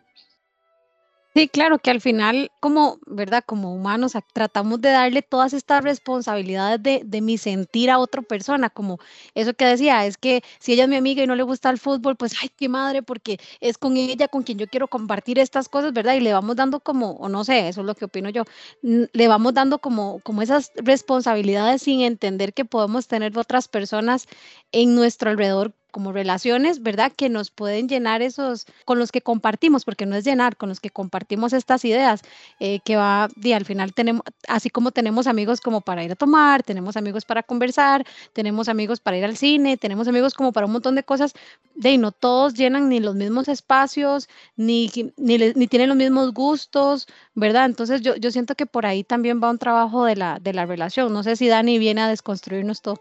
Sí, 1.36 1.48
claro, 1.48 1.78
que 1.78 1.90
al 1.90 2.00
final, 2.00 2.50
como, 2.60 2.98
¿verdad? 3.04 3.44
Como 3.44 3.74
humanos, 3.74 4.14
tratamos 4.32 4.80
de 4.80 4.88
darle 4.88 5.20
todas 5.20 5.52
estas 5.52 5.84
responsabilidades 5.84 6.82
de, 6.82 7.02
de, 7.04 7.20
mi 7.20 7.36
sentir 7.36 7.90
a 7.90 7.98
otra 7.98 8.22
persona, 8.22 8.70
como 8.70 8.98
eso 9.34 9.52
que 9.52 9.66
decía, 9.66 10.06
es 10.06 10.16
que 10.16 10.42
si 10.58 10.72
ella 10.72 10.84
es 10.84 10.88
mi 10.88 10.96
amiga 10.96 11.22
y 11.22 11.26
no 11.26 11.34
le 11.34 11.42
gusta 11.42 11.68
el 11.68 11.76
fútbol, 11.78 12.16
pues, 12.16 12.32
ay, 12.40 12.48
qué 12.56 12.70
madre, 12.70 13.02
porque 13.02 13.36
es 13.60 13.76
con 13.76 13.98
ella 13.98 14.28
con 14.28 14.44
quien 14.44 14.56
yo 14.56 14.66
quiero 14.66 14.88
compartir 14.88 15.38
estas 15.38 15.68
cosas, 15.68 15.92
¿verdad? 15.92 16.14
Y 16.14 16.20
le 16.20 16.32
vamos 16.32 16.56
dando 16.56 16.80
como, 16.80 17.10
o 17.16 17.28
no 17.28 17.44
sé, 17.44 17.68
eso 17.68 17.82
es 17.82 17.86
lo 17.86 17.94
que 17.94 18.06
opino 18.06 18.30
yo, 18.30 18.44
le 18.80 19.28
vamos 19.28 19.52
dando 19.52 19.78
como, 19.78 20.20
como 20.20 20.40
esas 20.40 20.72
responsabilidades 20.76 21.82
sin 21.82 22.00
entender 22.00 22.54
que 22.54 22.64
podemos 22.64 23.08
tener 23.08 23.36
otras 23.38 23.68
personas 23.68 24.26
en 24.72 24.94
nuestro 24.94 25.28
alrededor 25.30 25.74
como 25.96 26.12
relaciones, 26.12 26.82
¿verdad? 26.82 27.10
Que 27.16 27.30
nos 27.30 27.50
pueden 27.50 27.88
llenar 27.88 28.20
esos, 28.20 28.66
con 28.84 28.98
los 28.98 29.10
que 29.10 29.22
compartimos, 29.22 29.86
porque 29.86 30.04
no 30.04 30.14
es 30.14 30.26
llenar, 30.26 30.58
con 30.58 30.68
los 30.68 30.78
que 30.78 30.90
compartimos 30.90 31.54
estas 31.54 31.86
ideas, 31.86 32.20
eh, 32.60 32.80
que 32.84 32.96
va, 32.96 33.28
y 33.42 33.52
al 33.52 33.64
final 33.64 33.94
tenemos, 33.94 34.20
así 34.46 34.68
como 34.68 34.90
tenemos 34.90 35.26
amigos 35.26 35.62
como 35.62 35.80
para 35.80 36.04
ir 36.04 36.12
a 36.12 36.14
tomar, 36.14 36.62
tenemos 36.62 36.98
amigos 36.98 37.24
para 37.24 37.42
conversar, 37.42 38.04
tenemos 38.34 38.68
amigos 38.68 39.00
para 39.00 39.16
ir 39.16 39.24
al 39.24 39.38
cine, 39.38 39.78
tenemos 39.78 40.06
amigos 40.06 40.34
como 40.34 40.52
para 40.52 40.66
un 40.66 40.72
montón 40.72 40.96
de 40.96 41.02
cosas, 41.02 41.32
de 41.74 41.96
no 41.96 42.12
todos 42.12 42.52
llenan 42.52 42.90
ni 42.90 43.00
los 43.00 43.14
mismos 43.14 43.48
espacios, 43.48 44.28
ni, 44.54 44.92
ni, 45.16 45.38
ni 45.38 45.66
tienen 45.66 45.88
los 45.88 45.96
mismos 45.96 46.34
gustos, 46.34 47.08
¿verdad? 47.34 47.64
Entonces 47.64 48.02
yo, 48.02 48.16
yo 48.16 48.30
siento 48.30 48.54
que 48.54 48.66
por 48.66 48.84
ahí 48.84 49.02
también 49.02 49.42
va 49.42 49.48
un 49.48 49.56
trabajo 49.56 50.04
de 50.04 50.16
la, 50.16 50.40
de 50.40 50.52
la 50.52 50.66
relación. 50.66 51.10
No 51.14 51.22
sé 51.22 51.36
si 51.36 51.48
Dani 51.48 51.78
viene 51.78 52.02
a 52.02 52.08
desconstruirnos 52.08 52.82
todo. 52.82 53.00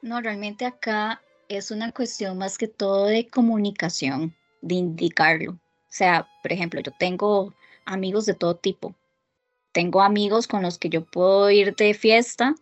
No, 0.00 0.20
realmente 0.20 0.64
acá 0.64 1.20
es 1.48 1.70
una 1.70 1.92
cuestión 1.92 2.38
más 2.38 2.58
que 2.58 2.68
todo 2.68 3.06
de 3.06 3.28
comunicación, 3.28 4.34
de 4.60 4.74
indicarlo. 4.76 5.52
O 5.52 5.90
sea, 5.90 6.28
por 6.42 6.52
ejemplo, 6.52 6.80
yo 6.80 6.92
tengo 6.98 7.54
amigos 7.86 8.26
de 8.26 8.34
todo 8.34 8.56
tipo. 8.56 8.94
Tengo 9.72 10.02
amigos 10.02 10.46
con 10.46 10.62
los 10.62 10.78
que 10.78 10.90
yo 10.90 11.04
puedo 11.04 11.50
ir 11.50 11.74
de 11.74 11.94
fiesta, 11.94 12.54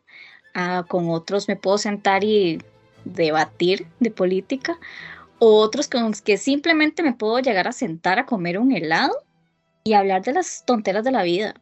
ah, 0.55 0.84
con 0.89 1.11
otros 1.11 1.49
me 1.49 1.57
puedo 1.57 1.78
sentar 1.78 2.24
y 2.24 2.62
debatir 3.05 3.87
de 4.01 4.11
política, 4.11 4.78
o 5.39 5.61
otros 5.61 5.89
con 5.89 6.09
los 6.09 6.22
que 6.22 6.37
simplemente 6.37 7.03
me 7.03 7.12
puedo 7.12 7.39
llegar 7.41 7.68
a 7.68 7.72
sentar 7.72 8.18
a 8.18 8.26
comer 8.26 8.59
un 8.59 8.72
helado 8.72 9.22
y 9.84 9.95
hablar 9.95 10.22
de 10.22 10.32
las 10.32 10.64
tonteras 10.64 11.05
de 11.05 11.12
la 11.12 11.22
vida. 11.22 11.55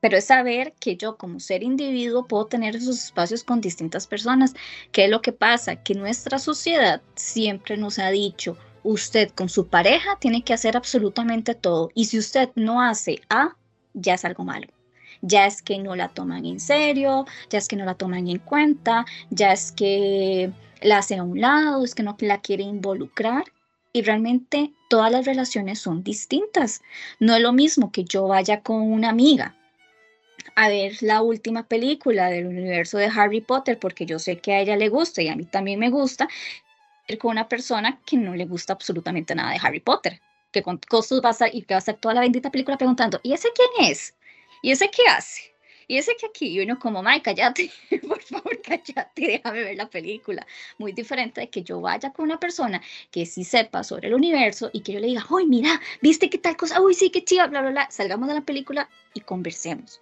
Pero 0.00 0.16
es 0.16 0.26
saber 0.26 0.74
que 0.78 0.96
yo 0.96 1.16
como 1.16 1.40
ser 1.40 1.62
individuo 1.62 2.26
puedo 2.26 2.46
tener 2.46 2.76
esos 2.76 3.04
espacios 3.04 3.42
con 3.42 3.60
distintas 3.60 4.06
personas. 4.06 4.54
¿Qué 4.92 5.06
es 5.06 5.10
lo 5.10 5.22
que 5.22 5.32
pasa? 5.32 5.76
Que 5.76 5.94
nuestra 5.94 6.38
sociedad 6.38 7.02
siempre 7.16 7.76
nos 7.76 7.98
ha 7.98 8.10
dicho, 8.10 8.56
usted 8.84 9.30
con 9.30 9.48
su 9.48 9.66
pareja 9.66 10.16
tiene 10.20 10.42
que 10.42 10.54
hacer 10.54 10.76
absolutamente 10.76 11.54
todo. 11.54 11.90
Y 11.94 12.06
si 12.06 12.18
usted 12.18 12.50
no 12.54 12.80
hace 12.80 13.20
A, 13.28 13.56
ya 13.92 14.14
es 14.14 14.24
algo 14.24 14.44
malo. 14.44 14.68
Ya 15.20 15.46
es 15.46 15.62
que 15.62 15.78
no 15.78 15.96
la 15.96 16.08
toman 16.08 16.46
en 16.46 16.60
serio, 16.60 17.26
ya 17.50 17.58
es 17.58 17.66
que 17.66 17.74
no 17.74 17.84
la 17.84 17.94
toman 17.94 18.28
en 18.28 18.38
cuenta, 18.38 19.04
ya 19.30 19.52
es 19.52 19.72
que 19.72 20.52
la 20.80 20.98
hace 20.98 21.16
a 21.16 21.24
un 21.24 21.40
lado, 21.40 21.84
es 21.84 21.96
que 21.96 22.04
no 22.04 22.16
la 22.20 22.40
quiere 22.40 22.62
involucrar. 22.62 23.44
Y 23.92 24.02
realmente 24.02 24.72
todas 24.88 25.10
las 25.10 25.26
relaciones 25.26 25.80
son 25.80 26.04
distintas. 26.04 26.82
No 27.18 27.34
es 27.34 27.42
lo 27.42 27.52
mismo 27.52 27.90
que 27.90 28.04
yo 28.04 28.28
vaya 28.28 28.60
con 28.60 28.80
una 28.80 29.08
amiga 29.08 29.57
a 30.58 30.68
ver 30.68 30.96
la 31.02 31.22
última 31.22 31.68
película 31.68 32.30
del 32.30 32.48
universo 32.48 32.98
de 32.98 33.06
Harry 33.06 33.40
Potter 33.40 33.78
porque 33.78 34.06
yo 34.06 34.18
sé 34.18 34.38
que 34.38 34.54
a 34.54 34.60
ella 34.60 34.76
le 34.76 34.88
gusta 34.88 35.22
y 35.22 35.28
a 35.28 35.36
mí 35.36 35.44
también 35.44 35.78
me 35.78 35.88
gusta, 35.88 36.26
ir 37.06 37.16
con 37.16 37.30
una 37.30 37.48
persona 37.48 38.00
que 38.04 38.16
no 38.16 38.34
le 38.34 38.44
gusta 38.44 38.72
absolutamente 38.72 39.36
nada 39.36 39.52
de 39.52 39.60
Harry 39.62 39.78
Potter, 39.78 40.20
que 40.50 40.64
con 40.64 40.78
costos 40.78 41.22
va 41.24 41.28
a 41.28 41.32
estar 41.32 41.54
y 41.54 41.62
que 41.62 41.74
va 41.74 41.76
a 41.76 41.78
estar 41.78 41.94
toda 41.94 42.14
la 42.14 42.22
bendita 42.22 42.50
película 42.50 42.76
preguntando, 42.76 43.20
¿y 43.22 43.34
ese 43.34 43.50
quién 43.54 43.88
es? 43.88 44.16
¿Y 44.60 44.72
ese 44.72 44.90
qué 44.90 45.02
hace? 45.08 45.54
Y 45.86 45.96
ese 45.96 46.16
que 46.16 46.26
aquí, 46.26 46.48
y 46.48 46.60
uno 46.60 46.76
como, 46.80 47.04
Mike, 47.04 47.22
cállate, 47.22 47.70
por 48.08 48.20
favor, 48.20 48.60
cállate, 48.60 49.26
déjame 49.26 49.62
ver 49.62 49.76
la 49.76 49.88
película. 49.88 50.44
Muy 50.76 50.92
diferente 50.92 51.40
de 51.40 51.50
que 51.50 51.62
yo 51.62 51.80
vaya 51.80 52.12
con 52.12 52.24
una 52.24 52.40
persona 52.40 52.82
que 53.12 53.24
sí 53.26 53.44
sepa 53.44 53.84
sobre 53.84 54.08
el 54.08 54.14
universo 54.14 54.70
y 54.72 54.80
que 54.80 54.92
yo 54.92 54.98
le 54.98 55.06
diga, 55.06 55.24
uy, 55.30 55.46
mira, 55.46 55.80
¿viste 56.02 56.28
qué 56.28 56.38
tal 56.38 56.56
cosa? 56.56 56.80
Uy, 56.80 56.94
sí, 56.94 57.10
qué 57.10 57.24
chiva, 57.24 57.46
bla, 57.46 57.60
bla, 57.60 57.70
bla. 57.70 57.90
Salgamos 57.90 58.28
de 58.28 58.34
la 58.34 58.42
película 58.42 58.90
y 59.14 59.20
conversemos. 59.20 60.00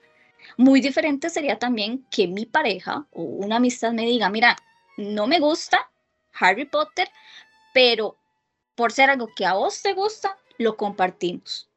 Muy 0.57 0.81
diferente 0.81 1.31
sería 1.31 1.59
también 1.59 2.07
que 2.11 2.27
mi 2.27 2.47
pareja 2.47 3.07
o 3.11 3.23
una 3.23 3.57
amistad 3.57 3.93
me 3.93 4.07
diga, 4.07 4.31
mira, 4.31 4.57
no 4.97 5.27
me 5.27 5.39
gusta 5.39 5.91
Harry 6.39 6.65
Potter, 6.65 7.09
pero 7.75 8.17
por 8.75 8.93
ser 8.93 9.11
algo 9.11 9.29
que 9.35 9.47
a 9.47 9.55
vos 9.55 9.83
te 9.83 9.95
gusta, 9.95 10.39
lo 10.59 10.77
compartimos. 10.77 11.69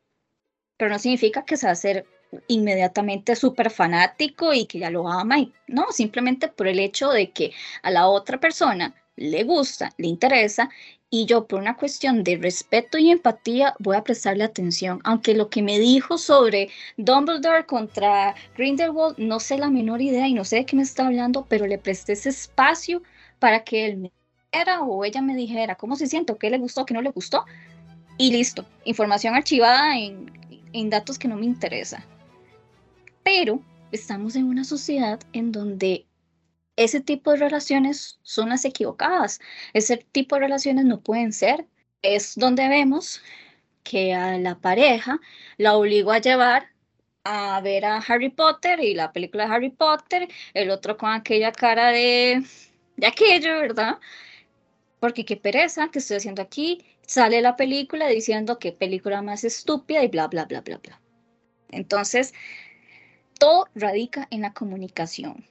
Pero 0.78 0.92
no 0.92 1.00
significa 1.00 1.44
que 1.44 1.58
se 1.58 1.66
va 1.66 1.74
a 1.74 1.76
ser 1.76 2.06
inmediatamente 2.48 3.36
súper 3.36 3.70
fanático 3.70 4.54
y 4.54 4.66
que 4.66 4.80
ya 4.80 4.90
lo 4.90 5.08
ama. 5.10 5.40
Y, 5.40 5.54
no, 5.68 5.92
simplemente 5.92 6.48
por 6.48 6.68
el 6.68 6.80
hecho 6.80 7.10
de 7.10 7.32
que 7.32 7.54
a 7.82 7.92
la 7.92 8.08
otra 8.08 8.40
persona 8.40 8.96
le 9.20 9.44
gusta, 9.44 9.94
le 9.98 10.08
interesa 10.08 10.70
y 11.10 11.26
yo 11.26 11.46
por 11.46 11.60
una 11.60 11.76
cuestión 11.76 12.24
de 12.24 12.38
respeto 12.38 12.98
y 12.98 13.12
empatía 13.12 13.74
voy 13.80 13.98
a 13.98 14.04
prestarle 14.04 14.44
atención, 14.44 15.02
aunque 15.04 15.34
lo 15.34 15.50
que 15.50 15.62
me 15.62 15.78
dijo 15.78 16.18
sobre 16.18 16.70
Dumbledore 16.98 17.66
contra 17.66 18.36
Grindelwald 18.56 19.18
no 19.18 19.40
sé 19.40 19.58
la 19.58 19.70
menor 19.70 20.02
idea 20.02 20.28
y 20.28 20.34
no 20.34 20.46
sé 20.46 20.58
de 20.58 20.66
qué 20.66 20.76
me 20.76 20.84
está 20.84 21.06
hablando, 21.08 21.46
pero 21.50 21.68
le 21.68 21.78
presté 21.78 22.14
ese 22.14 22.30
espacio 22.30 23.02
para 23.40 23.64
que 23.64 23.86
él 23.86 23.98
me 23.98 24.12
dijera 24.52 24.82
o 24.82 25.04
ella 25.04 25.22
me 25.22 25.36
dijera 25.36 25.76
cómo 25.76 25.96
se 25.96 26.08
siente, 26.08 26.36
qué 26.40 26.50
le 26.50 26.58
gustó, 26.58 26.86
qué 26.86 26.94
no 26.94 27.02
le 27.02 27.12
gustó 27.12 27.46
y 28.18 28.32
listo, 28.32 28.66
información 28.84 29.34
archivada 29.34 29.98
en, 29.98 30.90
datos 30.90 31.18
que 31.18 31.28
no 31.28 31.38
me 31.38 31.46
interesa. 31.46 32.06
Pero 33.24 33.62
estamos 33.92 34.36
en 34.36 34.44
una 34.46 34.64
sociedad 34.64 35.20
en 35.34 35.52
donde 35.52 36.06
ese 36.80 37.02
tipo 37.02 37.32
de 37.32 37.38
relaciones 37.38 38.20
son 38.24 38.50
las 38.50 38.64
equivocadas. 38.64 39.42
Ese 39.74 39.98
tipo 39.98 40.36
de 40.36 40.42
relaciones 40.42 40.86
no 40.86 41.02
pueden 41.02 41.34
ser. 41.34 41.68
Es 42.02 42.36
donde 42.36 42.70
vemos 42.70 43.22
que 43.84 44.14
a 44.14 44.38
la 44.38 44.60
pareja 44.60 45.20
la 45.58 45.76
obligó 45.76 46.14
a 46.14 46.20
llevar 46.20 46.70
a 47.26 47.60
ver 47.62 47.84
a 47.84 47.98
Harry 47.98 48.30
Potter 48.30 48.80
y 48.80 48.94
la 48.96 49.12
película 49.12 49.46
de 49.46 49.54
Harry 49.54 49.70
Potter, 49.72 50.30
el 50.54 50.70
otro 50.70 50.96
con 50.96 51.12
aquella 51.12 51.52
cara 51.52 51.90
de, 51.92 52.44
de 52.96 53.08
aquello, 53.08 53.60
¿verdad? 53.60 54.00
Porque 55.02 55.26
qué 55.26 55.36
pereza 55.36 55.90
que 55.92 56.00
estoy 56.00 56.18
haciendo 56.18 56.42
aquí. 56.42 56.86
Sale 57.06 57.42
la 57.42 57.58
película 57.58 58.08
diciendo 58.08 58.58
que 58.58 58.72
película 58.72 59.22
más 59.22 59.44
estúpida 59.44 60.02
y 60.02 60.08
bla, 60.08 60.28
bla, 60.30 60.46
bla, 60.46 60.62
bla, 60.62 60.78
bla. 60.78 61.02
Entonces, 61.72 62.34
todo 63.38 63.68
radica 63.76 64.30
en 64.32 64.42
la 64.44 64.54
comunicación 64.54 65.46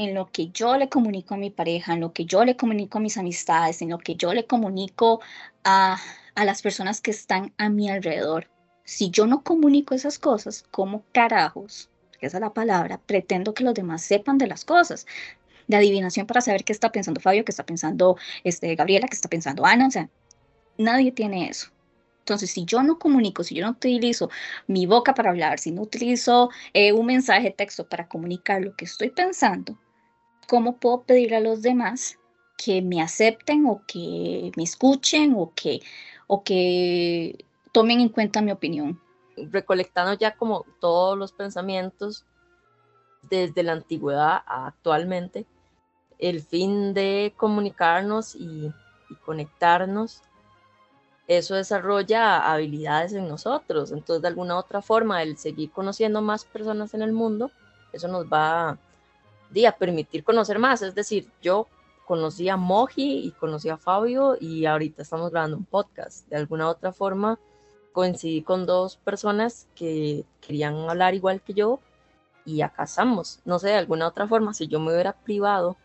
en 0.00 0.14
lo 0.14 0.30
que 0.32 0.48
yo 0.48 0.78
le 0.78 0.88
comunico 0.88 1.34
a 1.34 1.36
mi 1.36 1.50
pareja, 1.50 1.92
en 1.92 2.00
lo 2.00 2.14
que 2.14 2.24
yo 2.24 2.42
le 2.46 2.56
comunico 2.56 2.96
a 2.96 3.00
mis 3.02 3.18
amistades, 3.18 3.82
en 3.82 3.90
lo 3.90 3.98
que 3.98 4.14
yo 4.14 4.32
le 4.32 4.46
comunico 4.46 5.20
a, 5.62 5.98
a 6.34 6.44
las 6.46 6.62
personas 6.62 7.02
que 7.02 7.10
están 7.10 7.52
a 7.58 7.68
mi 7.68 7.90
alrededor. 7.90 8.48
Si 8.82 9.10
yo 9.10 9.26
no 9.26 9.42
comunico 9.42 9.94
esas 9.94 10.18
cosas, 10.18 10.64
¿cómo 10.70 11.04
carajos? 11.12 11.90
Esa 12.18 12.38
es 12.38 12.40
la 12.40 12.54
palabra, 12.54 12.98
pretendo 13.04 13.52
que 13.52 13.62
los 13.62 13.74
demás 13.74 14.00
sepan 14.00 14.38
de 14.38 14.46
las 14.46 14.64
cosas. 14.64 15.06
De 15.68 15.76
adivinación 15.76 16.26
para 16.26 16.40
saber 16.40 16.64
qué 16.64 16.72
está 16.72 16.90
pensando 16.90 17.20
Fabio, 17.20 17.44
qué 17.44 17.52
está 17.52 17.66
pensando 17.66 18.16
este, 18.42 18.74
Gabriela, 18.76 19.06
qué 19.06 19.14
está 19.14 19.28
pensando 19.28 19.66
Ana. 19.66 19.86
O 19.86 19.90
sea, 19.90 20.08
nadie 20.78 21.12
tiene 21.12 21.50
eso. 21.50 21.68
Entonces, 22.20 22.50
si 22.50 22.64
yo 22.64 22.82
no 22.82 22.98
comunico, 22.98 23.44
si 23.44 23.54
yo 23.54 23.66
no 23.66 23.72
utilizo 23.72 24.30
mi 24.66 24.86
boca 24.86 25.12
para 25.12 25.28
hablar, 25.28 25.58
si 25.58 25.72
no 25.72 25.82
utilizo 25.82 26.48
eh, 26.72 26.92
un 26.94 27.04
mensaje 27.04 27.42
de 27.42 27.50
texto 27.50 27.86
para 27.86 28.08
comunicar 28.08 28.62
lo 28.62 28.74
que 28.76 28.86
estoy 28.86 29.10
pensando, 29.10 29.76
¿cómo 30.50 30.78
puedo 30.78 31.02
pedir 31.02 31.36
a 31.36 31.40
los 31.40 31.62
demás 31.62 32.18
que 32.58 32.82
me 32.82 33.00
acepten 33.00 33.66
o 33.66 33.82
que 33.86 34.50
me 34.56 34.64
escuchen 34.64 35.34
o 35.36 35.52
que, 35.54 35.78
o 36.26 36.42
que 36.42 37.44
tomen 37.70 38.00
en 38.00 38.08
cuenta 38.08 38.42
mi 38.42 38.50
opinión? 38.50 39.00
Recolectando 39.36 40.14
ya 40.14 40.36
como 40.36 40.66
todos 40.80 41.16
los 41.16 41.30
pensamientos 41.30 42.26
desde 43.22 43.62
la 43.62 43.72
antigüedad 43.74 44.42
a 44.44 44.66
actualmente, 44.66 45.46
el 46.18 46.42
fin 46.42 46.94
de 46.94 47.32
comunicarnos 47.36 48.34
y, 48.34 48.72
y 49.08 49.14
conectarnos, 49.24 50.22
eso 51.28 51.54
desarrolla 51.54 52.52
habilidades 52.52 53.12
en 53.12 53.28
nosotros. 53.28 53.92
Entonces, 53.92 54.20
de 54.20 54.28
alguna 54.28 54.58
otra 54.58 54.82
forma, 54.82 55.22
el 55.22 55.36
seguir 55.36 55.70
conociendo 55.70 56.20
más 56.22 56.44
personas 56.44 56.92
en 56.92 57.02
el 57.02 57.12
mundo, 57.12 57.52
eso 57.92 58.08
nos 58.08 58.26
va 58.26 58.76
a 59.54 59.68
a 59.68 59.72
permitir 59.72 60.24
conocer 60.24 60.58
más. 60.58 60.82
Es 60.82 60.94
decir, 60.94 61.28
yo 61.42 61.66
conocí 62.06 62.48
a 62.48 62.56
Moji 62.56 63.26
y 63.26 63.30
conocí 63.32 63.68
a 63.68 63.76
Fabio 63.76 64.36
y 64.40 64.66
ahorita 64.66 65.02
estamos 65.02 65.30
grabando 65.30 65.56
un 65.56 65.64
podcast. 65.64 66.26
De 66.28 66.36
alguna 66.36 66.68
otra 66.68 66.92
forma 66.92 67.38
coincidí 67.92 68.42
con 68.42 68.66
dos 68.66 68.96
personas 68.96 69.66
que 69.74 70.24
querían 70.40 70.76
hablar 70.88 71.14
igual 71.14 71.40
que 71.40 71.54
yo 71.54 71.80
y 72.44 72.62
acá. 72.62 72.86
No 73.44 73.58
sé, 73.58 73.68
de 73.68 73.74
alguna 73.74 74.08
otra 74.08 74.26
forma, 74.26 74.54
si 74.54 74.66
yo 74.68 74.80
me 74.80 74.92
hubiera 74.92 75.12
privado 75.12 75.76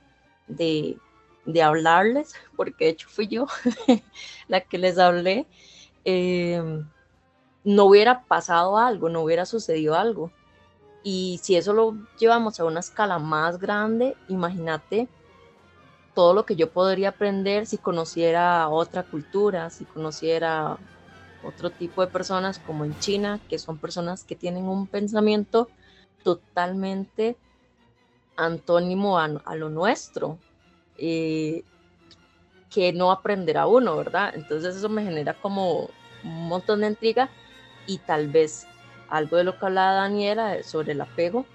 de, 0.48 0.98
de 1.46 1.62
hablarles, 1.62 2.36
porque 2.56 2.86
de 2.86 2.92
hecho 2.92 3.08
fui 3.10 3.28
yo 3.28 3.48
la 4.48 4.62
que 4.62 4.78
les 4.78 4.98
hablé, 4.98 5.46
eh, 6.06 6.62
no 7.64 7.86
hubiera 7.86 8.24
pasado 8.24 8.78
algo, 8.78 9.10
no 9.10 9.22
hubiera 9.22 9.46
sucedido 9.46 9.96
algo. 9.96 10.32
Y 11.08 11.40
si 11.44 11.56
eso 11.56 11.72
lo 11.72 11.94
llevamos 12.18 12.60
a 12.60 12.66
una 12.66 12.80
escala 12.80 13.20
más 13.20 13.60
grande, 13.60 14.18
imagínate 14.28 15.08
todo 16.16 16.34
lo 16.34 16.48
que 16.48 16.56
yo 16.56 16.72
podría 16.72 17.10
aprender 17.10 17.68
si 17.68 17.78
conociera 17.78 18.70
otra 18.70 19.04
cultura, 19.04 19.70
si 19.70 19.86
conociera 19.86 20.80
otro 21.44 21.70
tipo 21.70 22.02
de 22.02 22.08
personas 22.08 22.58
como 22.58 22.86
en 22.86 22.98
China, 22.98 23.40
que 23.48 23.60
son 23.60 23.78
personas 23.78 24.24
que 24.24 24.36
tienen 24.36 24.64
un 24.64 24.88
pensamiento 24.88 25.70
totalmente 26.24 27.38
antónimo 28.36 29.20
a, 29.20 29.28
lo 29.28 29.70
nuestro, 29.70 30.40
eh, 30.98 31.64
que 32.72 32.94
no 32.94 33.12
aprenderá 33.12 33.68
uno, 33.68 33.96
¿verdad? 33.96 34.34
Entonces 34.34 34.76
eso 34.76 34.90
me 34.90 35.04
genera 35.04 35.36
como 35.36 35.82
un 36.24 36.48
montón 36.50 36.82
de 36.82 36.88
intriga 36.88 37.30
y 37.86 38.00
tal 38.00 38.28
vez 38.28 38.66
algo 39.16 39.38
de 39.38 39.44
lo 39.44 39.58
que 39.58 39.66
hablaba 39.66 39.94
Daniela 39.94 40.62
sobre 40.64 40.92
el 40.92 41.02
apego, 41.02 41.46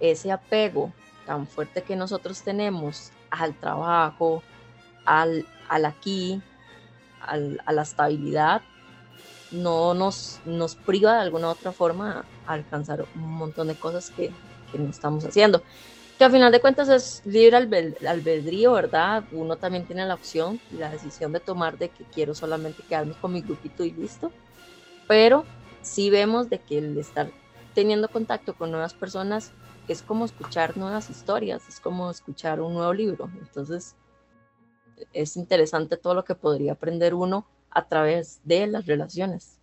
ese 0.00 0.30
apego 0.30 0.92
tan 1.24 1.46
fuerte 1.46 1.82
que 1.82 1.96
nosotros 1.96 2.42
tenemos 2.42 3.10
al 3.30 3.54
trabajo, 3.54 4.42
al, 5.04 5.46
al 5.68 5.84
aquí, 5.86 6.40
al, 7.20 7.60
a 7.64 7.72
la 7.72 7.82
estabilidad, 7.82 8.62
no 9.50 9.94
nos, 9.94 10.40
nos 10.44 10.74
priva 10.74 11.14
de 11.14 11.20
alguna 11.20 11.48
otra 11.48 11.72
forma 11.72 12.24
a 12.46 12.52
alcanzar 12.52 13.04
un 13.14 13.32
montón 13.32 13.68
de 13.68 13.74
cosas 13.74 14.10
que, 14.10 14.30
que 14.70 14.78
no 14.78 14.90
estamos 14.90 15.24
haciendo. 15.24 15.62
Que 16.18 16.24
al 16.24 16.32
final 16.32 16.50
de 16.50 16.60
cuentas 16.60 16.88
es 16.88 17.22
libre 17.26 17.56
albedrío, 17.56 18.72
¿verdad? 18.72 19.24
Uno 19.32 19.56
también 19.56 19.84
tiene 19.86 20.06
la 20.06 20.14
opción 20.14 20.60
y 20.72 20.76
la 20.76 20.90
decisión 20.90 21.32
de 21.32 21.40
tomar 21.40 21.76
de 21.76 21.90
que 21.90 22.04
quiero 22.04 22.34
solamente 22.34 22.82
quedarme 22.82 23.14
con 23.20 23.32
mi 23.32 23.42
grupito 23.42 23.84
y 23.84 23.90
listo. 23.90 24.32
Pero 25.06 25.44
sí 25.86 26.10
vemos 26.10 26.50
de 26.50 26.58
que 26.58 26.78
el 26.78 26.98
estar 26.98 27.30
teniendo 27.74 28.08
contacto 28.08 28.54
con 28.54 28.70
nuevas 28.70 28.94
personas 28.94 29.52
es 29.88 30.02
como 30.02 30.24
escuchar 30.24 30.76
nuevas 30.76 31.10
historias, 31.10 31.68
es 31.68 31.80
como 31.80 32.10
escuchar 32.10 32.60
un 32.60 32.74
nuevo 32.74 32.92
libro. 32.92 33.30
Entonces, 33.40 33.94
es 35.12 35.36
interesante 35.36 35.96
todo 35.96 36.14
lo 36.14 36.24
que 36.24 36.34
podría 36.34 36.72
aprender 36.72 37.14
uno 37.14 37.46
a 37.70 37.86
través 37.86 38.40
de 38.44 38.66
las 38.66 38.86
relaciones. 38.86 39.58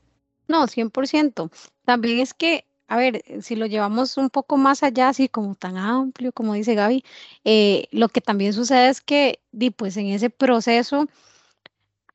No, 0.47 0.67
100%. 0.67 1.51
También 1.85 2.19
es 2.19 2.33
que, 2.33 2.65
a 2.87 2.97
ver, 2.97 3.23
si 3.41 3.55
lo 3.55 3.65
llevamos 3.65 4.17
un 4.17 4.29
poco 4.29 4.57
más 4.57 4.83
allá, 4.83 5.09
así 5.09 5.27
como 5.27 5.55
tan 5.55 5.77
amplio, 5.77 6.31
como 6.31 6.53
dice 6.53 6.75
Gaby, 6.75 7.03
eh, 7.43 7.87
lo 7.91 8.09
que 8.09 8.21
también 8.21 8.53
sucede 8.53 8.89
es 8.89 9.01
que, 9.01 9.39
pues 9.75 9.97
en 9.97 10.07
ese 10.07 10.29
proceso 10.29 11.07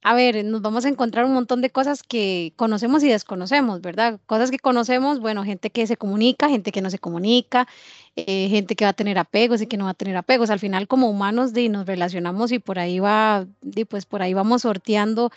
a 0.03 0.15
ver, 0.15 0.45
nos 0.45 0.63
vamos 0.63 0.85
a 0.85 0.89
encontrar 0.89 1.25
un 1.25 1.35
montón 1.35 1.61
de 1.61 1.71
cosas 1.71 2.03
que 2.03 2.53
conocemos 2.57 3.03
y 3.03 3.09
desconocemos, 3.09 3.81
¿verdad? 3.81 4.21
Cosas 4.27 4.51
que 4.51 4.59
conocemos, 4.59 5.21
bueno, 5.21 5.45
gente 5.45 5.71
que 5.71 5.87
se 5.87 5.97
comunica, 5.97 6.49
gente 6.49 6.71
que 6.73 6.81
no 6.81 6.89
se 6.91 6.99
comunica, 7.01 7.67
eh, 8.17 8.49
gente 8.49 8.77
que 8.77 8.85
va 8.85 8.91
a 8.91 8.95
tener 8.95 9.19
apegos 9.19 9.61
y 9.61 9.67
que 9.67 9.77
no 9.77 9.87
va 9.87 9.91
a 9.91 9.95
tener 9.95 10.17
apegos. 10.17 10.51
Al 10.51 10.61
final, 10.61 10.87
como 10.89 11.11
humanos, 11.11 11.53
de, 11.53 11.69
nos 11.69 11.87
relacionamos 11.87 12.53
y 12.53 12.61
por 12.61 12.79
ahí 12.79 13.01
va, 13.01 13.47
y 13.63 13.85
pues 13.87 14.07
por 14.07 14.23
ahí 14.23 14.35
vamos 14.35 14.63
sorteando, 14.63 15.31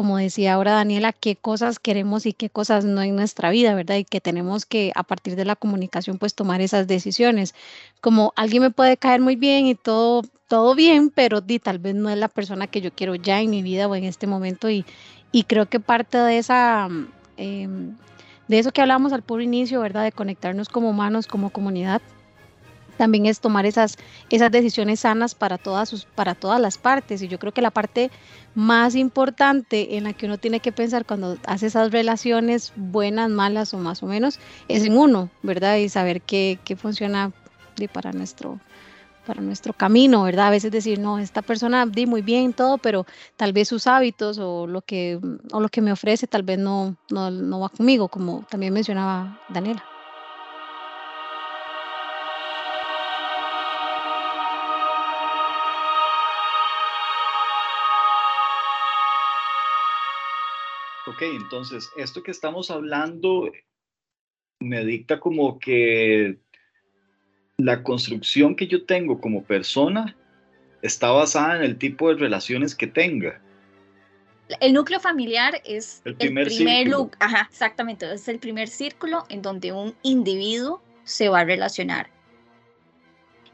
como 0.00 0.16
decía 0.16 0.54
ahora 0.54 0.72
Daniela, 0.72 1.12
qué 1.12 1.36
cosas 1.36 1.78
queremos 1.78 2.24
y 2.24 2.32
qué 2.32 2.48
cosas 2.48 2.86
no 2.86 3.02
en 3.02 3.14
nuestra 3.16 3.50
vida, 3.50 3.74
¿verdad? 3.74 3.96
Y 3.96 4.06
que 4.06 4.22
tenemos 4.22 4.64
que, 4.64 4.92
a 4.94 5.02
partir 5.02 5.36
de 5.36 5.44
la 5.44 5.56
comunicación, 5.56 6.16
pues 6.16 6.34
tomar 6.34 6.62
esas 6.62 6.86
decisiones. 6.86 7.54
Como 8.00 8.32
alguien 8.34 8.62
me 8.62 8.70
puede 8.70 8.96
caer 8.96 9.20
muy 9.20 9.36
bien 9.36 9.66
y 9.66 9.74
todo 9.74 10.22
todo 10.48 10.74
bien, 10.74 11.10
pero 11.10 11.42
di, 11.42 11.58
tal 11.58 11.80
vez 11.80 11.94
no 11.94 12.08
es 12.08 12.16
la 12.16 12.28
persona 12.28 12.66
que 12.66 12.80
yo 12.80 12.90
quiero 12.94 13.14
ya 13.14 13.42
en 13.42 13.50
mi 13.50 13.60
vida 13.60 13.88
o 13.88 13.94
en 13.94 14.04
este 14.04 14.26
momento 14.26 14.70
y, 14.70 14.86
y 15.32 15.42
creo 15.42 15.66
que 15.68 15.80
parte 15.80 16.16
de 16.16 16.38
esa... 16.38 16.88
Em, 17.36 17.94
de 18.48 18.58
eso 18.58 18.72
que 18.72 18.80
hablamos 18.80 19.12
al 19.12 19.20
puro 19.20 19.42
inicio, 19.42 19.82
¿verdad? 19.82 20.04
De 20.04 20.12
conectarnos 20.12 20.70
como 20.70 20.88
humanos, 20.88 21.26
como 21.26 21.50
comunidad, 21.50 22.00
también 23.00 23.24
es 23.24 23.40
tomar 23.40 23.64
esas, 23.64 23.96
esas 24.28 24.52
decisiones 24.52 25.00
sanas 25.00 25.34
para 25.34 25.56
todas, 25.56 25.88
sus, 25.88 26.04
para 26.04 26.34
todas 26.34 26.60
las 26.60 26.76
partes. 26.76 27.22
Y 27.22 27.28
yo 27.28 27.38
creo 27.38 27.50
que 27.50 27.62
la 27.62 27.70
parte 27.70 28.10
más 28.54 28.94
importante 28.94 29.96
en 29.96 30.04
la 30.04 30.12
que 30.12 30.26
uno 30.26 30.36
tiene 30.36 30.60
que 30.60 30.70
pensar 30.70 31.06
cuando 31.06 31.38
hace 31.46 31.68
esas 31.68 31.92
relaciones 31.92 32.74
buenas, 32.76 33.30
malas 33.30 33.72
o 33.72 33.78
más 33.78 34.02
o 34.02 34.06
menos, 34.06 34.38
es 34.68 34.84
en 34.84 34.98
uno, 34.98 35.30
¿verdad? 35.42 35.78
Y 35.78 35.88
saber 35.88 36.20
qué, 36.20 36.58
qué 36.62 36.76
funciona 36.76 37.32
para 37.90 38.12
nuestro, 38.12 38.60
para 39.26 39.40
nuestro 39.40 39.72
camino, 39.72 40.24
¿verdad? 40.24 40.48
A 40.48 40.50
veces 40.50 40.70
decir, 40.70 40.98
no, 40.98 41.18
esta 41.18 41.40
persona 41.40 41.86
di 41.86 42.04
muy 42.04 42.20
bien 42.20 42.52
todo, 42.52 42.76
pero 42.76 43.06
tal 43.38 43.54
vez 43.54 43.66
sus 43.68 43.86
hábitos 43.86 44.36
o 44.36 44.66
lo 44.66 44.82
que, 44.82 45.18
o 45.52 45.60
lo 45.60 45.70
que 45.70 45.80
me 45.80 45.90
ofrece 45.90 46.26
tal 46.26 46.42
vez 46.42 46.58
no, 46.58 46.96
no, 47.10 47.30
no 47.30 47.60
va 47.60 47.70
conmigo, 47.70 48.08
como 48.08 48.44
también 48.50 48.74
mencionaba 48.74 49.40
Daniela. 49.48 49.82
Ok, 61.20 61.26
entonces, 61.34 61.90
esto 61.98 62.22
que 62.22 62.30
estamos 62.30 62.70
hablando 62.70 63.52
me 64.58 64.86
dicta 64.86 65.20
como 65.20 65.58
que 65.58 66.38
la 67.58 67.82
construcción 67.82 68.56
que 68.56 68.66
yo 68.66 68.86
tengo 68.86 69.20
como 69.20 69.44
persona 69.44 70.16
está 70.80 71.10
basada 71.10 71.56
en 71.56 71.62
el 71.62 71.76
tipo 71.76 72.08
de 72.08 72.14
relaciones 72.14 72.74
que 72.74 72.86
tenga. 72.86 73.38
El 74.60 74.72
núcleo 74.72 74.98
familiar 74.98 75.60
es 75.66 76.00
el 76.06 76.16
primer, 76.16 76.50
círculo. 76.50 77.10
Ajá, 77.18 77.48
exactamente, 77.50 78.10
es 78.10 78.26
el 78.26 78.38
primer 78.38 78.68
círculo 78.68 79.26
en 79.28 79.42
donde 79.42 79.72
un 79.72 79.94
individuo 80.02 80.82
se 81.04 81.28
va 81.28 81.40
a 81.40 81.44
relacionar. 81.44 82.08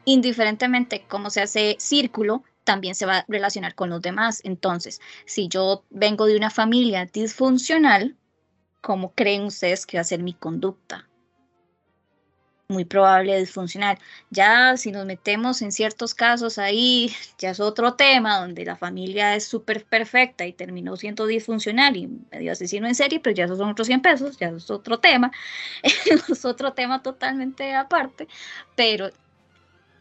Indiferentemente 0.05 1.05
cómo 1.09 1.31
se 1.31 1.41
hace 1.41 1.75
círculo, 1.81 2.45
también 2.67 2.95
se 2.95 3.07
va 3.07 3.19
a 3.19 3.25
relacionar 3.29 3.75
con 3.75 3.89
los 3.89 4.03
demás. 4.03 4.43
Entonces, 4.45 5.01
si 5.25 5.49
yo 5.49 5.85
vengo 5.89 6.27
de 6.27 6.37
una 6.37 6.51
familia 6.51 7.07
disfuncional, 7.07 8.17
¿cómo 8.83 9.15
creen 9.15 9.45
ustedes 9.45 9.87
que 9.87 9.97
va 9.97 10.03
a 10.03 10.05
ser 10.05 10.23
mi 10.23 10.35
conducta? 10.35 11.09
muy 12.69 12.85
probable 12.85 13.39
disfuncional. 13.39 13.99
Ya 14.31 14.77
si 14.77 14.91
nos 14.91 15.07
metemos 15.07 15.63
en 15.63 15.73
ciertos 15.73 16.15
casos 16.15 16.59
ahí, 16.59 17.15
ya 17.39 17.51
es 17.51 17.61
otro 17.61 17.95
tema 17.95 18.41
donde 18.41 18.65
la 18.65 18.77
familia 18.77 19.37
es 19.37 19.47
súper 19.47 19.85
perfecta 19.85 20.47
y 20.47 20.53
terminó 20.53 20.97
siendo 20.97 21.27
disfuncional 21.27 21.97
y 21.97 22.09
medio 22.33 22.53
asesino 22.53 22.87
en 22.87 22.95
serie, 22.95 23.21
pero 23.21 23.35
ya 23.35 23.45
esos 23.45 23.59
son 23.59 23.71
otros 23.71 23.87
100 23.87 24.03
pesos, 24.03 24.37
ya 24.39 24.49
es 24.49 24.71
otro 24.71 24.99
tema, 24.99 25.31
es 25.83 26.45
otro 26.45 26.73
tema 26.73 27.03
totalmente 27.03 27.75
aparte, 27.75 28.29
pero 28.75 29.11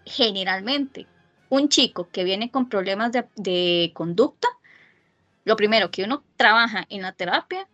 generalmente 0.06 1.08
un 1.56 1.70
chico 1.70 2.10
que 2.12 2.24
viene 2.24 2.52
con 2.52 2.70
problemas 2.70 3.12
de, 3.12 3.92
conducta, 3.94 4.48
lo 5.44 5.56
primero 5.56 5.92
que 5.92 6.04
uno 6.04 6.24
trabaja 6.38 6.86
en 6.90 7.02
la 7.02 7.14
terapia 7.14 7.68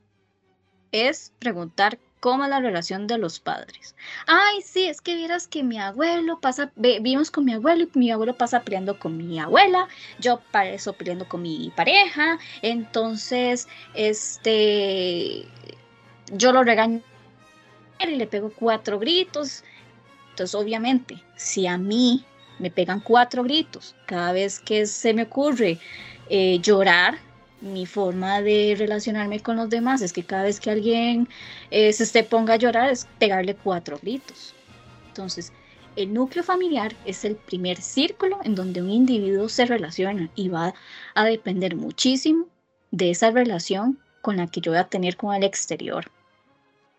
es 0.92 1.34
preguntar 1.40 2.00
cómo 2.20 2.44
es 2.44 2.50
la 2.50 2.60
relación 2.60 3.08
de 3.08 3.18
los 3.18 3.40
padres. 3.40 3.96
Ay, 4.28 4.62
sí, 4.62 4.88
es 4.88 5.02
que 5.02 5.16
vieras 5.16 5.48
que 5.48 5.64
mi 5.64 5.80
abuelo 5.80 6.40
pasa, 6.40 6.72
vivimos 6.76 7.32
con 7.32 7.46
mi 7.46 7.54
abuelo 7.54 7.86
y 7.86 8.00
mi 8.00 8.12
abuelo 8.12 8.36
pasa 8.36 8.62
peleando 8.62 9.00
con 9.00 9.18
mi 9.18 9.40
abuela, 9.40 9.88
yo 10.20 10.42
paso 10.52 10.94
peleando 10.94 11.28
con 11.28 11.42
mi 11.42 11.72
pareja, 11.76 12.38
entonces, 12.62 13.68
este, 13.96 15.46
yo 16.32 16.52
lo 16.52 16.64
regaño 16.64 17.02
y 18.00 18.16
le 18.16 18.28
pego 18.28 18.52
cuatro 18.54 19.00
gritos. 19.00 19.64
Entonces, 20.32 20.56
obviamente, 20.56 21.22
si 21.36 21.68
a 21.68 21.78
mí 21.78 22.26
me 22.62 22.72
pegan 22.72 23.00
cuatro 23.00 23.44
gritos 23.44 23.96
cada 24.06 24.32
vez 24.32 24.60
que 24.60 24.86
se 24.86 25.14
me 25.14 25.24
ocurre 25.24 25.80
eh, 26.30 26.60
llorar, 26.60 27.18
mi 27.60 27.86
forma 27.86 28.42
de 28.42 28.76
relacionarme 28.78 29.40
con 29.42 29.58
los 29.58 29.70
demás 29.70 30.02
es 30.02 30.14
que 30.14 30.24
cada 30.24 30.44
vez 30.44 30.60
que 30.60 30.72
alguien 30.72 31.28
eh, 31.70 31.92
se 31.94 32.04
esté 32.04 32.24
ponga 32.24 32.54
a 32.54 32.58
llorar 32.58 32.90
es 32.90 33.08
pegarle 33.20 33.56
cuatro 33.56 34.00
gritos. 34.02 34.56
Entonces, 35.08 35.52
el 35.96 36.14
núcleo 36.14 36.44
familiar 36.44 36.96
es 37.06 37.26
el 37.26 37.36
primer 37.36 37.82
círculo 37.82 38.40
en 38.44 38.56
donde 38.56 38.82
un 38.82 38.90
individuo 38.90 39.50
se 39.50 39.66
relaciona 39.66 40.30
y 40.36 40.50
va 40.50 40.74
a 41.14 41.26
depender 41.26 41.76
muchísimo 41.76 42.48
de 42.92 43.12
esa 43.12 43.30
relación 43.32 44.00
con 44.22 44.38
la 44.38 44.48
que 44.48 44.62
yo 44.62 44.72
voy 44.72 44.80
a 44.80 44.88
tener 44.88 45.18
con 45.18 45.36
el 45.36 45.44
exterior. 45.44 46.10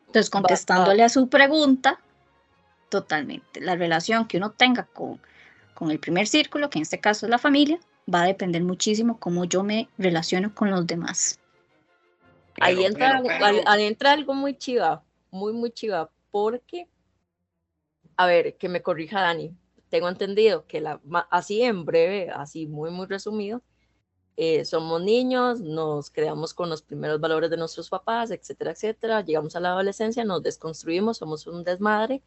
Entonces, 0.07 0.31
contestándole 0.31 1.03
a 1.03 1.09
su 1.09 1.29
pregunta, 1.29 1.99
totalmente, 2.91 3.61
la 3.61 3.77
relación 3.77 4.29
que 4.29 4.37
uno 4.37 4.51
tenga 4.51 4.85
con, 4.85 5.19
con 5.83 5.91
el 5.91 5.99
primer 5.99 6.29
círculo, 6.29 6.71
que 6.71 6.79
en 6.79 6.83
este 6.83 7.01
caso 7.01 7.27
es 7.27 7.31
la 7.31 7.39
familia, 7.39 7.81
va 8.07 8.23
a 8.23 8.27
depender 8.27 8.63
muchísimo 8.63 9.19
cómo 9.19 9.47
yo 9.47 9.65
me 9.65 9.89
relaciono 9.99 10.55
con 10.55 10.71
los 10.71 10.87
demás. 10.87 11.41
ahí, 12.61 12.85
entra, 12.85 13.21
entra 13.81 14.13
algo 14.13 14.33
muy 14.33 14.57
chiva, 14.57 15.03
muy, 15.33 15.53
muy 15.53 15.73
chiva, 15.73 16.09
porque, 16.31 16.87
a 18.17 18.27
ver, 18.27 18.57
que 18.59 18.69
me 18.69 18.81
corrija 18.81 19.23
Dani, 19.23 19.57
tengo 19.89 20.09
entendido 20.09 20.69
que 20.69 20.81
la, 20.81 21.01
así 21.31 21.63
en 21.63 21.85
breve, 21.85 22.31
así 22.31 22.69
muy, 22.69 22.93
muy 22.93 23.09
resumido, 23.09 23.61
eh, 24.37 24.65
somos 24.65 25.03
niños, 25.03 25.61
nos 25.61 26.11
creamos 26.11 26.55
con 26.55 26.71
los 26.71 26.83
primeros 26.83 27.21
valores 27.21 27.51
de 27.51 27.57
nuestros 27.57 27.91
papás, 27.91 28.31
etcétera, 28.31 28.71
etcétera, 28.71 29.23
llegamos 29.23 29.57
a 29.57 29.61
la 29.61 29.71
adolescencia, 29.71 30.25
nos 30.25 30.45
desconstruimos, 30.45 31.17
somos 31.17 31.49
un 31.49 31.65
desmadre 31.65 32.23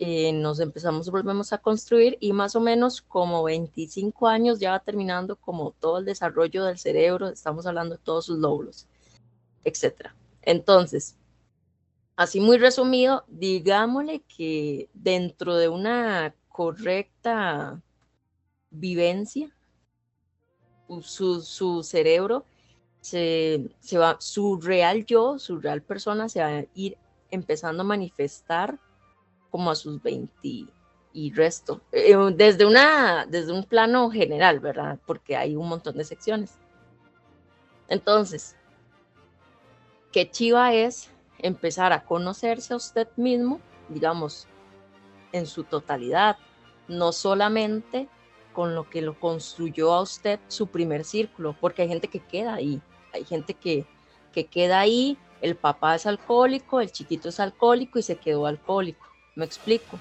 eh, 0.00 0.32
nos 0.32 0.60
empezamos, 0.60 1.10
volvemos 1.10 1.52
a 1.52 1.58
construir 1.58 2.16
y 2.20 2.32
más 2.32 2.54
o 2.54 2.60
menos 2.60 3.02
como 3.02 3.42
25 3.42 4.28
años 4.28 4.60
ya 4.60 4.70
va 4.70 4.78
terminando 4.80 5.34
como 5.36 5.72
todo 5.72 5.98
el 5.98 6.04
desarrollo 6.04 6.64
del 6.64 6.78
cerebro, 6.78 7.28
estamos 7.28 7.66
hablando 7.66 7.96
de 7.96 8.02
todos 8.02 8.26
sus 8.26 8.38
lóbulos, 8.38 8.86
etcétera. 9.64 10.14
Entonces, 10.42 11.16
así 12.14 12.38
muy 12.38 12.58
resumido, 12.58 13.24
digámosle 13.26 14.20
que 14.20 14.88
dentro 14.94 15.56
de 15.56 15.68
una 15.68 16.32
correcta 16.48 17.82
vivencia, 18.70 19.50
su, 21.02 21.42
su 21.42 21.82
cerebro 21.82 22.44
se, 23.00 23.68
se 23.80 23.98
va, 23.98 24.16
su 24.20 24.60
real 24.60 25.04
yo, 25.06 25.40
su 25.40 25.58
real 25.58 25.82
persona 25.82 26.28
se 26.28 26.40
va 26.40 26.58
a 26.58 26.64
ir 26.74 26.96
empezando 27.30 27.82
a 27.82 27.86
manifestar 27.86 28.78
como 29.50 29.70
a 29.70 29.74
sus 29.74 30.02
20 30.02 30.66
y 31.12 31.32
resto, 31.32 31.80
eh, 31.90 32.14
desde, 32.34 32.64
una, 32.64 33.26
desde 33.26 33.52
un 33.52 33.64
plano 33.64 34.10
general, 34.10 34.60
¿verdad? 34.60 34.98
Porque 35.06 35.36
hay 35.36 35.56
un 35.56 35.68
montón 35.68 35.96
de 35.96 36.04
secciones. 36.04 36.58
Entonces, 37.88 38.54
qué 40.12 40.30
chiva 40.30 40.74
es 40.74 41.10
empezar 41.38 41.92
a 41.92 42.04
conocerse 42.04 42.74
a 42.74 42.76
usted 42.76 43.08
mismo, 43.16 43.60
digamos, 43.88 44.46
en 45.32 45.46
su 45.46 45.64
totalidad, 45.64 46.36
no 46.86 47.12
solamente 47.12 48.08
con 48.52 48.74
lo 48.74 48.88
que 48.88 49.02
lo 49.02 49.18
construyó 49.18 49.92
a 49.92 50.02
usted 50.02 50.40
su 50.48 50.66
primer 50.66 51.04
círculo, 51.04 51.56
porque 51.60 51.82
hay 51.82 51.88
gente 51.88 52.08
que 52.08 52.20
queda 52.20 52.54
ahí, 52.54 52.80
hay 53.12 53.24
gente 53.24 53.54
que, 53.54 53.86
que 54.32 54.46
queda 54.46 54.80
ahí, 54.80 55.16
el 55.40 55.56
papá 55.56 55.94
es 55.94 56.06
alcohólico, 56.06 56.80
el 56.80 56.90
chiquito 56.92 57.28
es 57.28 57.40
alcohólico 57.40 57.98
y 57.98 58.02
se 58.02 58.16
quedó 58.16 58.46
alcohólico 58.46 59.07
me 59.38 59.44
explico. 59.44 59.98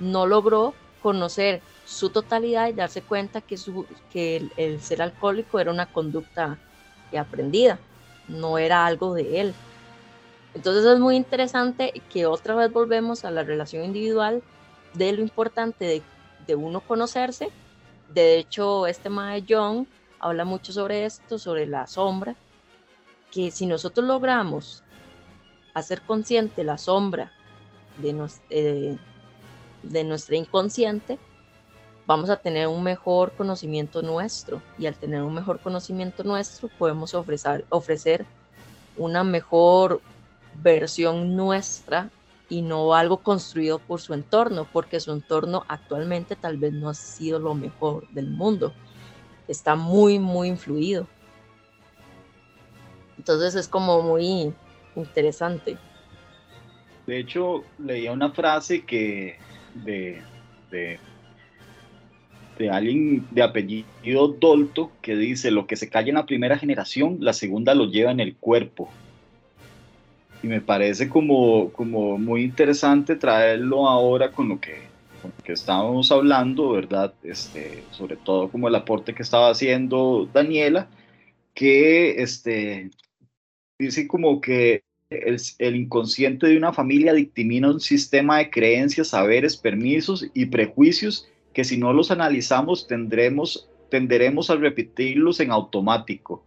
No 0.00 0.26
logró 0.26 0.74
conocer 1.02 1.60
su 1.84 2.10
totalidad 2.10 2.68
y 2.68 2.72
darse 2.72 3.02
cuenta 3.02 3.40
que, 3.40 3.56
su, 3.56 3.86
que 4.10 4.48
el, 4.56 4.80
ser 4.80 5.02
alcohólico 5.02 5.60
era 5.60 5.70
una 5.70 5.86
conducta 5.86 6.58
aprendida, 7.16 7.78
no 8.26 8.58
era 8.58 8.84
algo 8.86 9.14
de 9.14 9.40
él. 9.40 9.54
Entonces 10.54 10.84
es 10.84 10.98
muy 10.98 11.16
interesante 11.16 12.02
que 12.10 12.26
otra 12.26 12.54
vez 12.54 12.72
volvemos 12.72 13.24
a 13.24 13.30
la 13.30 13.44
relación 13.44 13.84
individual 13.84 14.42
de 14.94 15.12
lo 15.12 15.22
importante 15.22 15.84
de, 15.84 16.02
de 16.46 16.54
uno 16.54 16.80
conocerse. 16.80 17.50
De 18.08 18.38
hecho, 18.38 18.86
este 18.86 19.10
Mae 19.10 19.42
Young 19.42 19.86
habla 20.18 20.44
mucho 20.44 20.72
sobre 20.72 21.04
esto, 21.04 21.38
sobre 21.38 21.66
la 21.66 21.86
sombra, 21.86 22.34
que 23.30 23.50
si 23.50 23.66
nosotros 23.66 24.06
logramos 24.06 24.82
hacer 25.74 26.00
consciente 26.02 26.64
la 26.64 26.78
sombra 26.78 27.32
de, 27.98 28.28
eh, 28.50 28.96
de 29.82 30.04
nuestra 30.04 30.36
inconsciente, 30.36 31.18
vamos 32.06 32.30
a 32.30 32.36
tener 32.36 32.68
un 32.68 32.82
mejor 32.82 33.32
conocimiento 33.32 34.02
nuestro 34.02 34.62
y 34.78 34.86
al 34.86 34.94
tener 34.94 35.22
un 35.22 35.34
mejor 35.34 35.60
conocimiento 35.60 36.24
nuestro 36.24 36.68
podemos 36.78 37.14
ofrecer, 37.14 37.66
ofrecer 37.68 38.24
una 38.96 39.24
mejor 39.24 40.00
versión 40.62 41.36
nuestra 41.36 42.10
y 42.48 42.62
no 42.62 42.94
algo 42.94 43.18
construido 43.18 43.78
por 43.78 44.00
su 44.00 44.14
entorno, 44.14 44.66
porque 44.72 45.00
su 45.00 45.12
entorno 45.12 45.64
actualmente 45.68 46.34
tal 46.34 46.56
vez 46.56 46.72
no 46.72 46.88
ha 46.88 46.94
sido 46.94 47.38
lo 47.38 47.54
mejor 47.54 48.08
del 48.08 48.30
mundo. 48.30 48.72
Está 49.46 49.74
muy, 49.74 50.18
muy 50.18 50.48
influido. 50.48 51.06
Entonces 53.18 53.54
es 53.54 53.68
como 53.68 54.02
muy 54.02 54.54
interesante. 54.96 55.76
De 57.08 57.18
hecho, 57.18 57.64
leía 57.78 58.12
una 58.12 58.32
frase 58.32 58.82
que 58.82 59.36
de, 59.74 60.20
de, 60.70 60.98
de 62.58 62.70
alguien 62.70 63.26
de 63.30 63.42
apellido 63.42 64.28
Dolto 64.38 64.92
que 65.00 65.16
dice, 65.16 65.50
lo 65.50 65.66
que 65.66 65.76
se 65.76 65.88
calla 65.88 66.10
en 66.10 66.16
la 66.16 66.26
primera 66.26 66.58
generación, 66.58 67.16
la 67.20 67.32
segunda 67.32 67.74
lo 67.74 67.86
lleva 67.86 68.10
en 68.10 68.20
el 68.20 68.36
cuerpo. 68.36 68.90
Y 70.42 70.48
me 70.48 70.60
parece 70.60 71.08
como, 71.08 71.72
como 71.72 72.18
muy 72.18 72.42
interesante 72.42 73.16
traerlo 73.16 73.88
ahora 73.88 74.30
con 74.30 74.50
lo 74.50 74.60
que, 74.60 74.76
que 75.44 75.54
estábamos 75.54 76.12
hablando, 76.12 76.72
¿verdad? 76.72 77.14
Este, 77.22 77.84
sobre 77.90 78.16
todo 78.16 78.50
como 78.50 78.68
el 78.68 78.74
aporte 78.74 79.14
que 79.14 79.22
estaba 79.22 79.48
haciendo 79.48 80.28
Daniela, 80.30 80.88
que 81.54 82.20
este, 82.20 82.90
dice 83.78 84.06
como 84.06 84.42
que 84.42 84.82
el, 85.10 85.76
inconsciente 85.76 86.46
de 86.46 86.56
una 86.56 86.72
familia 86.72 87.14
dictamina 87.14 87.70
un 87.70 87.80
sistema 87.80 88.38
de 88.38 88.50
creencias, 88.50 89.08
saberes, 89.08 89.56
permisos 89.56 90.26
y 90.34 90.46
prejuicios 90.46 91.28
que 91.54 91.64
si 91.64 91.78
no 91.78 91.92
los 91.92 92.10
analizamos 92.10 92.86
tendremos, 92.86 93.68
tenderemos 93.90 94.50
a 94.50 94.56
repetirlos 94.56 95.40
en 95.40 95.50
automático. 95.50 96.44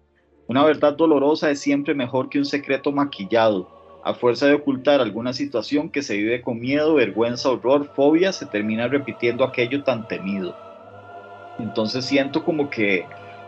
Una 0.47 0.63
verdad 0.63 0.93
dolorosa 0.93 1.49
es 1.49 1.59
siempre 1.59 1.95
mejor 1.95 2.29
que 2.29 2.37
un 2.37 2.45
secreto 2.45 2.91
maquillado. 2.91 3.79
A 4.03 4.13
fuerza 4.13 4.47
de 4.47 4.53
ocultar 4.53 4.99
alguna 4.99 5.33
situación 5.33 5.89
que 5.89 6.01
se 6.01 6.17
vive 6.17 6.41
con 6.41 6.59
miedo, 6.59 6.95
vergüenza, 6.95 7.49
horror, 7.49 7.91
fobia, 7.95 8.31
se 8.31 8.45
termina 8.47 8.87
repitiendo 8.87 9.43
aquello 9.43 9.83
tan 9.83 10.07
temido. 10.07 10.55
Entonces 11.59 12.05
siento 12.05 12.43
como 12.43 12.69
que 12.69 13.05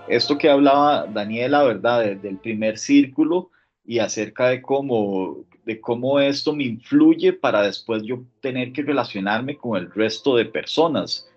esto 0.07 0.37
que 0.37 0.49
hablaba 0.49 1.07
Daniela, 1.07 1.63
¿verdad? 1.63 2.15
del 2.15 2.37
primer 2.37 2.77
círculo, 2.77 3.49
y 3.85 3.99
acerca 3.99 4.49
de 4.49 4.61
cómo, 4.61 5.45
de 5.65 5.79
cómo 5.81 6.19
esto 6.19 6.53
me 6.53 6.63
influye 6.63 7.33
para 7.33 7.61
después 7.61 8.03
yo 8.03 8.23
tener 8.41 8.71
que 8.71 8.81
relacionarme 8.81 9.57
con 9.57 9.77
el 9.77 9.91
resto 9.91 10.35
de 10.35 10.45
personas. 10.45 11.29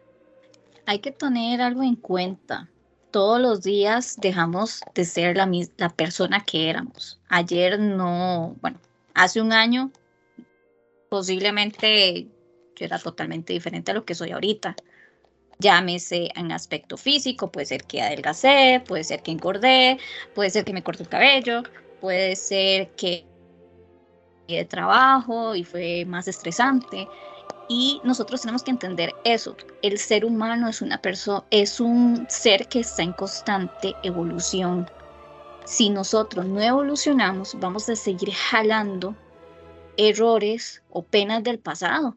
Hay 0.87 1.01
que 1.01 1.11
tener 1.11 1.61
algo 1.61 1.83
en 1.83 1.97
cuenta. 1.97 2.69
Todos 3.11 3.41
los 3.41 3.63
días 3.63 4.17
dejamos 4.21 4.81
de 4.95 5.05
ser 5.05 5.37
la, 5.37 5.51
la 5.77 5.89
persona 5.89 6.45
que 6.45 6.71
éramos. 6.71 7.19
Ayer 7.29 7.79
no, 7.79 8.57
bueno, 8.61 8.79
hace 9.15 9.41
un 9.41 9.53
año 9.53 9.91
posiblemente 11.09 12.29
yo 12.77 12.85
era 12.85 12.99
totalmente 12.99 13.53
diferente 13.53 13.91
a 13.91 13.95
lo 13.95 14.05
que 14.05 14.15
soy 14.15 14.33
ahorita. 14.33 14.77
Llámese 15.59 16.31
en 16.37 16.53
aspecto 16.53 16.99
físico, 16.99 17.51
puede 17.51 17.67
ser 17.67 17.85
que 17.85 18.03
adelgacé, 18.03 18.83
puede 18.87 19.05
ser 19.05 19.23
que 19.23 19.31
engordé, 19.31 19.99
puede 20.35 20.51
ser 20.51 20.65
que 20.65 20.75
me 20.75 20.83
corté 20.83 21.05
el 21.05 21.09
cabello, 21.09 21.63
puede 22.01 22.37
ser 22.37 22.91
que 22.97 23.25
de 24.49 24.65
trabajo 24.65 25.55
y 25.55 25.65
fue 25.65 26.05
más 26.07 26.29
estresante. 26.29 27.09
Y 27.69 28.01
nosotros 28.05 28.41
tenemos 28.41 28.63
que 28.63 28.71
entender 28.71 29.13
eso. 29.25 29.57
El 29.83 29.99
ser 29.99 30.25
humano 30.25 30.69
es 30.69 30.83
una 30.83 31.01
persona, 31.03 31.45
es 31.51 31.81
un 31.81 32.27
ser 32.29 32.69
que 32.69 32.81
está 32.81 33.03
en 33.03 33.13
constante 33.13 33.95
evolución. 34.05 34.89
Si 35.65 35.91
nosotros 35.91 36.47
no 36.47 36.61
evolucionamos, 36.61 37.57
vamos 37.59 37.89
a 37.89 37.97
seguir 37.97 38.33
jalando 38.33 39.17
errores 39.97 40.83
o 40.91 41.03
penas 41.03 41.43
del 41.43 41.59
pasado. 41.59 42.17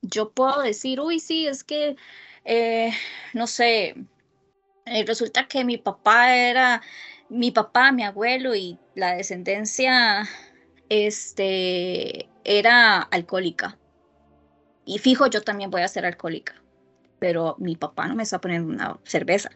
Yo 0.00 0.30
puedo 0.30 0.62
decir, 0.62 0.98
uy, 0.98 1.20
sí, 1.20 1.46
es 1.46 1.62
que, 1.62 1.96
eh, 2.46 2.90
no 3.34 3.46
sé, 3.46 3.96
eh, 4.86 5.04
resulta 5.04 5.46
que 5.46 5.62
mi 5.62 5.76
papá 5.76 6.34
era 6.34 6.80
mi 7.30 7.52
papá, 7.52 7.92
mi 7.92 8.02
abuelo 8.02 8.54
y 8.54 8.78
la 8.94 9.14
descendencia 9.14 10.28
este, 10.88 12.28
era 12.44 13.00
alcohólica. 13.00 13.78
Y 14.84 14.98
fijo, 14.98 15.28
yo 15.28 15.40
también 15.42 15.70
voy 15.70 15.82
a 15.82 15.88
ser 15.88 16.04
alcohólica. 16.04 16.60
Pero 17.20 17.54
mi 17.58 17.76
papá 17.76 18.08
no 18.08 18.16
me 18.16 18.24
está 18.24 18.40
poniendo 18.40 18.68
una 18.72 18.98
cerveza. 19.04 19.50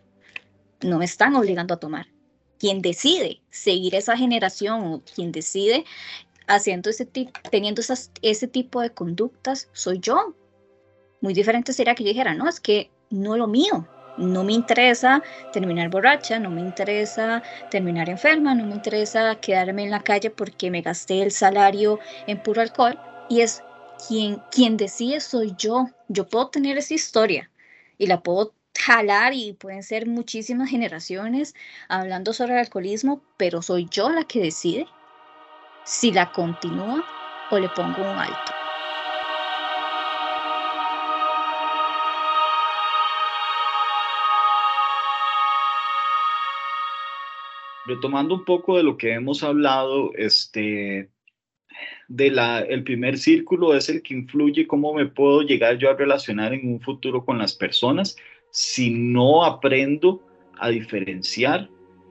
No 0.82 0.98
me 0.98 1.04
están 1.04 1.34
obligando 1.34 1.74
a 1.74 1.80
tomar. 1.80 2.06
Quien 2.58 2.80
decide 2.80 3.42
seguir 3.50 3.94
esa 3.96 4.16
generación 4.16 4.84
o 4.84 5.02
quien 5.02 5.32
decide 5.32 5.84
haciendo 6.46 6.90
ese 6.90 7.06
teniendo 7.50 7.80
esas, 7.80 8.12
ese 8.22 8.46
tipo 8.46 8.80
de 8.80 8.90
conductas 8.90 9.68
soy 9.72 9.98
yo. 9.98 10.36
Muy 11.20 11.34
diferente 11.34 11.72
sería 11.72 11.94
que 11.94 12.04
yo 12.04 12.10
dijera, 12.10 12.34
no, 12.34 12.48
es 12.48 12.60
que 12.60 12.90
no 13.10 13.34
es 13.34 13.38
lo 13.38 13.46
mío, 13.48 13.88
no 14.16 14.44
me 14.44 14.52
interesa 14.52 15.22
terminar 15.52 15.88
borracha, 15.90 16.38
no 16.38 16.50
me 16.50 16.60
interesa 16.60 17.42
terminar 17.68 18.08
enferma, 18.08 18.54
no 18.54 18.64
me 18.66 18.74
interesa 18.74 19.36
quedarme 19.36 19.84
en 19.84 19.90
la 19.90 20.02
calle 20.02 20.30
porque 20.30 20.70
me 20.70 20.82
gasté 20.82 21.22
el 21.22 21.30
salario 21.30 21.98
en 22.26 22.40
puro 22.42 22.60
alcohol. 22.62 22.98
Y 23.28 23.40
es 23.40 23.62
quien, 24.06 24.40
quien 24.50 24.76
decide 24.76 25.20
soy 25.20 25.54
yo. 25.56 25.88
Yo 26.08 26.26
puedo 26.26 26.48
tener 26.48 26.78
esa 26.78 26.94
historia 26.94 27.50
y 27.98 28.06
la 28.06 28.22
puedo 28.22 28.54
jalar 28.78 29.32
y 29.34 29.54
pueden 29.54 29.82
ser 29.82 30.06
muchísimas 30.06 30.70
generaciones 30.70 31.54
hablando 31.88 32.32
sobre 32.32 32.54
el 32.54 32.58
alcoholismo, 32.60 33.22
pero 33.36 33.62
soy 33.62 33.86
yo 33.90 34.10
la 34.10 34.24
que 34.24 34.40
decide 34.40 34.86
si 35.84 36.12
la 36.12 36.30
continúa 36.32 37.02
o 37.50 37.58
le 37.58 37.68
pongo 37.68 38.02
un 38.02 38.18
alto. 38.18 38.63
Retomando 47.86 48.34
un 48.34 48.44
poco 48.44 48.76
de 48.76 48.82
lo 48.82 48.96
que 48.96 49.12
hemos 49.12 49.42
hablado, 49.42 50.12
este, 50.14 51.10
de 52.08 52.30
la, 52.30 52.60
el 52.60 52.84
primer 52.84 53.18
círculo 53.18 53.74
es 53.74 53.88
el 53.88 54.02
que 54.02 54.14
influye 54.14 54.66
cómo 54.66 54.94
me 54.94 55.06
puedo 55.06 55.42
llegar 55.42 55.78
yo 55.78 55.90
a 55.90 55.96
relacionar 55.96 56.52
en 56.52 56.72
un 56.72 56.80
futuro 56.80 57.24
con 57.24 57.38
las 57.38 57.54
personas 57.54 58.16
si 58.50 58.90
no 58.90 59.44
aprendo 59.44 60.22
a 60.58 60.68
diferenciar 60.68 61.68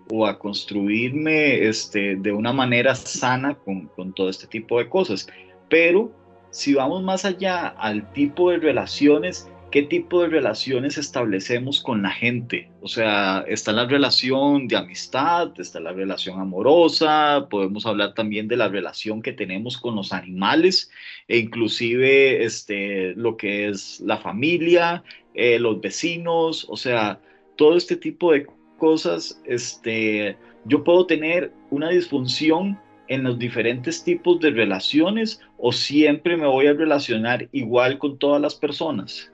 o 0.09 0.28
a 0.28 0.38
construirme 0.38 1.65
este, 1.65 2.17
de 2.17 2.32
una 2.32 2.51
manera 2.51 2.93
sana 2.95 3.55
con, 3.55 3.88
con 3.88 4.13
todo 4.13 4.30
este 4.30 4.47
tipo 4.47 4.78
de 4.78 4.89
cosas. 4.89 5.28
Pero 5.69 6.11
si 6.49 6.74
vamos 6.74 7.01
más 7.01 7.24
allá 7.24 7.67
al 7.67 8.11
tipo 8.11 8.51
de 8.51 8.57
relaciones, 8.57 9.49
qué 9.74 9.82
tipo 9.82 10.21
de 10.21 10.28
relaciones 10.28 10.99
establecemos 10.99 11.82
con 11.82 12.03
la 12.03 12.11
gente. 12.11 12.69
O 12.80 12.88
sea, 12.88 13.43
está 13.47 13.71
la 13.71 13.88
relación 13.88 14.67
de 14.67 14.78
amistad, 14.78 15.51
está 15.59 15.80
la 15.80 15.91
relación 15.91 16.39
amorosa, 16.39 17.47
podemos 17.49 17.88
hablar 17.88 18.13
también 18.13 18.47
de 18.47 18.55
la 18.55 18.67
relación 18.67 19.24
que 19.24 19.34
tenemos 19.34 19.80
con 19.80 19.95
los 19.95 20.13
animales 20.13 20.91
e 21.28 21.39
inclusive 21.39 22.43
este, 22.43 23.15
lo 23.15 23.36
que 23.36 23.67
es 23.69 23.99
la 24.01 24.17
familia, 24.19 25.03
eh, 25.34 25.57
los 25.57 25.82
vecinos, 25.82 26.67
o 26.69 26.78
sea, 26.78 27.19
todo 27.55 27.76
este 27.76 27.95
tipo 27.95 28.32
de 28.32 28.45
cosas, 28.78 29.41
este, 29.43 30.38
yo 30.65 30.84
puedo 30.84 31.07
tener 31.07 31.51
una 31.71 31.89
disfunción 31.89 32.80
en 33.07 33.24
los 33.24 33.39
diferentes 33.39 34.03
tipos 34.03 34.39
de 34.39 34.51
relaciones 34.51 35.41
o 35.57 35.71
siempre 35.71 36.38
me 36.38 36.45
voy 36.45 36.67
a 36.67 36.74
relacionar 36.74 37.49
igual 37.51 37.97
con 37.97 38.19
todas 38.19 38.39
las 38.39 38.53
personas 38.53 39.32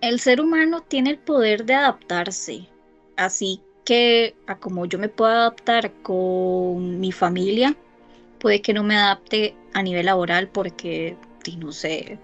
el 0.00 0.20
ser 0.20 0.40
humano 0.40 0.82
tiene 0.82 1.10
el 1.10 1.18
poder 1.18 1.64
de 1.64 1.74
adaptarse, 1.74 2.68
así 3.16 3.60
que 3.84 4.36
a 4.46 4.58
como 4.58 4.86
yo 4.86 4.98
me 4.98 5.08
puedo 5.08 5.32
adaptar 5.32 5.92
con 6.02 7.00
mi 7.00 7.12
familia, 7.12 7.76
puede 8.38 8.60
que 8.62 8.72
no 8.72 8.84
me 8.84 8.96
adapte 8.96 9.56
a 9.74 9.82
nivel 9.82 10.06
laboral 10.06 10.48
porque, 10.48 11.16
no 11.58 11.72
sé, 11.72 12.18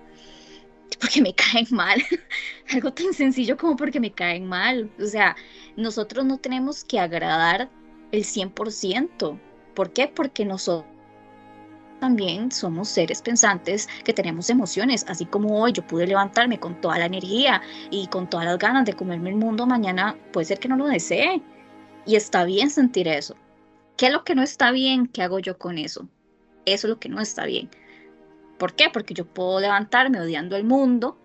porque 1.00 1.22
me 1.22 1.34
caen 1.52 1.66
mal. 1.70 2.02
Algo 2.70 2.92
tan 2.92 3.12
sencillo 3.12 3.56
como 3.56 3.76
porque 3.76 4.00
me 4.00 4.12
caen 4.12 4.46
mal. 4.46 4.90
O 5.00 5.06
sea, 5.06 5.36
nosotros 5.76 6.24
no 6.24 6.38
tenemos 6.38 6.84
que 6.84 7.00
agradar 7.00 7.70
el 8.12 8.24
100%. 8.24 9.38
¿Por 9.74 9.92
qué? 9.92 10.08
Porque 10.08 10.44
nosotros 10.44 10.93
también 12.04 12.52
somos 12.52 12.90
seres 12.90 13.22
pensantes 13.22 13.88
que 14.04 14.12
tenemos 14.12 14.50
emociones, 14.50 15.06
así 15.08 15.24
como 15.24 15.58
hoy 15.58 15.72
yo 15.72 15.86
pude 15.86 16.06
levantarme 16.06 16.60
con 16.60 16.78
toda 16.82 16.98
la 16.98 17.06
energía 17.06 17.62
y 17.90 18.08
con 18.08 18.28
todas 18.28 18.44
las 18.44 18.58
ganas 18.58 18.84
de 18.84 18.92
comerme 18.92 19.30
el 19.30 19.36
mundo, 19.36 19.64
mañana 19.64 20.14
puede 20.30 20.44
ser 20.44 20.58
que 20.58 20.68
no 20.68 20.76
lo 20.76 20.86
desee. 20.86 21.40
Y 22.04 22.16
está 22.16 22.44
bien 22.44 22.68
sentir 22.68 23.08
eso. 23.08 23.36
¿Qué 23.96 24.08
es 24.08 24.12
lo 24.12 24.22
que 24.22 24.34
no 24.34 24.42
está 24.42 24.70
bien? 24.70 25.06
¿Qué 25.06 25.22
hago 25.22 25.38
yo 25.38 25.56
con 25.56 25.78
eso? 25.78 26.06
Eso 26.66 26.86
es 26.86 26.90
lo 26.90 27.00
que 27.00 27.08
no 27.08 27.22
está 27.22 27.46
bien. 27.46 27.70
¿Por 28.58 28.74
qué? 28.74 28.90
Porque 28.92 29.14
yo 29.14 29.24
puedo 29.24 29.58
levantarme 29.60 30.20
odiando 30.20 30.54
el 30.56 30.64
mundo, 30.64 31.16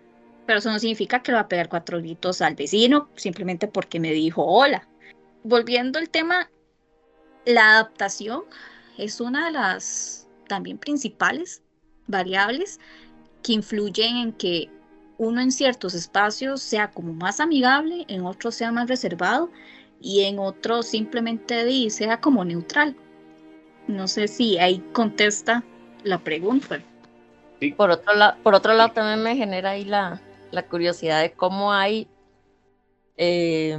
pero 0.46 0.60
eso 0.60 0.70
no 0.70 0.78
significa 0.78 1.22
que 1.22 1.32
le 1.32 1.36
va 1.36 1.42
a 1.42 1.48
pegar 1.48 1.68
cuatro 1.68 1.98
gritos 1.98 2.40
al 2.40 2.54
vecino 2.54 3.10
simplemente 3.16 3.68
porque 3.68 4.00
me 4.00 4.12
dijo 4.12 4.42
hola. 4.46 4.88
Volviendo 5.42 5.98
al 5.98 6.08
tema, 6.08 6.50
la 7.44 7.72
adaptación 7.72 8.44
es 8.96 9.20
una 9.20 9.44
de 9.44 9.52
las 9.52 10.20
también 10.50 10.78
principales 10.78 11.62
variables 12.08 12.80
que 13.44 13.52
influyen 13.52 14.16
en 14.16 14.32
que 14.32 14.68
uno 15.16 15.40
en 15.40 15.52
ciertos 15.52 15.94
espacios 15.94 16.60
sea 16.60 16.90
como 16.90 17.12
más 17.12 17.38
amigable, 17.38 18.04
en 18.08 18.26
otros 18.26 18.56
sea 18.56 18.72
más 18.72 18.88
reservado 18.88 19.48
y 20.00 20.22
en 20.22 20.40
otros 20.40 20.86
simplemente 20.86 21.88
sea 21.90 22.20
como 22.20 22.44
neutral. 22.44 22.96
No 23.86 24.08
sé 24.08 24.26
si 24.26 24.58
ahí 24.58 24.80
contesta 24.92 25.62
la 26.02 26.18
pregunta. 26.18 26.82
Por, 27.76 27.90
otro 27.90 28.12
por 28.42 28.54
otro 28.54 28.74
lado, 28.74 28.90
también 28.90 29.22
me 29.22 29.36
genera 29.36 29.70
ahí 29.70 29.84
la, 29.84 30.20
curiosidad 30.68 31.20
de 31.20 31.30
cómo 31.32 31.72
hay 31.72 32.08
eh, 33.16 33.78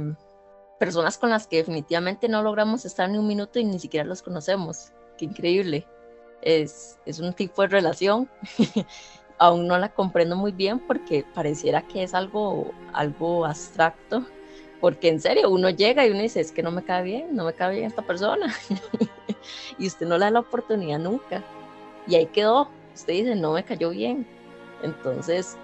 personas 0.80 1.18
con 1.18 1.28
las 1.28 1.46
que 1.46 1.56
definitivamente 1.56 2.30
no 2.30 2.42
logramos 2.42 2.86
estar 2.86 3.10
ni 3.10 3.18
un 3.18 3.26
minuto 3.26 3.58
y 3.58 3.64
ni 3.64 3.78
siquiera 3.78 4.06
los 4.06 4.22
conocemos. 4.22 4.92
Qué 5.18 5.26
increíble. 5.26 5.86
Es, 6.42 6.98
es 7.06 7.20
un 7.20 7.32
tipo 7.32 7.62
de 7.62 7.68
relación. 7.68 8.28
Aún 9.38 9.66
no 9.66 9.78
la 9.78 9.88
comprendo 9.88 10.36
muy 10.36 10.52
bien 10.52 10.78
porque 10.78 11.24
pareciera 11.34 11.82
que 11.82 12.02
es 12.02 12.14
algo, 12.14 12.70
algo 12.92 13.46
abstracto. 13.46 14.24
Porque 14.80 15.08
en 15.08 15.20
serio, 15.20 15.48
uno 15.50 15.70
llega 15.70 16.06
y 16.06 16.10
uno 16.10 16.20
dice, 16.20 16.40
es 16.40 16.50
que 16.50 16.62
no 16.62 16.72
me 16.72 16.82
cae 16.82 17.04
bien, 17.04 17.36
no 17.36 17.44
me 17.44 17.52
cae 17.52 17.76
bien 17.76 17.86
esta 17.86 18.02
persona. 18.02 18.52
y 19.78 19.86
usted 19.86 20.06
no 20.06 20.18
le 20.18 20.24
da 20.24 20.30
la 20.32 20.40
oportunidad 20.40 20.98
nunca. 20.98 21.42
Y 22.06 22.16
ahí 22.16 22.26
quedó, 22.26 22.68
usted 22.94 23.12
dice, 23.12 23.34
no 23.36 23.52
me 23.52 23.64
cayó 23.64 23.90
bien. 23.90 24.26
Entonces, 24.82 25.56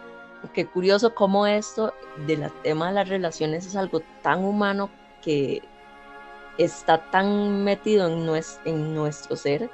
qué 0.53 0.66
curioso 0.66 1.14
cómo 1.14 1.47
esto 1.47 1.93
del 2.26 2.51
tema 2.62 2.89
de 2.89 2.95
las 2.95 3.09
relaciones 3.09 3.66
es 3.66 3.76
algo 3.76 4.03
tan 4.22 4.45
humano 4.45 4.91
que 5.22 5.62
está 6.59 7.11
tan 7.11 7.64
metido 7.64 8.09
en, 8.09 8.43
en 8.64 8.95
nuestro 8.95 9.37
ser 9.37 9.70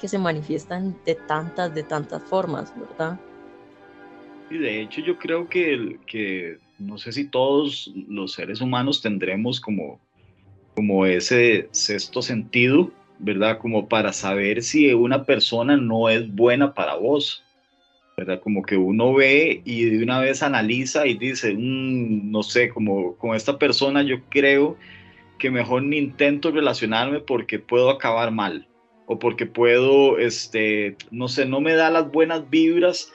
que 0.00 0.08
se 0.08 0.18
manifiestan 0.18 0.96
de 1.04 1.14
tantas, 1.14 1.74
de 1.74 1.82
tantas 1.82 2.22
formas, 2.22 2.72
¿verdad? 2.78 3.18
Y 4.50 4.58
de 4.58 4.82
hecho 4.82 5.00
yo 5.00 5.18
creo 5.18 5.48
que, 5.48 5.98
que 6.06 6.58
no 6.78 6.98
sé 6.98 7.12
si 7.12 7.24
todos 7.24 7.92
los 8.08 8.32
seres 8.32 8.60
humanos 8.60 9.02
tendremos 9.02 9.60
como, 9.60 10.00
como 10.74 11.04
ese 11.04 11.68
sexto 11.72 12.22
sentido 12.22 12.90
¿verdad? 13.18 13.58
Como 13.58 13.88
para 13.88 14.12
saber 14.12 14.62
si 14.62 14.92
una 14.92 15.24
persona 15.24 15.76
no 15.76 16.08
es 16.08 16.32
buena 16.32 16.74
para 16.74 16.94
vos, 16.94 17.42
¿verdad? 18.16 18.40
Como 18.40 18.62
que 18.62 18.76
uno 18.76 19.12
ve 19.14 19.62
y 19.64 19.84
de 19.86 20.02
una 20.02 20.20
vez 20.20 20.42
analiza 20.42 21.06
y 21.06 21.14
dice, 21.14 21.54
mm, 21.54 22.30
no 22.30 22.42
sé, 22.42 22.68
como 22.68 23.16
con 23.16 23.34
esta 23.34 23.58
persona 23.58 24.02
yo 24.02 24.22
creo 24.28 24.76
que 25.38 25.50
mejor 25.50 25.82
ni 25.82 25.98
intento 25.98 26.50
relacionarme 26.50 27.20
porque 27.20 27.58
puedo 27.58 27.90
acabar 27.90 28.30
mal 28.30 28.67
o 29.08 29.18
porque 29.18 29.46
puedo, 29.46 30.18
este, 30.18 30.96
no 31.10 31.26
sé, 31.26 31.46
no 31.46 31.60
me 31.60 31.74
da 31.74 31.90
las 31.90 32.12
buenas 32.12 32.48
vibras, 32.48 33.12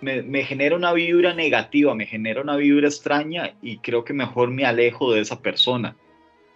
me, 0.00 0.22
me, 0.22 0.42
genera 0.42 0.74
una 0.74 0.92
vibra 0.92 1.34
negativa, 1.34 1.94
me 1.94 2.06
genera 2.06 2.40
una 2.40 2.56
vibra 2.56 2.88
extraña 2.88 3.54
y 3.62 3.78
creo 3.78 4.04
que 4.04 4.12
mejor 4.12 4.50
me 4.50 4.64
alejo 4.64 5.12
de 5.12 5.20
esa 5.20 5.40
persona 5.40 5.96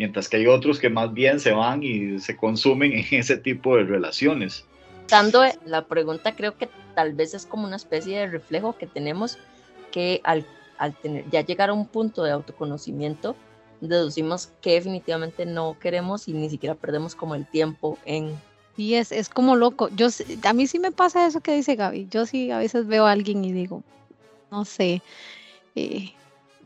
mientras 0.02 0.28
que 0.28 0.36
hay 0.38 0.48
otros 0.48 0.80
que 0.80 0.90
más 0.90 1.14
bien 1.14 1.38
se 1.38 1.52
van 1.52 1.82
y 1.84 2.18
se 2.18 2.36
consumen 2.36 2.92
en 2.92 3.06
ese 3.12 3.36
tipo 3.36 3.76
de 3.76 3.84
relaciones. 3.84 4.66
Dando 5.08 5.42
la 5.64 5.86
pregunta, 5.86 6.34
creo 6.34 6.56
que 6.56 6.68
tal 6.96 7.12
vez 7.12 7.34
es 7.34 7.46
como 7.46 7.66
una 7.66 7.76
especie 7.76 8.18
de 8.18 8.26
reflejo 8.26 8.76
que 8.76 8.88
tenemos 8.88 9.38
que 9.92 10.20
al, 10.24 10.44
al 10.78 10.94
tener, 10.96 11.28
ya 11.30 11.42
llegar 11.42 11.70
a 11.70 11.72
un 11.72 11.86
punto 11.86 12.24
de 12.24 12.32
autoconocimiento, 12.32 13.36
deducimos 13.80 14.52
que 14.60 14.72
definitivamente 14.72 15.46
no 15.46 15.76
queremos 15.78 16.26
y 16.26 16.32
ni 16.32 16.50
siquiera 16.50 16.74
perdemos 16.74 17.14
como 17.14 17.34
el 17.34 17.46
tiempo 17.46 17.96
en... 18.04 18.34
Es 18.94 19.28
como 19.28 19.56
loco. 19.56 19.88
Yo, 19.90 20.08
a 20.44 20.52
mí 20.52 20.66
sí 20.66 20.78
me 20.78 20.92
pasa 20.92 21.26
eso 21.26 21.40
que 21.40 21.54
dice 21.54 21.76
Gaby. 21.76 22.08
Yo 22.10 22.26
sí 22.26 22.50
a 22.50 22.58
veces 22.58 22.86
veo 22.86 23.06
a 23.06 23.12
alguien 23.12 23.44
y 23.44 23.52
digo, 23.52 23.82
no 24.50 24.64
sé, 24.64 25.02
eh, 25.74 26.12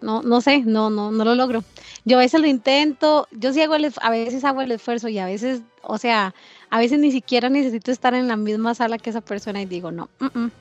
no, 0.01 0.23
no 0.23 0.41
sé, 0.41 0.61
no, 0.61 0.91
no, 0.91 1.11
no 1.11 1.25
lo 1.25 1.35
logro. 1.35 1.65
Yo 2.05 2.19
a 2.19 2.21
veces 2.21 2.41
lo 2.41 2.47
intento, 2.47 3.29
yo 3.31 3.53
sí 3.53 3.63
hago 3.63 3.75
el, 3.75 3.93
a 4.01 4.11
veces 4.11 4.45
hago 4.45 4.63
el 4.63 4.73
esfuerzo 4.73 5.09
y 5.09 5.19
a 5.19 5.27
veces, 5.27 5.63
o 5.83 5.99
sea, 5.99 6.35
a 6.71 6.79
veces 6.79 6.99
ni 6.99 7.13
siquiera 7.13 7.49
necesito 7.49 7.91
estar 7.91 8.15
en 8.15 8.29
la 8.29 8.37
misma 8.37 8.75
sala 8.75 8.99
que 8.99 9.11
esa 9.11 9.21
persona 9.21 9.63
y 9.63 9.67
digo, 9.67 9.91
no, 9.93 10.09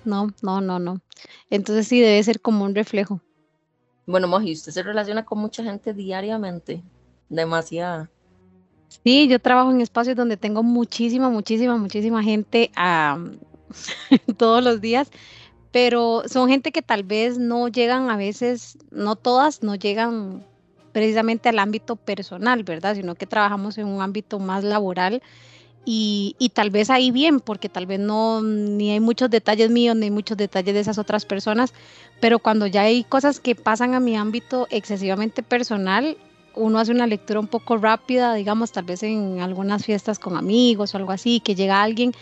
no, 0.03 0.33
no, 0.41 0.61
no, 0.61 0.79
no. 0.79 1.01
Entonces 1.49 1.87
sí 1.87 1.99
debe 1.99 2.23
ser 2.23 2.39
como 2.39 2.65
un 2.65 2.75
reflejo. 2.75 3.21
Bueno, 4.05 4.27
Moji, 4.27 4.53
usted 4.53 4.71
se 4.71 4.83
relaciona 4.83 5.25
con 5.25 5.39
mucha 5.39 5.63
gente 5.63 5.93
diariamente, 5.93 6.83
demasiada. 7.29 8.09
Sí, 8.87 9.27
yo 9.27 9.39
trabajo 9.39 9.71
en 9.71 9.81
espacios 9.81 10.15
donde 10.15 10.37
tengo 10.37 10.63
muchísima, 10.63 11.29
muchísima, 11.29 11.77
muchísima 11.77 12.23
gente 12.23 12.71
todos 14.37 14.63
los 14.63 14.81
días 14.81 15.09
pero 15.75 16.23
son 16.27 16.47
gente 16.47 16.71
que 16.71 16.81
tal 16.81 17.03
vez 17.03 17.37
no 17.37 17.67
llegan 17.67 18.09
a 18.09 18.15
veces, 18.15 18.77
no 18.91 19.17
todas, 19.17 19.61
no 19.61 19.75
llegan 19.75 20.41
precisamente 20.93 21.49
al 21.49 21.59
ámbito 21.59 21.97
personal, 21.97 22.63
¿verdad? 22.63 22.95
Sino 22.95 23.15
que 23.15 23.25
trabajamos 23.25 23.77
en 23.77 23.87
un 23.87 24.01
ámbito 24.01 24.39
más 24.39 24.63
laboral 24.63 25.21
y, 25.83 26.33
tal 26.53 26.69
vez 26.69 26.89
ahí 26.89 27.11
bien, 27.11 27.41
porque 27.41 27.67
tal 27.67 27.87
vez 27.87 27.99
no, 27.99 28.41
ni 28.41 28.91
hay 28.91 29.01
muchos 29.01 29.29
detalles 29.29 29.69
míos, 29.69 29.97
ni 29.97 30.05
hay 30.05 30.11
muchos 30.11 30.37
detalles 30.37 30.73
de 30.73 30.79
esas 30.79 30.97
otras 30.97 31.25
personas, 31.25 31.73
pero 32.21 32.39
cuando 32.39 32.67
ya 32.67 32.83
hay 32.83 33.03
cosas 33.03 33.41
que 33.41 33.53
pasan 33.53 33.95
a 33.95 33.99
mi 33.99 34.15
ámbito 34.15 34.67
excesivamente 34.69 35.43
personal, 35.43 36.15
uno 36.55 36.79
hace 36.79 36.91
una 36.91 37.07
lectura 37.07 37.39
un 37.39 37.47
poco 37.47 37.77
rápida, 37.77 38.33
digamos, 38.33 38.71
tal 38.71 38.85
vez 38.85 39.03
en 39.03 39.39
algunas 39.39 39.85
fiestas 39.85 40.19
con 40.19 40.37
amigos 40.37 40.93
o 40.93 40.97
algo 40.97 41.11
así, 41.11 41.39
que 41.39 41.55
llega 41.55 41.81
alguien 41.81 42.13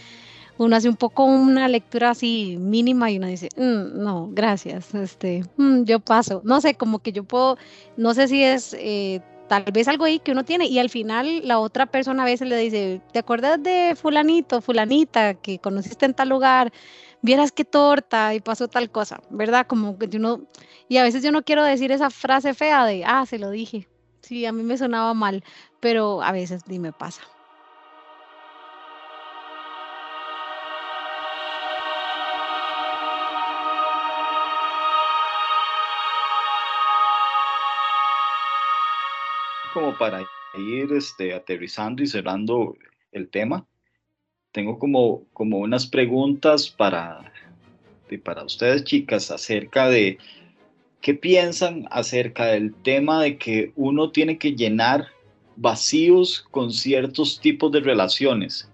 uno 0.58 0.76
hace 0.76 0.90
un 0.90 0.96
poco 0.96 1.26
una 1.26 1.68
lectura 1.68 2.12
así 2.12 2.58
mínima 2.60 3.10
y 3.10 3.18
uno 3.18 3.28
dice, 3.28 3.50
mm, 3.56 4.02
no, 4.04 4.30
gracias, 4.32 4.94
este, 4.94 5.44
mm, 5.58 5.84
yo 5.84 6.00
paso. 6.00 6.42
No 6.44 6.62
sé, 6.62 6.76
como 6.76 7.00
que 7.00 7.12
yo 7.12 7.24
puedo, 7.24 7.58
no 7.98 8.14
sé 8.14 8.28
si 8.28 8.44
es 8.44 8.76
eh, 8.80 9.22
tal 9.48 9.66
vez 9.74 9.88
algo 9.88 10.06
ahí 10.06 10.20
que 10.20 10.32
uno 10.32 10.46
tiene 10.46 10.68
y 10.68 10.80
al 10.80 10.90
final 10.90 11.48
la 11.48 11.60
otra 11.60 11.86
persona 11.88 12.24
a 12.24 12.26
veces 12.26 12.48
le 12.48 12.58
dice, 12.58 13.02
¿te 13.12 13.20
acuerdas 13.20 13.62
de 13.64 13.96
fulanito, 14.00 14.62
fulanita 14.62 15.34
que 15.36 15.60
conociste 15.60 16.06
en 16.06 16.14
tal 16.14 16.30
lugar? 16.30 16.72
Vieras 17.22 17.52
qué 17.52 17.66
torta 17.66 18.34
y 18.36 18.42
pasó 18.42 18.68
tal 18.68 18.92
cosa, 18.92 19.22
¿verdad? 19.30 19.66
Como 19.68 19.98
que 19.98 20.10
uno, 20.18 20.42
y 20.90 20.98
a 20.98 21.04
veces 21.04 21.24
yo 21.24 21.32
no 21.32 21.44
quiero 21.44 21.64
decir 21.64 21.92
esa 21.92 22.10
frase 22.10 22.54
fea 22.54 22.86
de, 22.86 23.06
ah, 23.06 23.26
se 23.26 23.40
lo 23.40 23.50
dije. 23.50 23.88
Sí, 24.24 24.46
a 24.46 24.52
mí 24.52 24.64
me 24.64 24.78
sonaba 24.78 25.14
mal, 25.14 25.44
pero 25.80 26.24
a 26.24 26.32
veces 26.32 26.68
ni 26.68 26.80
me 26.80 26.94
pasa. 26.94 27.24
como 39.74 39.98
para 39.98 40.22
ir 40.54 40.94
este, 40.94 41.34
aterrizando 41.34 42.04
y 42.04 42.08
cerrando 42.08 42.78
el 43.12 43.28
tema, 43.30 43.66
tengo 44.52 44.78
como, 44.78 45.26
como 45.34 45.58
unas 45.58 45.88
preguntas 45.88 46.70
para, 46.70 47.34
para 48.24 48.44
ustedes, 48.44 48.84
chicas, 48.84 49.32
acerca 49.32 49.90
de 49.90 50.20
qué 51.04 51.14
piensan 51.14 51.86
acerca 51.92 52.46
del 52.46 52.74
tema 52.74 53.22
de 53.22 53.38
que 53.38 53.74
uno 53.76 54.12
tiene 54.12 54.38
que 54.38 54.56
llenar 54.56 55.08
vacíos 55.58 56.46
con 56.50 56.72
ciertos 56.72 57.42
tipos 57.42 57.74
de 57.74 57.82
relaciones. 57.82 58.72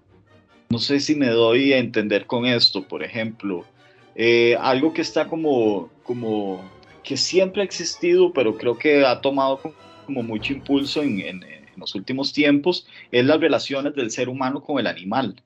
No 0.70 0.78
sé 0.78 1.00
si 1.00 1.16
me 1.16 1.26
doy 1.26 1.72
a 1.72 1.78
entender 1.78 2.26
con 2.26 2.46
esto, 2.46 2.86
por 2.86 3.02
ejemplo, 3.02 3.66
eh, 4.14 4.56
algo 4.60 4.94
que 4.94 5.02
está 5.02 5.26
como, 5.26 5.90
como 6.04 6.62
que 7.02 7.16
siempre 7.16 7.62
ha 7.62 7.64
existido, 7.64 8.32
pero 8.32 8.56
creo 8.56 8.78
que 8.78 9.04
ha 9.04 9.20
tomado 9.20 9.60
como 10.06 10.22
mucho 10.22 10.52
impulso 10.52 11.02
en, 11.02 11.44
los 11.76 11.94
últimos 11.96 12.32
tiempos 12.32 12.86
es 13.10 13.24
las 13.24 13.40
relaciones 13.40 13.94
del 13.94 14.10
ser 14.12 14.28
humano 14.28 14.62
con 14.62 14.78
el 14.78 14.86
animal, 14.86 15.42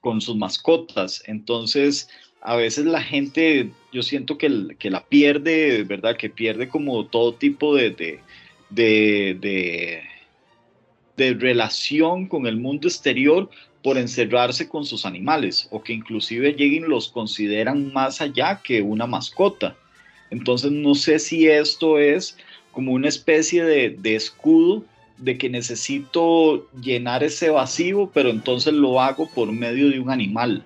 con 0.00 0.20
sus 0.20 0.36
mascotas. 0.36 1.22
Entonces, 1.26 2.10
a 2.42 2.56
veces 2.56 2.86
la 2.86 3.02
gente, 3.02 3.70
yo 3.92 4.02
siento 4.02 4.38
que, 4.38 4.76
que 4.78 4.90
la 4.90 5.04
pierde, 5.04 5.84
¿verdad? 5.84 6.16
Que 6.16 6.30
pierde 6.30 6.68
como 6.68 7.04
todo 7.06 7.34
tipo 7.34 7.74
de, 7.74 7.90
de, 7.90 8.20
de, 8.70 10.02
de, 11.16 11.34
relación 11.34 12.26
con 12.26 12.46
el 12.46 12.56
mundo 12.56 12.88
exterior 12.88 13.50
por 13.82 13.98
encerrarse 13.98 14.68
con 14.68 14.84
sus 14.84 15.04
animales 15.04 15.68
o 15.70 15.82
que 15.82 15.92
inclusive 15.92 16.54
lleguen 16.54 16.88
los 16.88 17.08
consideran 17.08 17.92
más 17.92 18.20
allá 18.20 18.60
que 18.62 18.80
una 18.80 19.06
mascota. 19.06 19.76
Entonces 20.30 20.70
no 20.70 20.94
sé 20.94 21.18
si 21.18 21.46
esto 21.46 21.98
es 21.98 22.38
como 22.72 22.92
una 22.92 23.08
especie 23.08 23.64
de, 23.64 23.90
de 23.90 24.14
escudo 24.14 24.84
de 25.18 25.36
que 25.36 25.50
necesito 25.50 26.66
llenar 26.80 27.22
ese 27.22 27.50
vacío, 27.50 28.10
pero 28.14 28.30
entonces 28.30 28.72
lo 28.72 29.00
hago 29.00 29.28
por 29.28 29.52
medio 29.52 29.90
de 29.90 30.00
un 30.00 30.10
animal. 30.10 30.64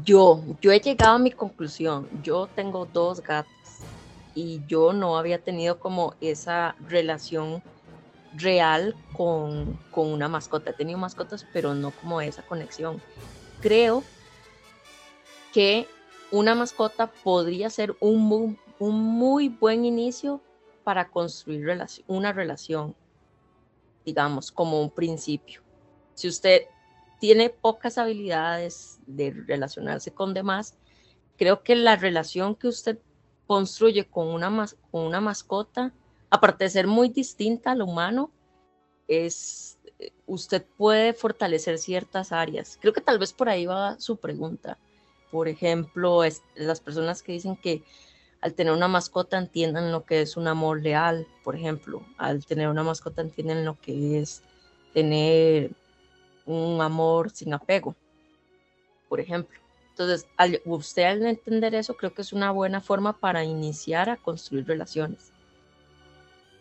Yo, 0.00 0.42
yo 0.62 0.72
he 0.72 0.80
llegado 0.80 1.16
a 1.16 1.18
mi 1.18 1.30
conclusión. 1.30 2.08
Yo 2.22 2.46
tengo 2.46 2.86
dos 2.86 3.22
gatos 3.22 3.52
y 4.34 4.62
yo 4.66 4.94
no 4.94 5.18
había 5.18 5.38
tenido 5.38 5.78
como 5.78 6.14
esa 6.22 6.74
relación 6.88 7.62
real 8.34 8.96
con, 9.12 9.78
una 9.94 10.28
mascota. 10.28 10.70
He 10.70 10.74
tenido 10.74 10.98
mascotas, 10.98 11.46
pero 11.52 11.74
no 11.74 11.90
como 11.90 12.22
esa 12.22 12.42
conexión. 12.42 13.02
Creo 13.60 14.02
que 15.52 15.86
una 16.30 16.54
mascota 16.54 17.08
podría 17.22 17.68
ser 17.68 17.94
un, 18.00 18.58
un 18.78 18.98
muy 18.98 19.50
buen 19.50 19.84
inicio 19.84 20.40
para 20.84 21.10
construir 21.10 21.66
una 22.06 22.32
relación, 22.32 22.96
digamos, 24.06 24.50
como 24.50 24.80
un 24.80 24.90
principio. 24.90 25.60
Si 26.14 26.28
usted 26.28 26.62
tiene 27.22 27.50
pocas 27.50 27.98
habilidades 27.98 28.98
de 29.06 29.30
relacionarse 29.30 30.10
con 30.10 30.34
demás, 30.34 30.74
creo 31.38 31.62
que 31.62 31.76
la 31.76 31.94
relación 31.94 32.56
que 32.56 32.66
usted 32.66 32.98
construye 33.46 34.06
con 34.06 34.26
una, 34.26 34.66
con 34.90 35.04
una 35.04 35.20
mascota, 35.20 35.92
aparte 36.30 36.64
de 36.64 36.70
ser 36.70 36.88
muy 36.88 37.10
distinta 37.10 37.70
al 37.70 37.82
humano, 37.82 38.32
es 39.06 39.78
usted 40.26 40.64
puede 40.76 41.12
fortalecer 41.12 41.78
ciertas 41.78 42.32
áreas. 42.32 42.76
Creo 42.80 42.92
que 42.92 43.00
tal 43.00 43.20
vez 43.20 43.32
por 43.32 43.48
ahí 43.48 43.66
va 43.66 44.00
su 44.00 44.16
pregunta. 44.16 44.76
Por 45.30 45.46
ejemplo, 45.46 46.24
es, 46.24 46.42
las 46.56 46.80
personas 46.80 47.22
que 47.22 47.30
dicen 47.30 47.54
que 47.54 47.84
al 48.40 48.54
tener 48.54 48.72
una 48.72 48.88
mascota 48.88 49.38
entiendan 49.38 49.92
lo 49.92 50.04
que 50.04 50.22
es 50.22 50.36
un 50.36 50.48
amor 50.48 50.82
leal, 50.82 51.28
por 51.44 51.54
ejemplo, 51.54 52.04
al 52.18 52.44
tener 52.44 52.66
una 52.66 52.82
mascota 52.82 53.22
entienden 53.22 53.64
lo 53.64 53.80
que 53.80 54.18
es 54.18 54.42
tener 54.92 55.70
un 56.46 56.80
amor 56.80 57.30
sin 57.30 57.54
apego, 57.54 57.94
por 59.08 59.20
ejemplo. 59.20 59.58
Entonces, 59.90 60.26
al, 60.36 60.60
usted 60.64 61.04
al 61.04 61.26
entender 61.26 61.74
eso, 61.74 61.94
creo 61.94 62.14
que 62.14 62.22
es 62.22 62.32
una 62.32 62.50
buena 62.50 62.80
forma 62.80 63.12
para 63.12 63.44
iniciar 63.44 64.08
a 64.08 64.16
construir 64.16 64.66
relaciones. 64.66 65.32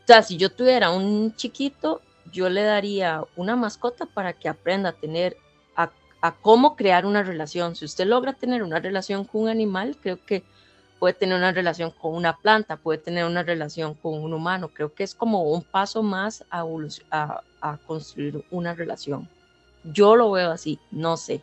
O 0.03 0.07
sea, 0.07 0.21
si 0.21 0.35
yo 0.35 0.51
tuviera 0.51 0.91
un 0.91 1.33
chiquito, 1.35 2.01
yo 2.31 2.49
le 2.49 2.63
daría 2.63 3.23
una 3.35 3.55
mascota 3.55 4.05
para 4.05 4.33
que 4.33 4.49
aprenda 4.49 4.89
a 4.89 4.93
tener, 4.93 5.37
a, 5.75 5.91
cómo 6.41 6.75
crear 6.75 7.05
una 7.05 7.23
relación. 7.23 7.75
Si 7.75 7.85
usted 7.85 8.05
logra 8.05 8.33
tener 8.33 8.63
una 8.63 8.79
relación 8.79 9.25
con 9.25 9.43
un 9.43 9.49
animal, 9.49 9.97
creo 9.99 10.23
que 10.23 10.43
puede 10.99 11.13
tener 11.13 11.35
una 11.35 11.51
relación 11.51 11.89
con 11.89 12.13
una 12.13 12.37
planta, 12.37 12.77
puede 12.77 12.99
tener 12.99 13.25
una 13.25 13.41
relación 13.41 13.95
con 13.95 14.21
un 14.21 14.33
humano. 14.33 14.69
Creo 14.71 14.93
que 14.93 15.03
es 15.03 15.15
como 15.15 15.43
un 15.43 15.63
paso 15.63 16.03
más 16.03 16.45
a 16.51 17.77
construir 17.87 18.43
una 18.51 18.75
relación. 18.75 19.27
Yo 19.83 20.15
lo 20.15 20.31
veo 20.31 20.51
así, 20.51 20.79
no 20.91 21.17
sé. 21.17 21.41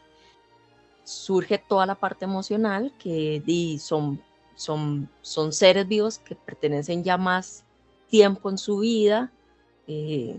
Surge 1.04 1.58
toda 1.58 1.86
la 1.86 1.94
parte 1.94 2.24
emocional 2.24 2.92
que 2.98 3.42
son, 3.80 4.22
son, 4.54 5.08
son 5.22 5.52
seres 5.52 5.88
vivos 5.88 6.18
que 6.18 6.34
pertenecen 6.34 7.02
ya 7.02 7.16
más 7.16 7.64
tiempo 8.08 8.50
en 8.50 8.58
su 8.58 8.78
vida, 8.78 9.32
eh, 9.86 10.38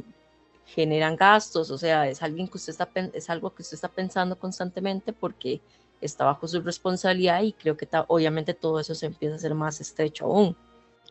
generan 0.66 1.16
gastos, 1.16 1.72
o 1.72 1.78
sea, 1.78 2.08
es, 2.08 2.22
alguien 2.22 2.47
que 2.47 2.58
usted 2.58 2.72
está, 2.72 2.89
es 3.14 3.30
algo 3.30 3.54
que 3.54 3.64
usted 3.64 3.76
está 3.76 3.88
pensando 3.88 4.38
constantemente 4.38 5.14
porque 5.14 5.62
está 6.02 6.26
bajo 6.26 6.47
su 6.47 6.62
responsabilidad 6.62 7.41
y 7.41 7.54
creo 7.54 7.76
que 7.76 7.88
obviamente 8.08 8.54
todo 8.54 8.80
eso 8.80 8.93
se 8.95 9.08
empieza 9.08 9.34
a 9.34 9.38
hacer 9.38 9.56
más 9.56 9.82
estrecho 9.82 10.26
aún. 10.26 10.56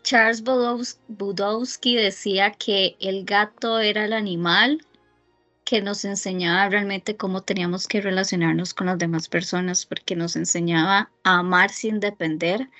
Charles 0.02 0.42
Budowski 1.08 1.96
decía 1.96 2.52
que 2.52 2.96
el 3.00 3.24
gato 3.24 3.80
era 3.80 4.04
el 4.04 4.12
animal 4.12 4.80
que 5.68 5.82
nos 5.82 6.06
enseñaba 6.06 6.66
realmente 6.70 7.18
cómo 7.18 7.42
teníamos 7.42 7.86
que 7.86 8.00
relacionarnos 8.00 8.72
con 8.72 8.86
las 8.86 8.96
demás 8.96 9.28
personas, 9.28 9.84
porque 9.84 10.16
nos 10.16 10.34
enseñaba 10.34 11.10
a 11.24 11.40
amar 11.40 11.68
sin 11.68 12.00
depender, 12.00 12.70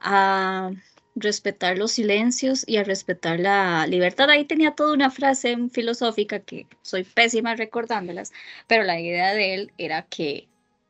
a 0.00 0.70
respetar 1.14 1.78
los 1.78 1.92
silencios 1.92 2.62
y 2.68 2.76
a 2.76 2.84
respetar 2.84 3.40
la 3.40 3.86
libertad. 3.86 4.28
Ahí 4.28 4.44
tenía 4.44 4.72
toda 4.72 4.92
una 4.92 5.10
frase 5.10 5.56
filosófica 5.72 6.40
que 6.40 6.66
soy 6.82 7.04
pésima 7.04 7.54
recordándolas, 7.54 8.34
pero 8.66 8.84
la 8.84 9.00
idea 9.00 9.32
de 9.32 9.54
él 9.54 9.72
era 9.78 10.02
que 10.02 10.46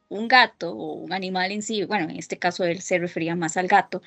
un 0.09 0.27
gato 0.27 0.73
o 0.73 0.95
un 0.95 1.13
animal 1.13 1.53
en 1.53 1.63
sí, 1.63 1.85
bueno, 1.85 2.11
en 2.11 2.17
este 2.17 2.39
caso 2.39 2.65
él 2.65 2.81
se 2.81 2.99
refería 2.99 3.37
más 3.37 3.57
al 3.57 3.69
gato, 3.69 4.03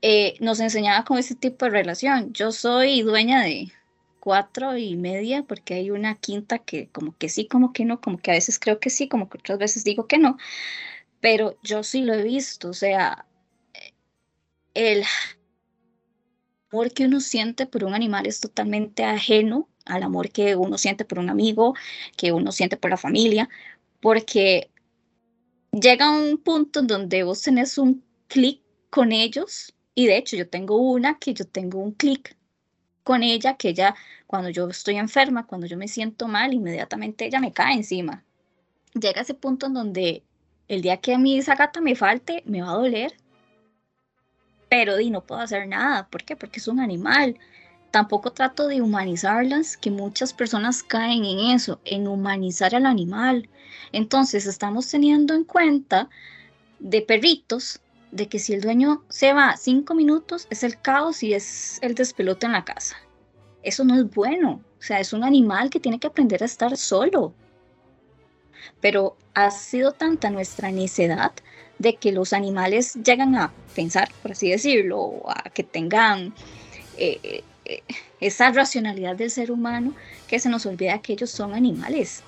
eh, 0.00 0.34
nos 0.40 0.60
enseñaba 0.60 1.04
con 1.04 1.18
ese 1.18 1.34
tipo 1.34 1.66
de 1.66 1.72
relación. 1.72 2.32
Yo 2.32 2.52
soy 2.52 3.02
dueña 3.02 3.42
de, 3.42 3.70
cuatro 4.20 4.76
y 4.76 4.96
media, 4.96 5.42
porque 5.44 5.74
hay 5.74 5.90
una 5.90 6.14
quinta 6.16 6.58
que 6.58 6.88
como 6.90 7.16
que 7.16 7.28
sí, 7.28 7.46
como 7.48 7.72
que 7.72 7.84
no, 7.84 8.00
como 8.00 8.18
que 8.18 8.30
a 8.30 8.34
veces 8.34 8.58
creo 8.58 8.78
que 8.80 8.90
sí, 8.90 9.08
como 9.08 9.28
que 9.28 9.38
otras 9.38 9.58
veces 9.58 9.84
digo 9.84 10.06
que 10.06 10.18
no, 10.18 10.36
pero 11.20 11.58
yo 11.62 11.82
sí 11.82 12.02
lo 12.02 12.14
he 12.14 12.22
visto, 12.22 12.70
o 12.70 12.74
sea, 12.74 13.26
el 14.74 15.04
amor 16.70 16.92
que 16.92 17.06
uno 17.06 17.20
siente 17.20 17.66
por 17.66 17.84
un 17.84 17.94
animal 17.94 18.26
es 18.26 18.40
totalmente 18.40 19.04
ajeno 19.04 19.68
al 19.86 20.02
amor 20.02 20.30
que 20.30 20.54
uno 20.56 20.78
siente 20.78 21.04
por 21.04 21.18
un 21.18 21.30
amigo, 21.30 21.74
que 22.16 22.32
uno 22.32 22.52
siente 22.52 22.76
por 22.76 22.90
la 22.90 22.96
familia, 22.96 23.48
porque 24.00 24.70
llega 25.72 26.10
un 26.10 26.38
punto 26.38 26.80
en 26.80 26.86
donde 26.86 27.22
vos 27.22 27.42
tenés 27.42 27.78
un 27.78 28.04
clic 28.28 28.62
con 28.90 29.12
ellos, 29.12 29.74
y 29.94 30.06
de 30.06 30.16
hecho 30.16 30.36
yo 30.36 30.48
tengo 30.48 30.76
una 30.76 31.18
que 31.18 31.34
yo 31.34 31.44
tengo 31.44 31.80
un 31.80 31.92
clic 31.92 32.36
con 33.10 33.24
ella, 33.24 33.56
que 33.56 33.70
ella, 33.70 33.96
cuando 34.28 34.50
yo 34.50 34.68
estoy 34.68 34.94
enferma, 34.94 35.44
cuando 35.44 35.66
yo 35.66 35.76
me 35.76 35.88
siento 35.88 36.28
mal, 36.28 36.54
inmediatamente 36.54 37.26
ella 37.26 37.40
me 37.40 37.52
cae 37.52 37.74
encima. 37.74 38.22
Llega 38.94 39.22
ese 39.22 39.34
punto 39.34 39.66
en 39.66 39.74
donde 39.74 40.22
el 40.68 40.80
día 40.80 40.98
que 40.98 41.14
a 41.14 41.18
mí 41.18 41.36
esa 41.36 41.56
gata 41.56 41.80
me 41.80 41.96
falte, 41.96 42.44
me 42.46 42.62
va 42.62 42.70
a 42.70 42.76
doler, 42.76 43.16
pero 44.68 44.96
di, 44.96 45.10
no 45.10 45.22
puedo 45.24 45.40
hacer 45.40 45.66
nada. 45.66 46.06
¿Por 46.06 46.22
qué? 46.22 46.36
Porque 46.36 46.60
es 46.60 46.68
un 46.68 46.78
animal. 46.78 47.36
Tampoco 47.90 48.30
trato 48.30 48.68
de 48.68 48.80
humanizarlas, 48.80 49.76
que 49.76 49.90
muchas 49.90 50.32
personas 50.32 50.84
caen 50.84 51.24
en 51.24 51.40
eso, 51.56 51.80
en 51.84 52.06
humanizar 52.06 52.76
al 52.76 52.86
animal. 52.86 53.48
Entonces 53.90 54.46
estamos 54.46 54.88
teniendo 54.88 55.34
en 55.34 55.42
cuenta 55.42 56.08
de 56.78 57.02
perritos 57.02 57.80
de 58.10 58.28
que 58.28 58.38
si 58.38 58.54
el 58.54 58.60
dueño 58.60 59.02
se 59.08 59.32
va 59.32 59.56
cinco 59.56 59.94
minutos 59.94 60.46
es 60.50 60.62
el 60.62 60.80
caos 60.80 61.22
y 61.22 61.34
es 61.34 61.78
el 61.82 61.94
despelote 61.94 62.46
en 62.46 62.52
la 62.52 62.64
casa. 62.64 62.96
Eso 63.62 63.84
no 63.84 63.96
es 63.96 64.10
bueno. 64.10 64.60
O 64.78 64.82
sea, 64.82 65.00
es 65.00 65.12
un 65.12 65.24
animal 65.24 65.70
que 65.70 65.80
tiene 65.80 65.98
que 65.98 66.06
aprender 66.06 66.42
a 66.42 66.46
estar 66.46 66.76
solo. 66.76 67.34
Pero 68.80 69.16
ha 69.34 69.50
sido 69.50 69.92
tanta 69.92 70.30
nuestra 70.30 70.70
necedad 70.70 71.32
de 71.78 71.96
que 71.96 72.12
los 72.12 72.32
animales 72.32 72.94
llegan 72.94 73.36
a 73.36 73.52
pensar, 73.74 74.10
por 74.22 74.32
así 74.32 74.50
decirlo, 74.50 75.22
a 75.28 75.48
que 75.50 75.62
tengan 75.62 76.34
eh, 76.98 77.42
eh, 77.64 77.82
esa 78.20 78.50
racionalidad 78.50 79.16
del 79.16 79.30
ser 79.30 79.50
humano 79.50 79.94
que 80.26 80.38
se 80.38 80.48
nos 80.48 80.66
olvida 80.66 81.00
que 81.00 81.14
ellos 81.14 81.30
son 81.30 81.54
animales. 81.54 82.22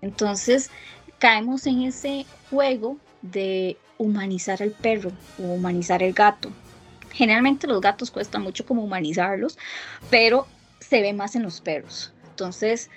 Entonces 0.00 0.70
caemos 1.18 1.66
en 1.66 1.82
ese 1.82 2.24
juego 2.50 2.96
de 3.22 3.76
humanizar 3.98 4.62
al 4.62 4.70
perro 4.70 5.12
o 5.38 5.42
humanizar 5.42 6.02
el 6.02 6.12
gato. 6.12 6.50
Generalmente 7.12 7.66
los 7.66 7.80
gatos 7.80 8.10
cuesta 8.10 8.38
mucho 8.38 8.64
como 8.64 8.82
humanizarlos, 8.82 9.58
pero 10.10 10.46
se 10.78 11.02
ve 11.02 11.12
más 11.12 11.36
en 11.36 11.42
los 11.42 11.60
perros. 11.60 12.12
Entonces, 12.30 12.90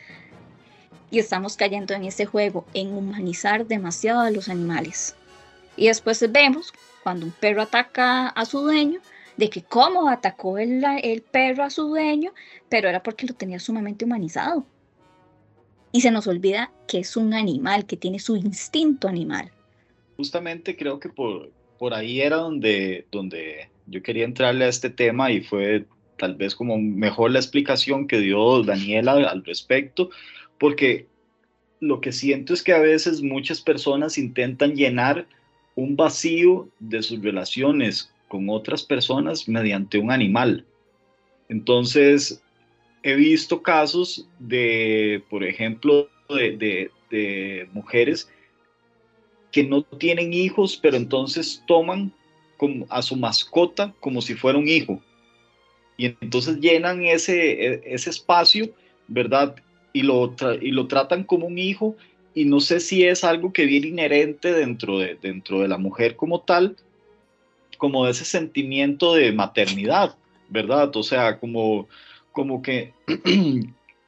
y 1.10 1.20
estamos 1.20 1.58
cayendo 1.58 1.94
en 1.94 2.06
ese 2.06 2.26
juego, 2.26 2.66
en 2.74 2.94
humanizar 2.96 3.66
demasiado 3.66 4.22
a 4.22 4.32
los 4.32 4.48
animales. 4.48 5.16
Y 5.76 5.88
después 5.88 6.24
vemos 6.32 6.74
cuando 7.04 7.26
un 7.26 7.32
perro 7.32 7.64
ataca 7.64 8.28
a 8.28 8.46
su 8.46 8.62
dueño, 8.62 9.00
de 9.38 9.50
que 9.50 9.64
cómo 9.64 10.10
atacó 10.10 10.58
el, 10.58 10.84
el 11.02 11.22
perro 11.22 11.64
a 11.64 11.70
su 11.70 11.88
dueño, 11.88 12.32
pero 12.70 12.90
era 12.90 13.02
porque 13.02 13.26
lo 13.26 13.34
tenía 13.34 13.60
sumamente 13.60 14.06
humanizado. 14.06 14.66
Y 15.92 16.02
se 16.02 16.12
nos 16.12 16.28
olvida 16.28 16.72
que 16.88 17.00
es 17.00 17.18
un 17.18 17.34
animal, 17.34 17.86
que 17.86 17.98
tiene 17.98 18.20
su 18.20 18.36
instinto 18.36 19.08
animal 19.08 19.52
justamente 20.22 20.78
creo 20.78 21.00
que 21.00 21.10
por, 21.10 21.50
por 21.80 21.96
ahí 21.96 22.22
era 22.22 22.36
donde, 22.36 23.08
donde 23.12 23.70
yo 23.88 24.04
quería 24.04 24.24
entrarle 24.24 24.66
a 24.66 24.68
este 24.68 24.92
tema 24.92 25.32
y 25.32 25.42
fue 25.42 25.86
tal 26.16 26.36
vez 26.36 26.54
como 26.54 26.78
mejor 26.78 27.32
la 27.32 27.40
explicación 27.40 28.08
que 28.08 28.20
dio 28.20 28.62
Daniela 28.62 29.14
al 29.14 29.44
respecto, 29.44 30.12
porque 30.60 31.08
lo 31.80 32.02
que 32.02 32.12
siento 32.12 32.54
es 32.54 32.62
que 32.62 32.74
a 32.74 32.80
veces 32.80 33.24
muchas 33.24 33.62
personas 33.62 34.20
intentan 34.20 34.76
llenar 34.76 35.26
un 35.74 35.96
vacío 35.96 36.70
de 36.78 37.02
sus 37.02 37.20
relaciones 37.20 38.14
con 38.28 38.48
otras 38.48 38.84
personas 38.84 39.50
mediante 39.50 39.98
un 39.98 40.12
animal. 40.12 40.64
Entonces, 41.50 42.44
he 43.02 43.16
visto 43.16 43.64
casos 43.64 44.30
de, 44.38 45.24
por 45.32 45.44
ejemplo, 45.44 46.08
de, 46.30 46.92
mujeres 47.74 48.30
que 49.52 49.64
no 49.64 49.84
tienen 49.84 50.34
hijos, 50.34 50.80
pero 50.82 50.98
entonces 50.98 51.64
toman 51.68 52.12
a 52.90 53.02
su 53.02 53.16
mascota 53.16 53.94
como 54.00 54.22
si 54.22 54.36
fuera 54.36 54.58
un 54.58 54.68
hijo. 54.68 55.02
Y 55.98 56.06
entonces 56.22 56.60
llenan 56.60 57.04
ese, 57.04 57.66
e, 57.66 57.82
ese 57.86 58.10
espacio, 58.10 58.70
¿verdad? 59.08 59.56
Y 59.94 60.04
lo, 60.04 60.34
y 60.62 60.72
lo 60.72 60.88
tratan 60.88 61.24
como 61.24 61.48
un 61.48 61.58
hijo. 61.58 61.96
Y 62.34 62.46
no 62.46 62.60
sé 62.60 62.80
si 62.80 63.04
es 63.04 63.24
algo 63.24 63.52
que 63.52 63.66
viene 63.66 63.88
inherente 63.88 64.54
dentro 64.54 65.00
de, 65.00 65.16
dentro 65.16 65.60
de 65.60 65.68
la 65.68 65.78
mujer 65.78 66.16
como 66.16 66.42
tal, 66.42 66.78
como 67.78 68.08
ese 68.08 68.26
sentimiento 68.26 69.16
de 69.16 69.32
maternidad, 69.32 70.16
¿verdad? 70.50 70.96
O 70.96 71.04
sea, 71.04 71.40
como, 71.40 71.90
como 72.32 72.62
que, 72.62 72.94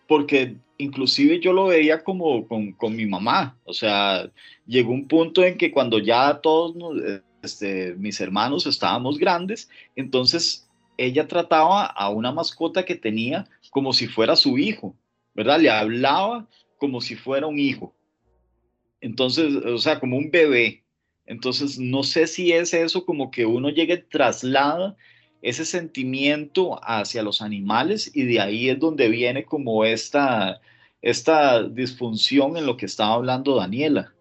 porque 0.07 0.55
inclusive 0.83 1.39
yo 1.39 1.53
lo 1.53 1.67
veía 1.67 2.03
como 2.03 2.47
con, 2.47 2.95
mi 2.95 3.05
mamá, 3.05 3.57
o 3.63 3.73
sea, 3.73 4.29
llegó 4.67 4.91
un 4.91 5.07
punto 5.07 5.43
en 5.43 5.57
que 5.57 5.71
cuando 5.71 5.99
ya 5.99 6.39
todos 6.41 6.75
este, 7.41 7.95
mis 7.95 8.19
hermanos 8.21 8.65
estábamos 8.65 9.17
grandes, 9.17 9.69
entonces 9.95 10.69
ella 10.97 11.27
trataba 11.27 11.85
a 11.85 12.09
una 12.09 12.31
mascota 12.31 12.85
que 12.85 12.95
tenía 12.95 13.47
como 13.71 13.93
si 13.93 14.07
fuera 14.07 14.35
su 14.35 14.57
hijo, 14.57 14.95
¿verdad? 15.33 15.59
Le 15.59 15.69
hablaba 15.69 16.47
como 16.77 17.01
si 17.01 17.15
fuera 17.15 17.47
un 17.47 17.59
hijo. 17.59 17.93
Entonces, 19.01 19.55
o 19.55 19.77
sea, 19.79 19.99
como 19.99 20.17
un 20.17 20.31
bebé. 20.31 20.83
Entonces, 21.25 21.79
no 21.79 22.03
sé 22.03 22.27
si 22.27 22.51
es 22.51 22.73
eso 22.73 23.05
como 23.05 23.31
que 23.31 23.45
uno 23.45 23.69
llegue, 23.69 23.97
traslada 23.97 24.95
ese 25.41 25.65
sentimiento 25.65 26.79
hacia 26.81 27.21
los 27.21 27.41
animales 27.41 28.09
y 28.13 28.23
de 28.23 28.39
ahí 28.39 28.69
es 28.69 28.79
donde 28.79 29.09
viene 29.09 29.43
como 29.43 29.83
esta, 29.83 30.61
esta 31.03 31.61
disfunción 31.61 32.55
en 32.55 32.65
lo 32.65 32.77
que 32.77 32.85
estaba 32.85 33.13
hablando 33.13 33.57
Daniela. 33.57 34.13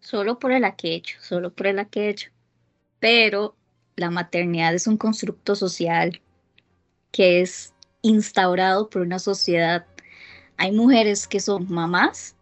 Solo 0.00 0.38
por 0.38 0.52
el 0.52 0.64
aquecho, 0.64 1.18
solo 1.20 1.52
por 1.52 1.66
el 1.66 1.78
aquecho. 1.78 2.30
Pero 2.98 3.54
la 3.94 4.10
maternidad 4.10 4.74
es 4.74 4.86
un 4.86 4.96
constructo 4.96 5.54
social 5.54 6.20
que 7.12 7.42
es 7.42 7.74
instaurado 8.00 8.88
por 8.88 9.02
una 9.02 9.18
sociedad. 9.18 9.84
Hay 10.56 10.72
mujeres 10.72 11.28
que 11.28 11.40
son 11.40 11.70
mamás, 11.70 12.34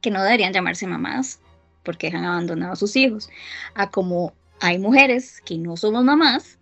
que 0.00 0.10
no 0.10 0.22
deberían 0.22 0.54
llamarse 0.54 0.86
mamás, 0.86 1.38
porque 1.82 2.08
han 2.08 2.24
abandonado 2.24 2.72
a 2.72 2.76
sus 2.76 2.96
hijos, 2.96 3.28
a 3.74 3.90
como 3.90 4.32
hay 4.60 4.78
mujeres 4.78 5.42
que 5.42 5.58
no 5.58 5.76
somos 5.76 6.02
mamás, 6.02 6.58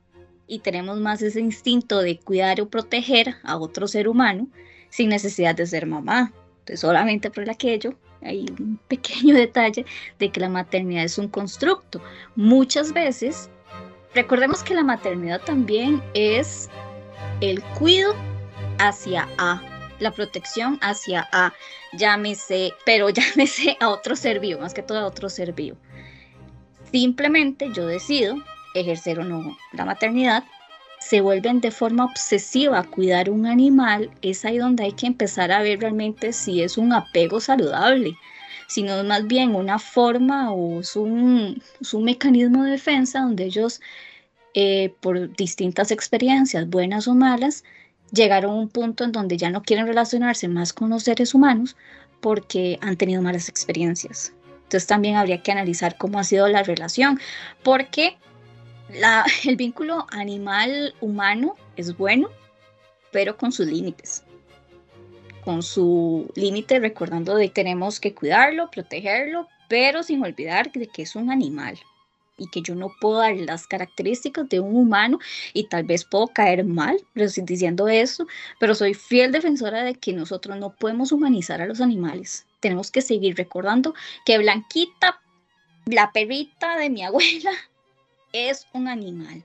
y 0.48 0.58
tenemos 0.58 0.98
más 0.98 1.22
ese 1.22 1.40
instinto 1.40 2.00
de 2.00 2.18
cuidar 2.18 2.60
o 2.60 2.68
proteger 2.68 3.36
a 3.44 3.56
otro 3.56 3.86
ser 3.86 4.08
humano 4.08 4.48
sin 4.90 5.08
necesidad 5.08 5.54
de 5.54 5.66
ser 5.66 5.86
mamá. 5.86 6.32
Entonces, 6.60 6.80
solamente 6.80 7.30
por 7.30 7.48
aquello 7.48 7.94
hay 8.22 8.46
un 8.58 8.78
pequeño 8.88 9.34
detalle 9.34 9.86
de 10.18 10.30
que 10.30 10.40
la 10.40 10.48
maternidad 10.48 11.04
es 11.04 11.18
un 11.18 11.28
constructo. 11.28 12.02
Muchas 12.36 12.92
veces, 12.92 13.48
recordemos 14.14 14.62
que 14.62 14.74
la 14.74 14.84
maternidad 14.84 15.40
también 15.42 16.02
es 16.14 16.68
el 17.40 17.62
cuido 17.78 18.14
hacia 18.78 19.28
A, 19.38 19.62
la 19.98 20.10
protección 20.10 20.78
hacia 20.82 21.28
A, 21.32 21.52
llámese, 21.92 22.72
pero 22.84 23.08
llámese 23.10 23.76
a 23.80 23.88
otro 23.88 24.16
ser 24.16 24.40
vivo, 24.40 24.60
más 24.60 24.74
que 24.74 24.82
todo 24.82 24.98
a 24.98 25.06
otro 25.06 25.28
ser 25.28 25.52
vivo. 25.52 25.76
Simplemente 26.90 27.70
yo 27.72 27.86
decido 27.86 28.36
ejercer 28.74 29.20
o 29.20 29.24
no 29.24 29.56
la 29.72 29.84
maternidad, 29.84 30.44
se 31.00 31.20
vuelven 31.22 31.60
de 31.60 31.70
forma 31.70 32.04
obsesiva 32.04 32.78
a 32.78 32.84
cuidar 32.84 33.30
un 33.30 33.46
animal, 33.46 34.10
es 34.22 34.44
ahí 34.44 34.58
donde 34.58 34.84
hay 34.84 34.92
que 34.92 35.06
empezar 35.06 35.50
a 35.50 35.62
ver 35.62 35.80
realmente 35.80 36.32
si 36.32 36.62
es 36.62 36.78
un 36.78 36.92
apego 36.92 37.40
saludable, 37.40 38.14
si 38.68 38.82
no 38.82 39.00
es 39.00 39.04
más 39.04 39.26
bien 39.26 39.54
una 39.54 39.78
forma 39.78 40.52
o 40.52 40.80
es 40.80 40.94
un, 40.94 41.60
un 41.92 42.04
mecanismo 42.04 42.64
de 42.64 42.72
defensa 42.72 43.20
donde 43.20 43.44
ellos, 43.44 43.80
eh, 44.54 44.94
por 45.00 45.34
distintas 45.34 45.90
experiencias, 45.90 46.68
buenas 46.68 47.08
o 47.08 47.14
malas, 47.14 47.64
llegaron 48.12 48.52
a 48.52 48.54
un 48.54 48.68
punto 48.68 49.04
en 49.04 49.12
donde 49.12 49.36
ya 49.36 49.50
no 49.50 49.62
quieren 49.62 49.86
relacionarse 49.86 50.48
más 50.48 50.72
con 50.72 50.90
los 50.90 51.04
seres 51.04 51.34
humanos 51.34 51.76
porque 52.20 52.78
han 52.82 52.96
tenido 52.96 53.22
malas 53.22 53.48
experiencias. 53.48 54.32
Entonces 54.64 54.86
también 54.86 55.16
habría 55.16 55.42
que 55.42 55.50
analizar 55.50 55.96
cómo 55.96 56.18
ha 56.18 56.24
sido 56.24 56.46
la 56.46 56.62
relación, 56.62 57.18
porque 57.62 58.18
el 59.44 59.56
vínculo 59.56 60.06
animal-humano 60.10 61.56
es 61.76 61.96
bueno, 61.96 62.30
pero 63.12 63.36
con 63.36 63.52
sus 63.52 63.66
límites. 63.66 64.24
Con 65.44 65.62
su 65.62 66.30
límite 66.34 66.78
recordando 66.78 67.36
que 67.36 67.48
tenemos 67.48 68.00
que 68.00 68.14
cuidarlo, 68.14 68.70
protegerlo, 68.70 69.48
pero 69.68 70.02
sin 70.02 70.22
olvidar 70.22 70.70
de 70.72 70.86
que 70.86 71.02
es 71.02 71.16
un 71.16 71.30
animal 71.30 71.78
y 72.36 72.48
que 72.48 72.62
yo 72.62 72.74
no 72.74 72.90
puedo 73.00 73.18
dar 73.18 73.36
las 73.36 73.66
características 73.66 74.48
de 74.48 74.60
un 74.60 74.74
humano 74.74 75.18
y 75.52 75.64
tal 75.64 75.84
vez 75.84 76.04
puedo 76.04 76.28
caer 76.28 76.64
mal 76.64 76.98
diciendo 77.14 77.86
eso, 77.88 78.26
pero 78.58 78.74
soy 78.74 78.94
fiel 78.94 79.30
defensora 79.30 79.84
de 79.84 79.94
que 79.94 80.12
nosotros 80.12 80.56
no 80.58 80.74
podemos 80.74 81.12
humanizar 81.12 81.60
a 81.60 81.66
los 81.66 81.80
animales. 81.80 82.46
Tenemos 82.60 82.90
que 82.90 83.02
seguir 83.02 83.36
recordando 83.36 83.94
que 84.24 84.38
Blanquita, 84.38 85.20
la 85.86 86.10
perrita 86.12 86.76
de 86.76 86.90
mi 86.90 87.02
abuela, 87.04 87.52
es 88.32 88.66
un 88.72 88.88
animal 88.88 89.44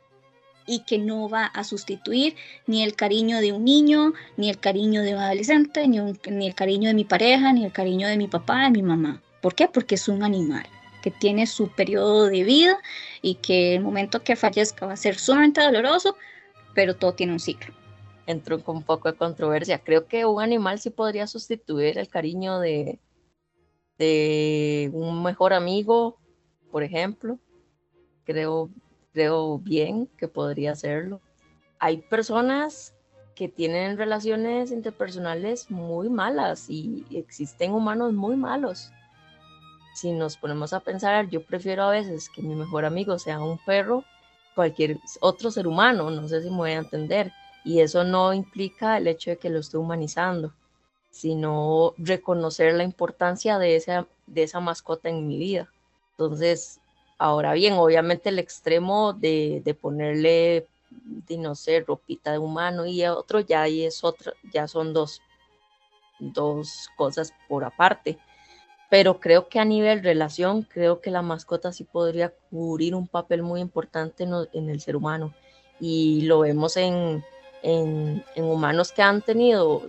y 0.68 0.80
que 0.80 0.98
no 0.98 1.30
va 1.30 1.46
a 1.46 1.64
sustituir 1.64 2.36
ni 2.66 2.84
el 2.84 2.96
cariño 2.96 3.40
de 3.40 3.52
un 3.52 3.64
niño, 3.64 4.14
ni 4.38 4.50
el 4.50 4.60
cariño 4.60 5.04
de 5.04 5.14
un 5.14 5.22
adolescente, 5.22 5.88
ni, 5.88 5.98
el 6.00 6.56
cariño 6.56 6.88
de 6.88 6.96
mi 6.96 7.06
pareja, 7.06 7.54
ni 7.54 7.66
el 7.66 7.72
cariño 7.72 8.08
de 8.08 8.18
mi 8.18 8.28
papá, 8.28 8.64
de 8.64 8.72
mi 8.72 8.82
mamá. 8.82 9.22
¿Por 9.42 9.54
qué? 9.54 9.68
Porque 9.68 9.96
es 9.96 10.08
un 10.08 10.24
animal 10.24 10.66
que 11.04 11.12
tiene 11.12 11.46
su 11.46 11.70
periodo 11.70 12.26
de 12.26 12.44
vida 12.44 12.80
y 13.22 13.36
que 13.36 13.76
el 13.76 13.84
momento 13.84 14.24
que 14.24 14.36
fallezca 14.36 14.88
va 14.88 14.94
a 14.94 14.98
ser 14.98 15.20
sumamente 15.20 15.62
doloroso, 15.62 16.18
pero 16.74 16.96
todo 16.96 17.14
tiene 17.14 17.34
un 17.34 17.40
ciclo. 17.40 17.76
Entro 18.26 18.64
con 18.64 18.78
un 18.78 18.84
poco 18.84 19.12
de 19.12 19.18
controversia. 19.18 19.80
Creo 19.80 20.08
que 20.08 20.26
un 20.26 20.42
animal 20.42 20.80
sí 20.80 20.90
podría 20.90 21.28
sustituir 21.28 22.00
el 22.00 22.10
cariño 22.10 22.60
de, 22.60 23.00
de 24.00 24.90
un 24.94 25.22
mejor 25.22 25.54
amigo, 25.54 26.18
por 26.72 26.82
ejemplo 26.82 27.40
creo, 28.26 28.70
creo 29.14 29.60
bien 29.60 30.08
que 30.18 30.28
podría 30.28 30.72
hacerlo. 30.72 31.22
Hay 31.80 31.98
personas 31.98 32.94
que 33.36 33.50
tienen 33.50 33.98
relaciones 33.98 34.72
interpersonales 34.72 35.70
muy 35.70 36.10
malas 36.10 36.70
y 36.70 37.06
existen 37.12 37.74
humanos 37.74 38.14
muy 38.14 38.36
malos. 38.36 38.92
Si 39.94 40.12
nos 40.12 40.38
ponemos 40.38 40.74
a 40.74 40.80
pensar, 40.80 41.30
yo 41.30 41.44
prefiero 41.44 41.84
a 41.84 41.92
veces 41.92 42.30
que 42.30 42.42
mi 42.42 42.56
mejor 42.56 42.86
amigo 42.86 43.20
sea 43.20 43.40
un 43.40 43.58
perro, 43.66 44.04
cualquier 44.56 45.00
otro 45.20 45.52
ser 45.52 45.68
humano, 45.68 46.10
no 46.10 46.28
sé 46.28 46.42
si 46.42 46.50
me 46.50 46.58
voy 46.58 46.72
a 46.72 46.80
entender. 46.80 47.32
Y 47.64 47.82
eso 47.82 48.04
no 48.04 48.34
implica 48.34 48.98
el 48.98 49.08
hecho 49.08 49.32
de 49.32 49.38
que 49.38 49.50
lo 49.50 49.60
esté 49.60 49.78
humanizando, 49.78 50.54
sino 51.10 51.94
reconocer 51.98 52.74
la 52.76 52.84
importancia 52.84 53.58
de 53.58 53.76
esa, 53.76 54.08
de 54.28 54.44
esa 54.44 54.60
mascota 54.60 55.10
en 55.10 55.28
mi 55.28 55.38
vida. 55.38 55.70
Entonces, 56.12 56.80
Ahora 57.18 57.54
bien, 57.54 57.74
obviamente 57.74 58.30
el 58.30 58.40
extremo 58.40 59.14
de, 59.14 59.78
ponerle, 59.80 60.68
de 60.90 61.38
no 61.38 61.56
sé, 61.56 61.80
ropita 61.80 62.34
de 62.34 62.40
humano 62.40 62.86
y 62.86 63.06
otro 63.06 63.40
ya 63.40 63.62
ahí 63.62 63.86
es 63.86 64.04
otra, 64.04 64.34
ya 64.52 64.68
son 64.68 64.94
dos, 64.94 65.22
dos 66.20 66.90
cosas 66.98 67.34
por 67.48 67.64
aparte. 67.64 68.18
Pero 68.90 69.20
creo 69.20 69.48
que 69.48 69.60
a 69.60 69.66
nivel 69.66 70.04
relación, 70.04 70.64
creo 70.64 71.02
que 71.02 71.10
la 71.10 71.22
mascota 71.22 71.72
sí 71.72 71.86
podría 71.86 72.34
cubrir 72.50 72.94
un 72.96 73.08
papel 73.08 73.44
muy 73.44 73.62
importante 73.62 74.26
en, 74.54 74.70
el 74.70 74.82
ser 74.82 74.96
humano. 74.96 75.34
Y 75.80 76.22
lo 76.22 76.42
vemos 76.42 76.78
en, 76.78 77.24
en, 77.64 78.24
humanos 78.36 78.92
que 78.92 79.02
han 79.02 79.22
tenido 79.22 79.84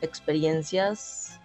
experiencias, 0.00 1.40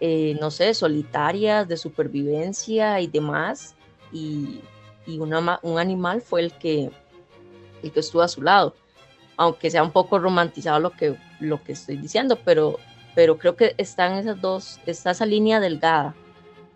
eh, 0.00 0.36
no 0.40 0.50
sé, 0.50 0.72
solitarias, 0.72 1.68
de 1.68 1.76
supervivencia 1.76 3.00
y 3.00 3.08
demás, 3.08 3.76
y, 4.12 4.60
un 5.06 5.78
animal 5.78 6.20
fue 6.20 6.42
el 6.42 6.52
que, 6.52 6.90
el 7.82 7.92
que 7.92 8.00
estuvo 8.00 8.22
a 8.22 8.28
su 8.28 8.42
lado. 8.42 8.74
Aunque 9.36 9.70
sea 9.70 9.82
un 9.82 9.90
poco 9.90 10.18
romantizado 10.18 10.78
lo 10.78 10.90
que, 10.90 11.16
lo 11.40 11.62
que 11.64 11.72
estoy 11.72 11.96
diciendo, 11.96 12.38
pero, 12.44 12.78
pero 13.14 13.38
creo 13.38 13.56
que 13.56 13.74
están 13.78 14.12
esas 14.12 14.40
dos, 14.40 14.78
está 14.86 15.10
esa 15.10 15.26
línea 15.26 15.58
delgada, 15.58 16.14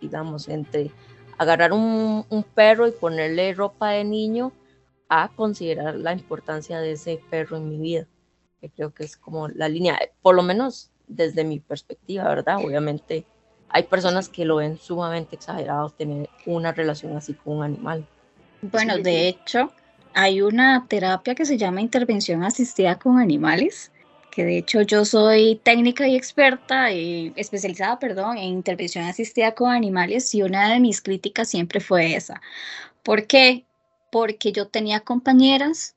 digamos, 0.00 0.48
entre 0.48 0.90
agarrar 1.38 1.72
un, 1.72 2.24
un 2.28 2.42
perro 2.42 2.88
y 2.88 2.92
ponerle 2.92 3.54
ropa 3.54 3.90
de 3.90 4.04
niño 4.04 4.52
a 5.08 5.28
considerar 5.28 5.94
la 5.96 6.12
importancia 6.12 6.80
de 6.80 6.92
ese 6.92 7.20
perro 7.30 7.56
en 7.56 7.68
mi 7.68 7.78
vida. 7.78 8.06
Que 8.60 8.70
creo 8.70 8.92
que 8.92 9.04
es 9.04 9.16
como 9.16 9.48
la 9.48 9.68
línea, 9.68 9.98
por 10.22 10.34
lo 10.34 10.42
menos 10.42 10.90
desde 11.06 11.44
mi 11.44 11.60
perspectiva, 11.60 12.24
¿verdad? 12.24 12.56
Obviamente 12.64 13.26
hay 13.68 13.84
personas 13.84 14.28
que 14.28 14.44
lo 14.44 14.56
ven 14.56 14.78
sumamente 14.78 15.36
exagerado 15.36 15.90
tener 15.90 16.28
una 16.46 16.72
relación 16.72 17.16
así 17.16 17.34
con 17.34 17.58
un 17.58 17.62
animal. 17.64 18.06
Bueno, 18.62 18.98
de 18.98 19.28
hecho, 19.28 19.72
hay 20.14 20.40
una 20.40 20.86
terapia 20.88 21.34
que 21.34 21.44
se 21.44 21.58
llama 21.58 21.80
intervención 21.80 22.42
asistida 22.42 22.98
con 22.98 23.18
animales, 23.18 23.92
que 24.30 24.44
de 24.44 24.58
hecho 24.58 24.82
yo 24.82 25.04
soy 25.04 25.60
técnica 25.62 26.06
y 26.08 26.16
experta, 26.16 26.92
y 26.92 27.32
especializada, 27.36 27.98
perdón, 27.98 28.38
en 28.38 28.44
intervención 28.44 29.04
asistida 29.04 29.54
con 29.54 29.72
animales 29.72 30.34
y 30.34 30.42
una 30.42 30.72
de 30.72 30.80
mis 30.80 31.00
críticas 31.00 31.48
siempre 31.48 31.80
fue 31.80 32.14
esa. 32.14 32.40
¿Por 33.02 33.26
qué? 33.26 33.64
Porque 34.10 34.52
yo 34.52 34.68
tenía 34.68 35.00
compañeras 35.00 35.96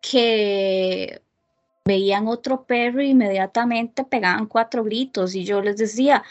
que 0.00 1.20
veían 1.84 2.28
otro 2.28 2.64
perro 2.64 3.00
e 3.00 3.06
inmediatamente 3.06 4.04
pegaban 4.04 4.46
cuatro 4.46 4.84
gritos 4.84 5.34
y 5.34 5.44
yo 5.44 5.60
les 5.62 5.76
decía, 5.76 6.24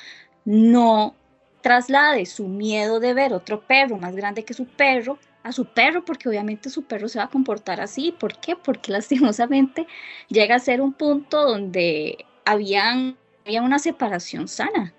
no 0.45 1.15
traslade 1.61 2.25
su 2.25 2.47
miedo 2.47 2.99
de 2.99 3.13
ver 3.13 3.33
otro 3.33 3.61
perro 3.61 3.97
más 3.97 4.15
grande 4.15 4.43
que 4.43 4.53
su 4.53 4.65
perro 4.65 5.17
a 5.43 5.51
su 5.51 5.65
perro, 5.65 6.05
porque 6.05 6.29
obviamente 6.29 6.69
su 6.69 6.83
perro 6.83 7.09
se 7.09 7.19
va 7.19 7.25
a 7.25 7.29
comportar 7.29 7.81
así. 7.81 8.11
¿Por 8.11 8.39
qué? 8.39 8.55
Porque 8.55 8.91
lastimosamente 8.93 9.87
llega 10.29 10.55
a 10.55 10.59
ser 10.59 10.81
un 10.81 10.93
punto 10.93 11.45
donde 11.45 12.25
habían, 12.45 13.17
había 13.45 13.61
una 13.61 13.79
separación 13.79 14.47
sana 14.47 14.93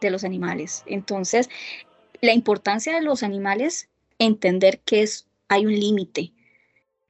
de 0.00 0.10
los 0.10 0.24
animales. 0.24 0.82
Entonces, 0.86 1.48
la 2.20 2.32
importancia 2.32 2.94
de 2.94 3.02
los 3.02 3.22
animales, 3.22 3.88
entender 4.18 4.80
que 4.80 5.02
es, 5.02 5.26
hay 5.48 5.66
un 5.66 5.74
límite, 5.74 6.32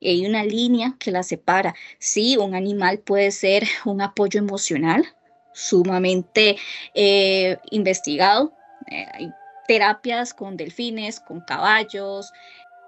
hay 0.00 0.26
una 0.26 0.44
línea 0.44 0.96
que 0.98 1.10
la 1.10 1.22
separa. 1.22 1.74
Sí, 1.98 2.36
un 2.36 2.54
animal 2.54 2.98
puede 2.98 3.30
ser 3.30 3.64
un 3.84 4.02
apoyo 4.02 4.38
emocional 4.38 5.06
sumamente 5.54 6.56
eh, 6.92 7.56
investigado. 7.70 8.52
Eh, 8.90 9.06
hay 9.12 9.30
terapias 9.66 10.34
con 10.34 10.58
delfines, 10.58 11.20
con 11.20 11.40
caballos, 11.40 12.30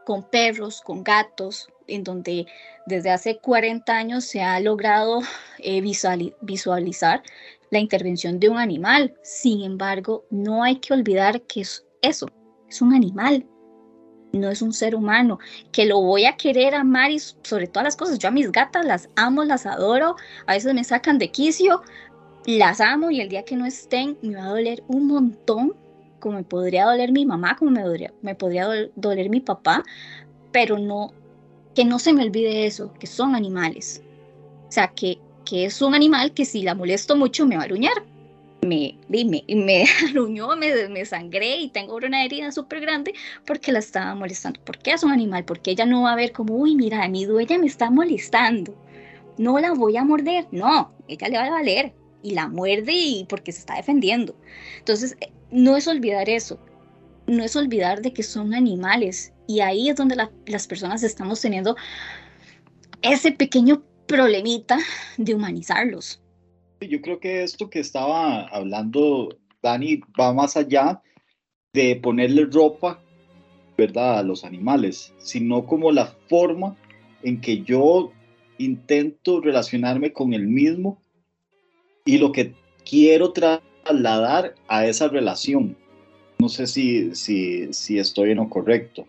con 0.05 0.23
perros, 0.29 0.83
con 0.83 1.03
gatos, 1.03 1.69
en 1.89 2.05
donde 2.05 2.47
desde 2.87 3.11
hace 3.11 3.39
40 3.39 3.97
años 3.97 4.25
se 4.25 4.43
ha 4.43 4.61
logrado 4.61 5.21
eh, 5.59 5.81
visualizar 5.81 7.23
la 7.71 7.79
intervención 7.79 8.39
de 8.39 8.49
un 8.49 8.59
animal. 8.59 9.15
Sin 9.23 9.63
embargo, 9.63 10.25
no 10.31 10.63
hay 10.63 10.77
que 10.77 10.93
olvidar 10.93 11.43
que 11.43 11.63
es 11.63 11.85
eso, 12.03 12.29
es 12.69 12.83
un 12.83 12.95
animal, 12.95 13.47
no 14.33 14.51
es 14.51 14.63
un 14.63 14.73
ser 14.73 14.95
humano, 14.95 15.39
que 15.73 15.87
lo 15.87 16.01
voy 16.01 16.27
a 16.27 16.37
querer 16.37 16.75
amar 16.75 17.11
y 17.11 17.19
sobre 17.19 17.67
todas 17.67 17.85
las 17.85 17.97
cosas. 17.97 18.19
Yo 18.19 18.29
a 18.29 18.33
mis 18.33 18.53
gatas 18.53 18.85
las 18.85 19.09
amo, 19.17 19.45
las 19.45 19.67
adoro, 19.67 20.17
a 20.47 20.53
veces 20.53 20.75
me 20.75 20.85
sacan 20.85 21.19
de 21.19 21.31
quicio, 21.31 21.83
las 22.47 22.81
amo 22.81 23.11
y 23.11 23.21
el 23.21 23.29
día 23.29 23.45
que 23.45 23.57
no 23.57 23.67
estén 23.67 24.17
me 24.23 24.37
va 24.37 24.45
a 24.45 24.51
doler 24.51 24.83
un 24.89 25.07
montón 25.09 25.75
como 26.21 26.39
me 26.39 26.45
podría 26.45 26.87
doler 26.87 27.13
mi 27.13 27.27
mamá, 27.27 27.57
como 27.57 27.71
me, 27.71 27.83
me 28.23 28.35
podría 28.35 28.67
doler 28.95 29.31
mi 29.31 29.41
papá, 29.41 29.85
pero 30.51 30.79
no, 30.79 31.13
que 31.75 31.85
no 31.85 31.99
se 31.99 32.13
me 32.13 32.25
olvide 32.25 32.67
eso, 32.67 32.93
que 32.95 33.07
son 33.07 33.35
animales. 33.35 34.03
O 34.69 34.73
sea, 34.73 34.89
que, 34.89 35.19
que 35.45 35.67
es 35.67 35.81
un 35.83 35.95
animal 35.95 36.33
que 36.33 36.45
si 36.45 36.63
la 36.63 36.75
molesto 36.75 37.17
mucho 37.17 37.47
me 37.47 37.57
va 37.57 37.63
a 37.63 37.67
aruñar. 37.67 38.05
Me, 38.63 38.99
me, 39.09 39.45
me 39.49 39.85
aruñó, 40.11 40.57
me, 40.57 40.89
me 40.89 41.05
sangré 41.05 41.59
y 41.59 41.69
tengo 41.69 41.97
una 41.97 42.25
herida 42.25 42.51
súper 42.51 42.81
grande 42.81 43.15
porque 43.47 43.71
la 43.71 43.79
estaba 43.79 44.15
molestando. 44.15 44.61
¿Por 44.65 44.79
qué 44.79 44.93
es 44.93 45.05
un 45.05 45.13
animal? 45.13 45.45
Porque 45.45 45.71
ella 45.73 45.87
no 45.87 46.03
va 46.03 46.13
a 46.13 46.17
ver 46.17 46.33
como, 46.33 46.55
uy, 46.55 46.75
mira, 46.75 47.07
mi 47.09 47.25
dueña 47.25 47.59
me 47.59 47.67
está 47.67 47.91
molestando. 47.91 48.75
No 49.39 49.59
la 49.61 49.75
voy 49.75 49.97
a 49.97 50.05
morder. 50.05 50.47
No, 50.51 50.93
ella 51.07 51.29
le 51.29 51.37
va 51.37 51.45
a 51.45 51.51
valer 51.51 51.95
y 52.23 52.35
la 52.35 52.49
muerde 52.49 52.93
y 52.93 53.27
porque 53.29 53.53
se 53.53 53.61
está 53.61 53.77
defendiendo. 53.77 54.37
Entonces, 54.79 55.17
no 55.51 55.77
es 55.77 55.87
olvidar 55.87 56.29
eso, 56.29 56.59
no 57.27 57.45
es 57.45 57.57
olvidar 57.57 58.03
de 58.03 58.13
que 58.13 58.23
son 58.23 58.55
animales 58.55 59.33
y 59.47 59.61
ahí 59.61 59.89
es 59.89 59.97
donde 59.97 60.17
las 60.47 60.67
personas 60.67 61.03
estamos 61.03 61.41
teniendo 61.41 61.77
ese 63.03 63.33
pequeño 63.33 63.83
problemita 64.07 64.79
de 65.17 65.35
humanizarlos. 65.35 66.23
Yo 66.81 67.01
creo 67.01 67.21
que 67.21 67.43
esto 67.43 67.71
que 67.71 67.81
estaba 67.81 68.47
hablando 68.49 69.29
Dani 69.63 70.01
va 70.19 70.33
más 70.33 70.57
allá 70.57 71.03
de 71.73 71.97
ponerle 71.97 72.47
ropa, 72.47 73.01
¿verdad?, 73.77 74.19
a 74.19 74.23
los 74.23 74.45
animales, 74.45 75.13
sino 75.19 75.67
como 75.67 75.93
la 75.93 76.07
forma 76.29 76.77
en 77.23 77.41
que 77.41 77.63
yo 77.63 78.13
intento 78.59 79.41
relacionarme 79.41 80.13
con 80.13 80.33
el 80.33 80.47
mismo 80.47 80.99
y 82.07 82.17
lo 82.17 82.33
que 82.33 82.55
quiero 82.89 83.33
trasladar 83.33 84.55
a 84.69 84.87
esa 84.87 85.09
relación. 85.09 85.77
No 86.39 86.49
sé 86.49 86.67
si, 86.67 87.15
si, 87.15 87.99
estoy 87.99 88.31
en 88.31 88.39
lo 88.39 88.49
correcto. 88.49 89.05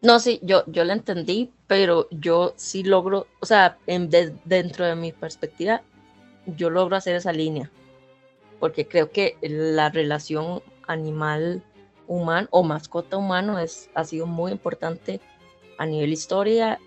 No, 0.00 0.20
sí, 0.20 0.38
yo, 0.42 0.64
yo 0.66 0.84
la 0.84 0.92
entendí, 0.92 1.50
pero 1.66 2.08
yo 2.10 2.54
sí 2.56 2.82
logro, 2.84 3.26
o 3.40 3.46
sea, 3.46 3.78
en, 3.86 4.10
dentro 4.44 4.86
de 4.86 4.94
mi 4.94 5.12
perspectiva, 5.12 5.82
yo 6.46 6.70
logro 6.70 6.96
hacer 6.96 7.16
esa 7.16 7.32
línea, 7.32 7.70
porque 8.60 8.86
creo 8.86 9.10
que 9.10 9.36
la 9.40 9.88
relación 9.88 10.62
animal 10.86 11.62
humano 12.06 12.48
o 12.50 12.62
mascota 12.62 13.16
humano 13.16 13.58
es, 13.58 13.88
ha 13.94 14.04
sido 14.04 14.26
muy 14.26 14.52
importante 14.52 15.20
a 15.78 15.86
nivel 15.86 16.12
historia 16.12 16.78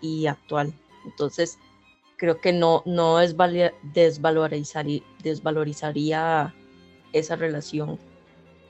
y 0.00 0.26
actual. 0.26 0.74
Entonces, 1.04 1.58
creo 2.18 2.40
que 2.40 2.52
no, 2.52 2.82
no 2.84 3.20
es 3.20 3.34
desvalorizaría, 3.94 5.02
desvalorizaría 5.22 6.54
esa 7.12 7.36
relación, 7.36 7.98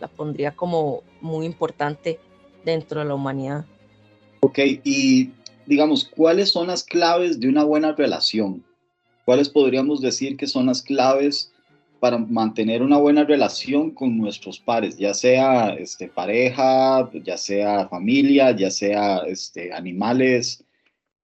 la 0.01 0.07
pondría 0.07 0.55
como 0.55 1.03
muy 1.21 1.47
importante 1.47 2.21
dentro 2.65 3.01
de 3.01 3.07
la 3.07 3.15
humanidad. 3.15 3.65
Ok, 4.41 4.59
y 4.85 5.31
digamos, 5.67 6.05
¿cuáles 6.05 6.51
son 6.51 6.69
las 6.69 6.85
claves 6.85 7.41
de 7.41 7.49
una 7.49 7.65
buena 7.65 7.93
relación? 7.93 8.63
¿Cuáles 9.25 9.49
podríamos 9.49 10.01
decir 10.01 10.37
que 10.37 10.47
son 10.47 10.67
las 10.67 10.83
claves 10.83 11.53
para 12.01 12.19
mantener 12.19 12.83
una 12.83 12.99
buena 12.99 13.25
relación 13.25 13.91
con 13.91 14.17
nuestros 14.17 14.61
pares, 14.61 14.97
ya 14.99 15.15
sea 15.15 15.71
este, 15.71 16.07
pareja, 16.09 17.11
ya 17.25 17.37
sea 17.37 17.89
familia, 17.89 18.53
ya 18.53 18.71
sea 18.71 19.19
este, 19.27 19.73
animales, 19.73 20.65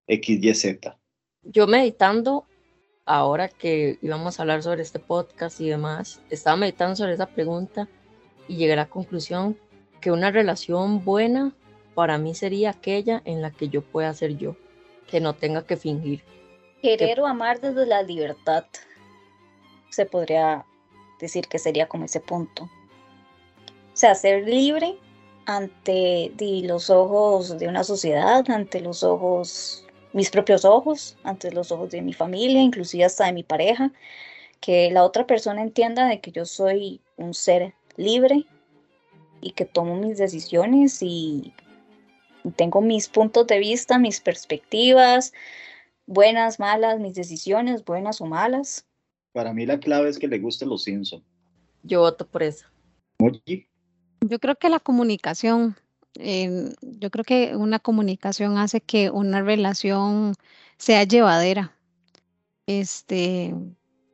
X, 0.09 0.39
Y, 0.43 0.55
Z? 0.55 0.99
Yo 1.45 1.67
meditando, 1.67 2.47
ahora 3.07 3.49
que 3.49 3.99
íbamos 4.03 4.39
a 4.39 4.43
hablar 4.43 4.63
sobre 4.63 4.83
este 4.83 4.99
podcast 4.99 5.61
y 5.61 5.69
demás, 5.69 6.21
estaba 6.31 6.57
meditando 6.57 6.97
sobre 6.97 7.15
esa 7.15 7.27
pregunta 7.27 7.89
y 8.49 8.57
llegué 8.57 8.75
a 8.75 8.77
la 8.77 8.89
conclusión 8.89 9.59
que 10.01 10.11
una 10.11 10.31
relación 10.31 11.05
buena 11.05 11.55
para 11.95 12.19
mí 12.19 12.35
sería 12.35 12.71
aquella 12.71 13.23
en 13.25 13.41
la 13.43 13.51
que 13.51 13.69
yo 13.69 13.83
pueda 13.83 14.13
ser 14.15 14.37
yo, 14.37 14.57
que 15.07 15.21
no 15.21 15.35
tenga 15.35 15.65
que 15.65 15.77
fingir. 15.77 16.23
Querer 16.83 17.21
o 17.21 17.27
amar 17.27 17.61
desde 17.61 17.87
la 17.87 18.03
libertad, 18.03 18.65
se 19.91 20.05
podría 20.07 20.67
decir 21.21 21.47
que 21.47 21.59
sería 21.59 21.89
como 21.89 22.05
ese 22.05 22.21
punto. 22.21 22.65
O 22.65 23.97
sea, 23.97 24.15
ser 24.15 24.47
libre 24.47 24.99
ante 25.47 26.33
los 26.65 26.91
ojos 26.91 27.59
de 27.59 27.69
una 27.69 27.85
sociedad, 27.85 28.45
ante 28.51 28.81
los 28.81 29.05
ojos 29.05 29.84
mis 30.15 30.31
propios 30.31 30.65
ojos, 30.65 31.19
ante 31.25 31.51
los 31.51 31.73
ojos 31.73 31.91
de 31.91 32.01
mi 32.01 32.13
familia, 32.13 32.63
inclusive 32.63 33.05
hasta 33.05 33.27
de 33.27 33.33
mi 33.33 33.43
pareja, 33.43 33.93
que 34.61 34.91
la 34.91 35.05
otra 35.05 35.27
persona 35.27 35.61
entienda 35.61 36.07
de 36.07 36.21
que 36.21 36.31
yo 36.31 36.47
soy 36.47 37.01
un 37.17 37.35
ser 37.35 37.75
libre 37.97 38.47
y 39.41 39.51
que 39.51 39.65
tomo 39.65 39.97
mis 39.97 40.17
decisiones 40.17 41.03
y 41.03 41.53
tengo 42.57 42.81
mis 42.81 43.09
puntos 43.09 43.49
de 43.49 43.59
vista, 43.59 43.99
mis 43.99 44.21
perspectivas, 44.21 45.33
buenas, 46.07 46.61
malas, 46.61 47.01
mis 47.01 47.15
decisiones, 47.15 47.85
buenas 47.85 48.21
o 48.21 48.27
malas. 48.27 48.87
Para 49.33 49.53
mí 49.53 49.67
la 49.67 49.81
clave 49.81 50.09
es 50.09 50.19
que 50.21 50.29
le 50.29 50.39
guste 50.39 50.65
los 50.65 50.85
Simpson. 50.85 51.25
Yo 51.83 52.01
voto 52.01 52.25
por 52.25 52.45
eso. 52.45 52.67
Yo 54.21 54.39
creo 54.39 54.55
que 54.55 54.69
la 54.69 54.79
comunicación, 54.79 55.77
yo 56.17 57.11
creo 57.11 57.25
que 57.25 57.57
una 57.57 57.79
comunicación 57.79 58.59
hace 58.59 58.81
que 58.81 59.11
una 59.11 59.43
relación 59.43 60.35
sea 60.79 61.05
llevadera. 61.05 61.77
Este, 62.67 63.55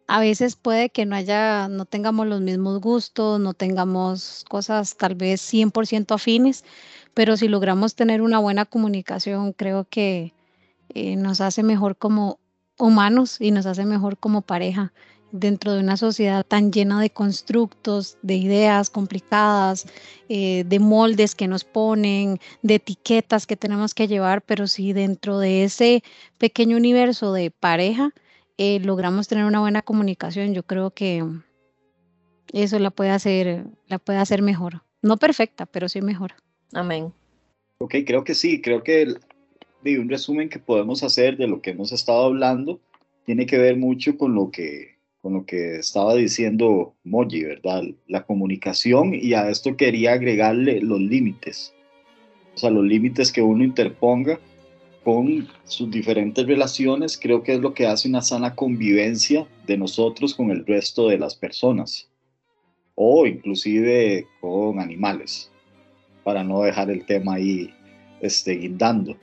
a 0.09 0.21
veces 0.21 0.57
puede 0.57 0.91
que 0.91 1.07
no 1.07 1.15
haya, 1.15 1.69
no 1.69 1.85
tengamos 1.85 2.27
los 2.27 2.41
mismos 2.41 2.81
gustos, 2.81 3.39
no 3.39 3.55
tengamos 3.55 4.45
cosas 4.49 4.97
tal 4.97 5.15
vez 5.15 5.41
100% 5.41 6.15
afines, 6.15 6.65
pero 7.15 7.37
si 7.37 7.49
logramos 7.49 7.95
tener 7.95 8.23
una 8.23 8.39
buena 8.39 8.65
comunicación, 8.65 9.53
creo 9.53 9.87
que 9.89 10.35
eh, 10.95 11.17
nos 11.17 11.41
hace 11.41 11.63
mejor 11.63 11.97
como 11.97 12.41
humanos 12.79 13.41
y 13.41 13.51
nos 13.53 13.67
hace 13.67 13.85
mejor 13.85 14.19
como 14.19 14.43
pareja 14.43 14.93
dentro 15.33 15.73
de 15.73 15.81
una 15.81 15.97
sociedad 15.97 16.45
tan 16.47 16.73
llena 16.73 17.01
de 17.01 17.11
constructos, 17.11 18.19
de 18.23 18.37
ideas 18.37 18.91
complicadas, 18.91 19.87
eh, 20.29 20.65
de 20.67 20.79
moldes 20.79 21.35
que 21.35 21.49
nos 21.49 21.65
ponen, 21.65 22.39
de 22.63 22.77
etiquetas 22.77 23.47
que 23.47 23.57
tenemos 23.57 23.95
que 23.95 24.09
llevar, 24.09 24.43
pero 24.43 24.67
si 24.67 24.93
dentro 24.93 25.39
de 25.39 25.65
ese 25.65 26.03
pequeño 26.39 26.77
universo 26.77 27.33
de 27.33 27.51
pareja 27.51 28.13
eh, 28.59 28.81
logramos 28.81 29.29
tener 29.29 29.45
una 29.45 29.61
buena 29.61 29.83
comunicación, 29.83 30.53
yo 30.53 30.63
creo 30.65 30.91
que 30.91 31.25
eso 32.53 32.79
la 32.79 32.91
puede 32.91 33.11
hacer, 33.11 33.65
la 33.87 33.99
puede 33.99 34.19
hacer 34.19 34.43
mejor. 34.43 34.83
No 35.03 35.17
perfecta, 35.17 35.67
pero 35.67 35.89
sí 35.89 36.03
mejor. 36.03 36.35
Amén. 36.73 37.13
Ok, 37.79 37.95
creo 38.07 38.25
que 38.25 38.35
sí, 38.35 38.61
creo 38.61 38.83
que 38.83 39.03
el- 39.03 39.21
de 39.83 39.99
un 39.99 40.11
resumen 40.11 40.51
que 40.51 40.59
podemos 40.59 41.03
hacer 41.03 41.39
de 41.39 41.47
lo 41.47 41.63
que 41.63 41.71
hemos 41.71 41.91
estado 41.93 42.25
hablando 42.25 42.81
tiene 43.25 43.47
que 43.47 43.57
ver 43.57 43.77
mucho 43.79 44.19
con 44.19 44.35
lo 44.35 44.51
que, 44.51 44.90
con 45.23 45.35
lo 45.35 45.45
que 45.45 45.77
estaba 45.77 46.15
diciendo 46.15 46.95
Moji, 47.05 47.45
¿verdad? 47.45 47.83
La 48.07 48.25
comunicación 48.25 49.15
y 49.15 49.35
a 49.35 49.51
esto 49.51 49.77
quería 49.77 50.13
agregarle 50.13 50.81
los 50.81 51.01
límites, 51.01 51.75
o 52.55 52.59
sea, 52.59 52.71
los 52.71 52.85
límites 52.85 53.33
que 53.33 53.43
uno 53.43 53.65
interponga 53.65 54.41
con 55.05 55.49
sus 55.65 55.91
diferentes 55.91 56.47
relaciones, 56.47 57.19
creo 57.19 57.43
que 57.43 57.55
es 57.55 57.61
lo 57.61 57.73
que 57.75 57.87
hace 57.87 58.09
una 58.09 58.23
sana 58.23 58.55
convivencia 58.55 59.47
de 59.67 59.79
nosotros 59.79 60.35
con 60.35 60.51
el 60.51 60.67
resto 60.67 61.09
de 61.09 61.19
las 61.19 61.35
personas 61.35 62.11
o 62.95 63.27
inclusive 63.27 64.27
con 64.41 64.79
animales, 64.79 65.51
para 66.23 66.45
no 66.45 66.63
dejar 66.63 66.91
el 66.91 67.07
tema 67.07 67.35
ahí 67.35 67.73
este, 68.21 68.53
guindando. 68.53 69.17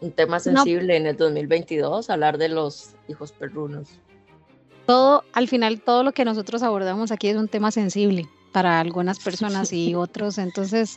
Un 0.00 0.12
tema 0.12 0.40
sensible 0.40 0.96
en 0.96 1.06
el 1.06 1.16
2022, 1.16 2.08
hablar 2.08 2.38
de 2.38 2.48
los 2.48 2.94
hijos 3.06 3.32
perrunos. 3.32 3.98
Todo, 4.88 5.22
al 5.34 5.48
final, 5.48 5.82
todo 5.82 6.02
lo 6.02 6.12
que 6.12 6.24
nosotros 6.24 6.62
abordamos 6.62 7.12
aquí 7.12 7.28
es 7.28 7.36
un 7.36 7.46
tema 7.46 7.70
sensible 7.70 8.26
para 8.52 8.80
algunas 8.80 9.18
personas 9.18 9.70
y 9.70 9.94
otros. 9.94 10.38
Entonces, 10.38 10.96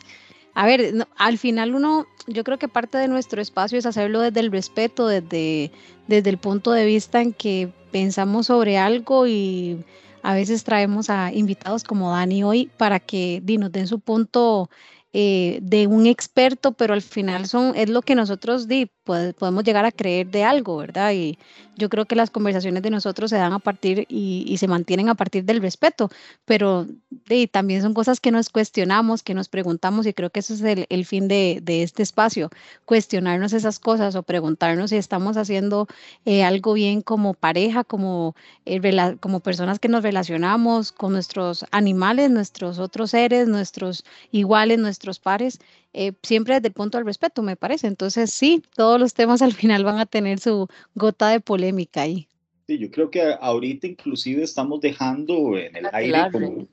a 0.54 0.64
ver, 0.64 0.94
no- 0.94 1.06
al 1.18 1.36
final 1.36 1.74
uno, 1.74 2.06
yo 2.26 2.42
creo 2.42 2.56
que 2.58 2.68
parte 2.68 2.96
de 2.96 3.06
nuestro 3.06 3.42
espacio 3.42 3.78
es 3.78 3.84
hacerlo 3.84 4.20
desde 4.22 4.40
el 4.40 4.50
respeto, 4.50 5.06
desde, 5.08 5.72
desde 6.08 6.30
el 6.30 6.38
punto 6.38 6.72
de 6.72 6.86
vista 6.86 7.20
en 7.20 7.34
que 7.34 7.68
pensamos 7.90 8.46
sobre 8.46 8.78
algo 8.78 9.26
y 9.26 9.84
a 10.22 10.32
veces 10.32 10.64
traemos 10.64 11.10
a 11.10 11.30
invitados 11.30 11.84
como 11.84 12.12
Dani 12.12 12.44
hoy 12.44 12.70
para 12.78 12.98
que 12.98 13.42
nos 13.58 13.72
den 13.72 13.88
su 13.88 14.00
punto 14.00 14.70
eh, 15.12 15.58
de 15.62 15.86
un 15.86 16.06
experto, 16.06 16.72
pero 16.72 16.94
al 16.94 17.02
final 17.02 17.46
son, 17.46 17.74
es 17.76 17.88
lo 17.90 18.02
que 18.02 18.14
nosotros 18.14 18.66
di, 18.68 18.90
pode- 19.04 19.34
podemos 19.34 19.64
llegar 19.64 19.84
a 19.84 19.92
creer 19.92 20.28
de 20.28 20.44
algo, 20.44 20.76
¿verdad? 20.78 21.12
Y 21.12 21.38
yo 21.76 21.88
creo 21.88 22.06
que 22.06 22.14
las 22.16 22.30
conversaciones 22.30 22.82
de 22.82 22.90
nosotros 22.90 23.30
se 23.30 23.36
dan 23.36 23.52
a 23.52 23.58
partir 23.58 24.06
y, 24.08 24.44
y 24.46 24.56
se 24.58 24.68
mantienen 24.68 25.08
a 25.08 25.14
partir 25.14 25.44
del 25.44 25.60
respeto, 25.60 26.10
pero 26.44 26.86
di, 27.10 27.46
también 27.46 27.82
son 27.82 27.94
cosas 27.94 28.20
que 28.20 28.30
nos 28.30 28.48
cuestionamos, 28.50 29.22
que 29.22 29.34
nos 29.34 29.48
preguntamos 29.48 30.06
y 30.06 30.14
creo 30.14 30.30
que 30.30 30.40
ese 30.40 30.54
es 30.54 30.62
el, 30.62 30.86
el 30.88 31.04
fin 31.06 31.28
de, 31.28 31.60
de 31.62 31.82
este 31.82 32.02
espacio, 32.02 32.50
cuestionarnos 32.84 33.52
esas 33.52 33.78
cosas 33.78 34.14
o 34.16 34.22
preguntarnos 34.22 34.90
si 34.90 34.96
estamos 34.96 35.36
haciendo 35.36 35.86
eh, 36.24 36.44
algo 36.44 36.72
bien 36.74 37.02
como 37.02 37.34
pareja, 37.34 37.84
como, 37.84 38.34
eh, 38.64 38.80
como 39.20 39.40
personas 39.40 39.78
que 39.78 39.88
nos 39.88 40.02
relacionamos 40.02 40.92
con 40.92 41.12
nuestros 41.12 41.64
animales, 41.70 42.30
nuestros 42.30 42.78
otros 42.78 43.10
seres, 43.10 43.48
nuestros 43.48 44.04
iguales, 44.30 44.78
nuestros 44.78 45.01
pares, 45.18 45.58
eh, 45.92 46.12
siempre 46.22 46.54
desde 46.54 46.68
el 46.68 46.74
punto 46.74 46.98
del 46.98 47.06
respeto, 47.06 47.42
me 47.42 47.56
parece. 47.56 47.86
Entonces, 47.86 48.30
sí, 48.30 48.62
todos 48.74 49.00
los 49.00 49.14
temas 49.14 49.42
al 49.42 49.52
final 49.52 49.84
van 49.84 49.98
a 49.98 50.06
tener 50.06 50.38
su 50.38 50.68
gota 50.94 51.28
de 51.28 51.40
polémica 51.40 52.02
ahí. 52.02 52.28
Sí, 52.66 52.78
yo 52.78 52.90
creo 52.90 53.10
que 53.10 53.34
ahorita 53.40 53.86
inclusive 53.86 54.42
estamos 54.42 54.80
dejando 54.80 55.58
en 55.58 55.76
el 55.76 55.88
aire 55.92 56.28
como, 56.30 56.66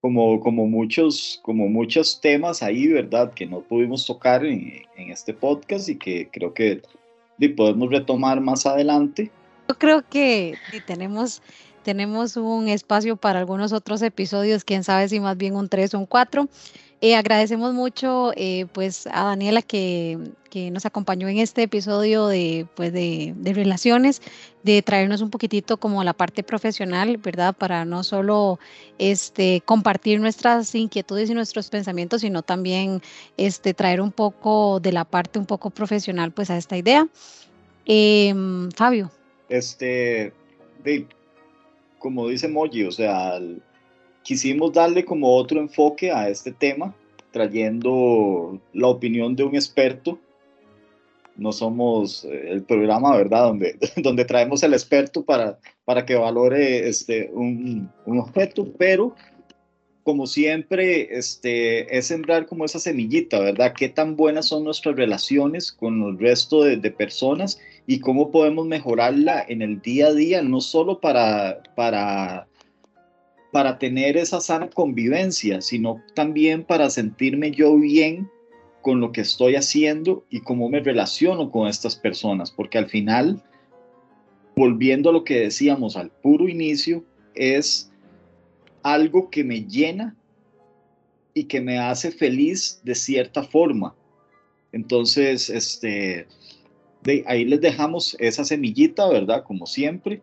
como, 0.00 0.40
como, 0.40 0.66
muchos, 0.66 1.40
como 1.42 1.68
muchos 1.68 2.20
temas 2.20 2.62
ahí, 2.62 2.88
¿verdad? 2.88 3.32
Que 3.34 3.46
no 3.46 3.60
pudimos 3.60 4.06
tocar 4.06 4.44
en, 4.44 4.82
en 4.96 5.10
este 5.10 5.34
podcast 5.34 5.88
y 5.88 5.96
que 5.96 6.28
creo 6.32 6.54
que 6.54 6.82
podemos 7.54 7.90
retomar 7.90 8.40
más 8.40 8.66
adelante. 8.66 9.30
Yo 9.68 9.78
creo 9.78 10.02
que 10.08 10.54
tenemos, 10.86 11.42
tenemos 11.82 12.36
un 12.36 12.68
espacio 12.68 13.16
para 13.16 13.40
algunos 13.40 13.72
otros 13.72 14.00
episodios, 14.02 14.64
quién 14.64 14.84
sabe 14.84 15.08
si 15.08 15.20
más 15.20 15.36
bien 15.36 15.54
un 15.56 15.68
tres 15.68 15.94
o 15.94 15.98
un 15.98 16.06
cuatro. 16.06 16.48
Eh, 17.02 17.14
agradecemos 17.14 17.74
mucho 17.74 18.32
eh, 18.36 18.64
pues 18.72 19.06
a 19.08 19.24
Daniela 19.24 19.60
que, 19.60 20.18
que 20.48 20.70
nos 20.70 20.86
acompañó 20.86 21.28
en 21.28 21.38
este 21.38 21.64
episodio 21.64 22.26
de, 22.26 22.66
pues 22.74 22.90
de, 22.90 23.34
de 23.36 23.52
relaciones, 23.52 24.22
de 24.62 24.80
traernos 24.80 25.20
un 25.20 25.28
poquitito 25.28 25.76
como 25.76 26.02
la 26.04 26.14
parte 26.14 26.42
profesional, 26.42 27.18
¿verdad? 27.18 27.54
Para 27.54 27.84
no 27.84 28.02
solo 28.02 28.58
este, 28.98 29.60
compartir 29.66 30.20
nuestras 30.20 30.74
inquietudes 30.74 31.28
y 31.28 31.34
nuestros 31.34 31.68
pensamientos, 31.68 32.22
sino 32.22 32.40
también 32.40 33.02
este, 33.36 33.74
traer 33.74 34.00
un 34.00 34.10
poco 34.10 34.80
de 34.80 34.92
la 34.92 35.04
parte 35.04 35.38
un 35.38 35.46
poco 35.46 35.68
profesional 35.68 36.32
pues 36.32 36.48
a 36.48 36.56
esta 36.56 36.78
idea. 36.78 37.06
Em, 37.84 38.70
Fabio. 38.70 39.10
Este, 39.50 40.32
de, 40.82 41.06
como 41.98 42.28
dice 42.28 42.48
Moji, 42.48 42.84
o 42.84 42.90
sea, 42.90 43.38
quisimos 44.26 44.72
darle 44.72 45.04
como 45.04 45.36
otro 45.36 45.60
enfoque 45.60 46.10
a 46.10 46.28
este 46.28 46.50
tema, 46.50 46.92
trayendo 47.30 48.60
la 48.72 48.88
opinión 48.88 49.36
de 49.36 49.44
un 49.44 49.54
experto. 49.54 50.18
No 51.36 51.52
somos 51.52 52.24
eh, 52.24 52.48
el 52.50 52.64
programa, 52.64 53.16
¿verdad? 53.16 53.44
Donde, 53.44 53.78
donde 53.98 54.24
traemos 54.24 54.64
el 54.64 54.72
experto 54.72 55.24
para, 55.24 55.60
para 55.84 56.04
que 56.04 56.16
valore 56.16 56.88
este, 56.88 57.30
un, 57.32 57.88
un 58.04 58.18
objeto, 58.18 58.66
pero 58.76 59.14
como 60.02 60.26
siempre, 60.26 61.16
este, 61.16 61.96
es 61.96 62.06
sembrar 62.06 62.46
como 62.46 62.64
esa 62.64 62.80
semillita, 62.80 63.38
¿verdad? 63.38 63.74
¿Qué 63.76 63.88
tan 63.88 64.16
buenas 64.16 64.48
son 64.48 64.64
nuestras 64.64 64.96
relaciones 64.96 65.70
con 65.70 66.02
el 66.02 66.18
resto 66.18 66.64
de, 66.64 66.76
de 66.76 66.90
personas 66.90 67.60
y 67.86 68.00
cómo 68.00 68.32
podemos 68.32 68.66
mejorarla 68.66 69.44
en 69.48 69.62
el 69.62 69.80
día 69.82 70.08
a 70.08 70.14
día, 70.14 70.42
no 70.42 70.60
solo 70.60 71.00
para, 71.00 71.60
para, 71.76 72.48
para 73.52 73.78
tener 73.78 74.16
esa 74.16 74.40
sana 74.40 74.68
convivencia, 74.68 75.60
sino 75.60 76.02
también 76.14 76.64
para 76.64 76.90
sentirme 76.90 77.50
yo 77.50 77.76
bien 77.76 78.28
con 78.82 79.00
lo 79.00 79.12
que 79.12 79.22
estoy 79.22 79.56
haciendo 79.56 80.24
y 80.30 80.40
cómo 80.40 80.68
me 80.68 80.80
relaciono 80.80 81.50
con 81.50 81.66
estas 81.66 81.96
personas, 81.96 82.50
porque 82.50 82.78
al 82.78 82.88
final, 82.88 83.42
volviendo 84.54 85.10
a 85.10 85.12
lo 85.12 85.24
que 85.24 85.40
decíamos 85.40 85.96
al 85.96 86.10
puro 86.10 86.48
inicio, 86.48 87.04
es 87.34 87.90
algo 88.82 89.30
que 89.30 89.42
me 89.42 89.64
llena 89.64 90.16
y 91.34 91.44
que 91.44 91.60
me 91.60 91.78
hace 91.78 92.12
feliz 92.12 92.80
de 92.84 92.94
cierta 92.94 93.42
forma. 93.42 93.94
Entonces, 94.72 95.50
este, 95.50 96.26
ahí 97.26 97.44
les 97.44 97.60
dejamos 97.60 98.16
esa 98.20 98.44
semillita, 98.44 99.08
¿verdad? 99.08 99.44
Como 99.44 99.66
siempre, 99.66 100.22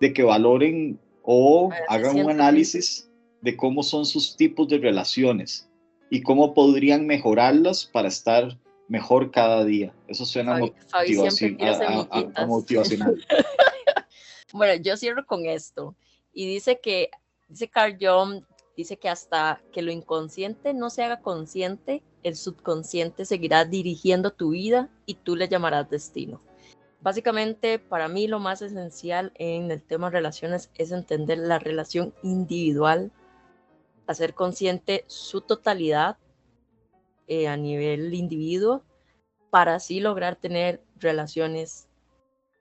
de 0.00 0.12
que 0.12 0.22
valoren 0.22 0.98
o 1.24 1.70
hagan 1.88 2.16
un 2.16 2.30
análisis 2.30 3.10
de 3.40 3.56
cómo 3.56 3.82
son 3.82 4.06
sus 4.06 4.36
tipos 4.36 4.68
de 4.68 4.78
relaciones 4.78 5.68
y 6.10 6.22
cómo 6.22 6.54
podrían 6.54 7.06
mejorarlas 7.06 7.86
para 7.86 8.08
estar 8.08 8.58
mejor 8.88 9.30
cada 9.30 9.64
día. 9.64 9.94
Eso 10.06 10.24
suena 10.26 10.58
Fabi- 10.58 10.72
a- 11.88 12.08
a- 12.10 12.42
a- 12.42 12.46
motivacional. 12.46 13.16
Bueno, 14.52 14.80
yo 14.80 14.96
cierro 14.96 15.26
con 15.26 15.46
esto. 15.46 15.96
Y 16.32 16.46
dice 16.46 16.78
que, 16.80 17.10
dice 17.48 17.66
Carl 17.68 17.96
Jung, 18.00 18.44
dice 18.76 18.96
que 18.98 19.08
hasta 19.08 19.60
que 19.72 19.82
lo 19.82 19.90
inconsciente 19.90 20.72
no 20.74 20.90
se 20.90 21.02
haga 21.02 21.20
consciente, 21.22 22.04
el 22.22 22.36
subconsciente 22.36 23.24
seguirá 23.24 23.64
dirigiendo 23.64 24.30
tu 24.32 24.50
vida 24.50 24.90
y 25.06 25.14
tú 25.14 25.34
le 25.34 25.48
llamarás 25.48 25.90
destino. 25.90 26.40
Básicamente, 27.04 27.78
para 27.78 28.08
mí 28.08 28.28
lo 28.28 28.40
más 28.40 28.62
esencial 28.62 29.30
en 29.34 29.70
el 29.70 29.82
tema 29.82 30.08
relaciones 30.08 30.70
es 30.74 30.90
entender 30.90 31.36
la 31.36 31.58
relación 31.58 32.14
individual, 32.22 33.12
hacer 34.06 34.32
consciente 34.32 35.04
su 35.06 35.42
totalidad 35.42 36.16
eh, 37.26 37.46
a 37.46 37.58
nivel 37.58 38.14
individuo, 38.14 38.84
para 39.50 39.74
así 39.74 40.00
lograr 40.00 40.36
tener 40.36 40.82
relaciones 40.96 41.88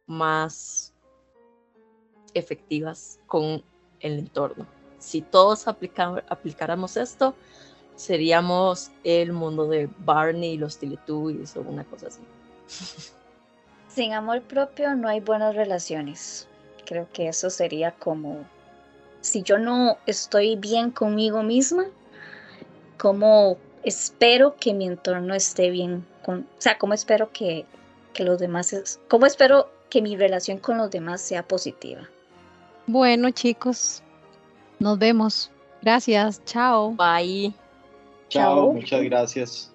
más 0.08 0.94
efectivas 2.34 3.22
con 3.28 3.64
el 4.02 4.20
entorno. 4.20 4.68
Si 5.00 5.22
todos 5.22 5.70
aplicáramos 5.70 6.98
esto, 6.98 7.34
seríamos 7.96 8.92
el 9.06 9.32
mundo 9.32 9.70
de 9.70 9.90
Barney 10.00 10.56
y 10.56 10.58
los 10.58 10.78
Teletubbies 10.80 11.56
o 11.56 11.62
una 11.62 11.86
cosa 11.86 12.08
así. 12.08 12.20
Sin 13.94 14.14
amor 14.14 14.42
propio 14.42 14.96
no 14.96 15.08
hay 15.08 15.20
buenas 15.20 15.56
relaciones. 15.56 16.48
Creo 16.86 17.08
que 17.14 17.28
eso 17.28 17.50
sería 17.50 17.92
como, 17.92 18.44
si 19.22 19.44
yo 19.44 19.58
no 19.58 19.98
estoy 20.06 20.56
bien 20.56 20.92
conmigo 20.92 21.44
misma, 21.44 21.86
¿cómo 22.98 23.58
espero 23.84 24.56
que 24.56 24.74
mi 24.74 24.88
entorno 24.88 25.34
esté 25.36 25.70
bien? 25.70 26.06
Con, 26.24 26.40
o 26.58 26.62
sea, 26.62 26.78
¿cómo 26.78 26.94
espero 26.94 27.32
que, 27.32 27.66
que 28.14 28.24
los 28.24 28.40
demás, 28.40 28.74
es- 28.74 29.00
cómo 29.08 29.26
espero 29.26 29.70
que 29.90 30.02
mi 30.02 30.16
relación 30.18 30.58
con 30.58 30.78
los 30.78 30.90
demás 30.90 31.22
sea 31.22 31.44
positiva? 31.48 32.10
Bueno, 32.88 33.30
chicos, 33.32 34.02
nos 34.80 34.98
vemos. 35.00 35.52
Gracias. 35.82 36.44
Chao. 36.46 36.92
Bye. 36.92 37.54
Chao, 38.30 38.56
Chao. 38.56 38.74
muchas 38.74 39.04
gracias. 39.04 39.72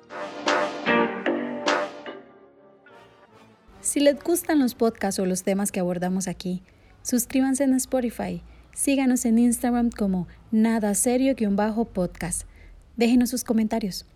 Si 3.88 4.00
les 4.00 4.22
gustan 4.22 4.58
los 4.58 4.74
podcasts 4.74 5.18
o 5.18 5.24
los 5.24 5.44
temas 5.44 5.72
que 5.72 5.80
abordamos 5.80 6.28
aquí, 6.28 6.62
suscríbanse 7.02 7.64
en 7.64 7.72
Spotify 7.72 8.42
Síganos 8.78 9.24
en 9.24 9.38
Instagram 9.38 9.90
como 9.90 10.28
nada 10.52 10.94
serio-podcast. 10.94 12.42
Déjenos 12.96 13.30
sus 13.30 13.44
comentarios. 13.44 14.06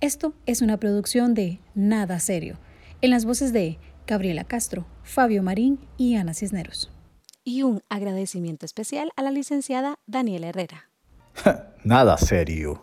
Esto 0.00 0.34
es 0.46 0.62
una 0.62 0.76
producción 0.78 1.32
de 1.32 1.60
Nada 1.74 2.18
Serio, 2.18 2.58
en 3.02 3.12
las 3.12 3.24
voces 3.24 3.52
de 3.52 3.78
Gabriela 4.08 4.42
Castro, 4.42 4.84
Fabio 5.04 5.42
Marín 5.44 5.78
y 5.96 6.16
Ana 6.16 6.34
Cisneros. 6.34 6.90
Y 7.44 7.62
un 7.62 7.82
agradecimiento 7.88 8.66
especial 8.66 9.10
a 9.14 9.22
la 9.22 9.30
licenciada 9.30 9.98
Daniela 10.06 10.48
Herrera. 10.48 10.90
Nada 11.84 12.18
serio. 12.18 12.82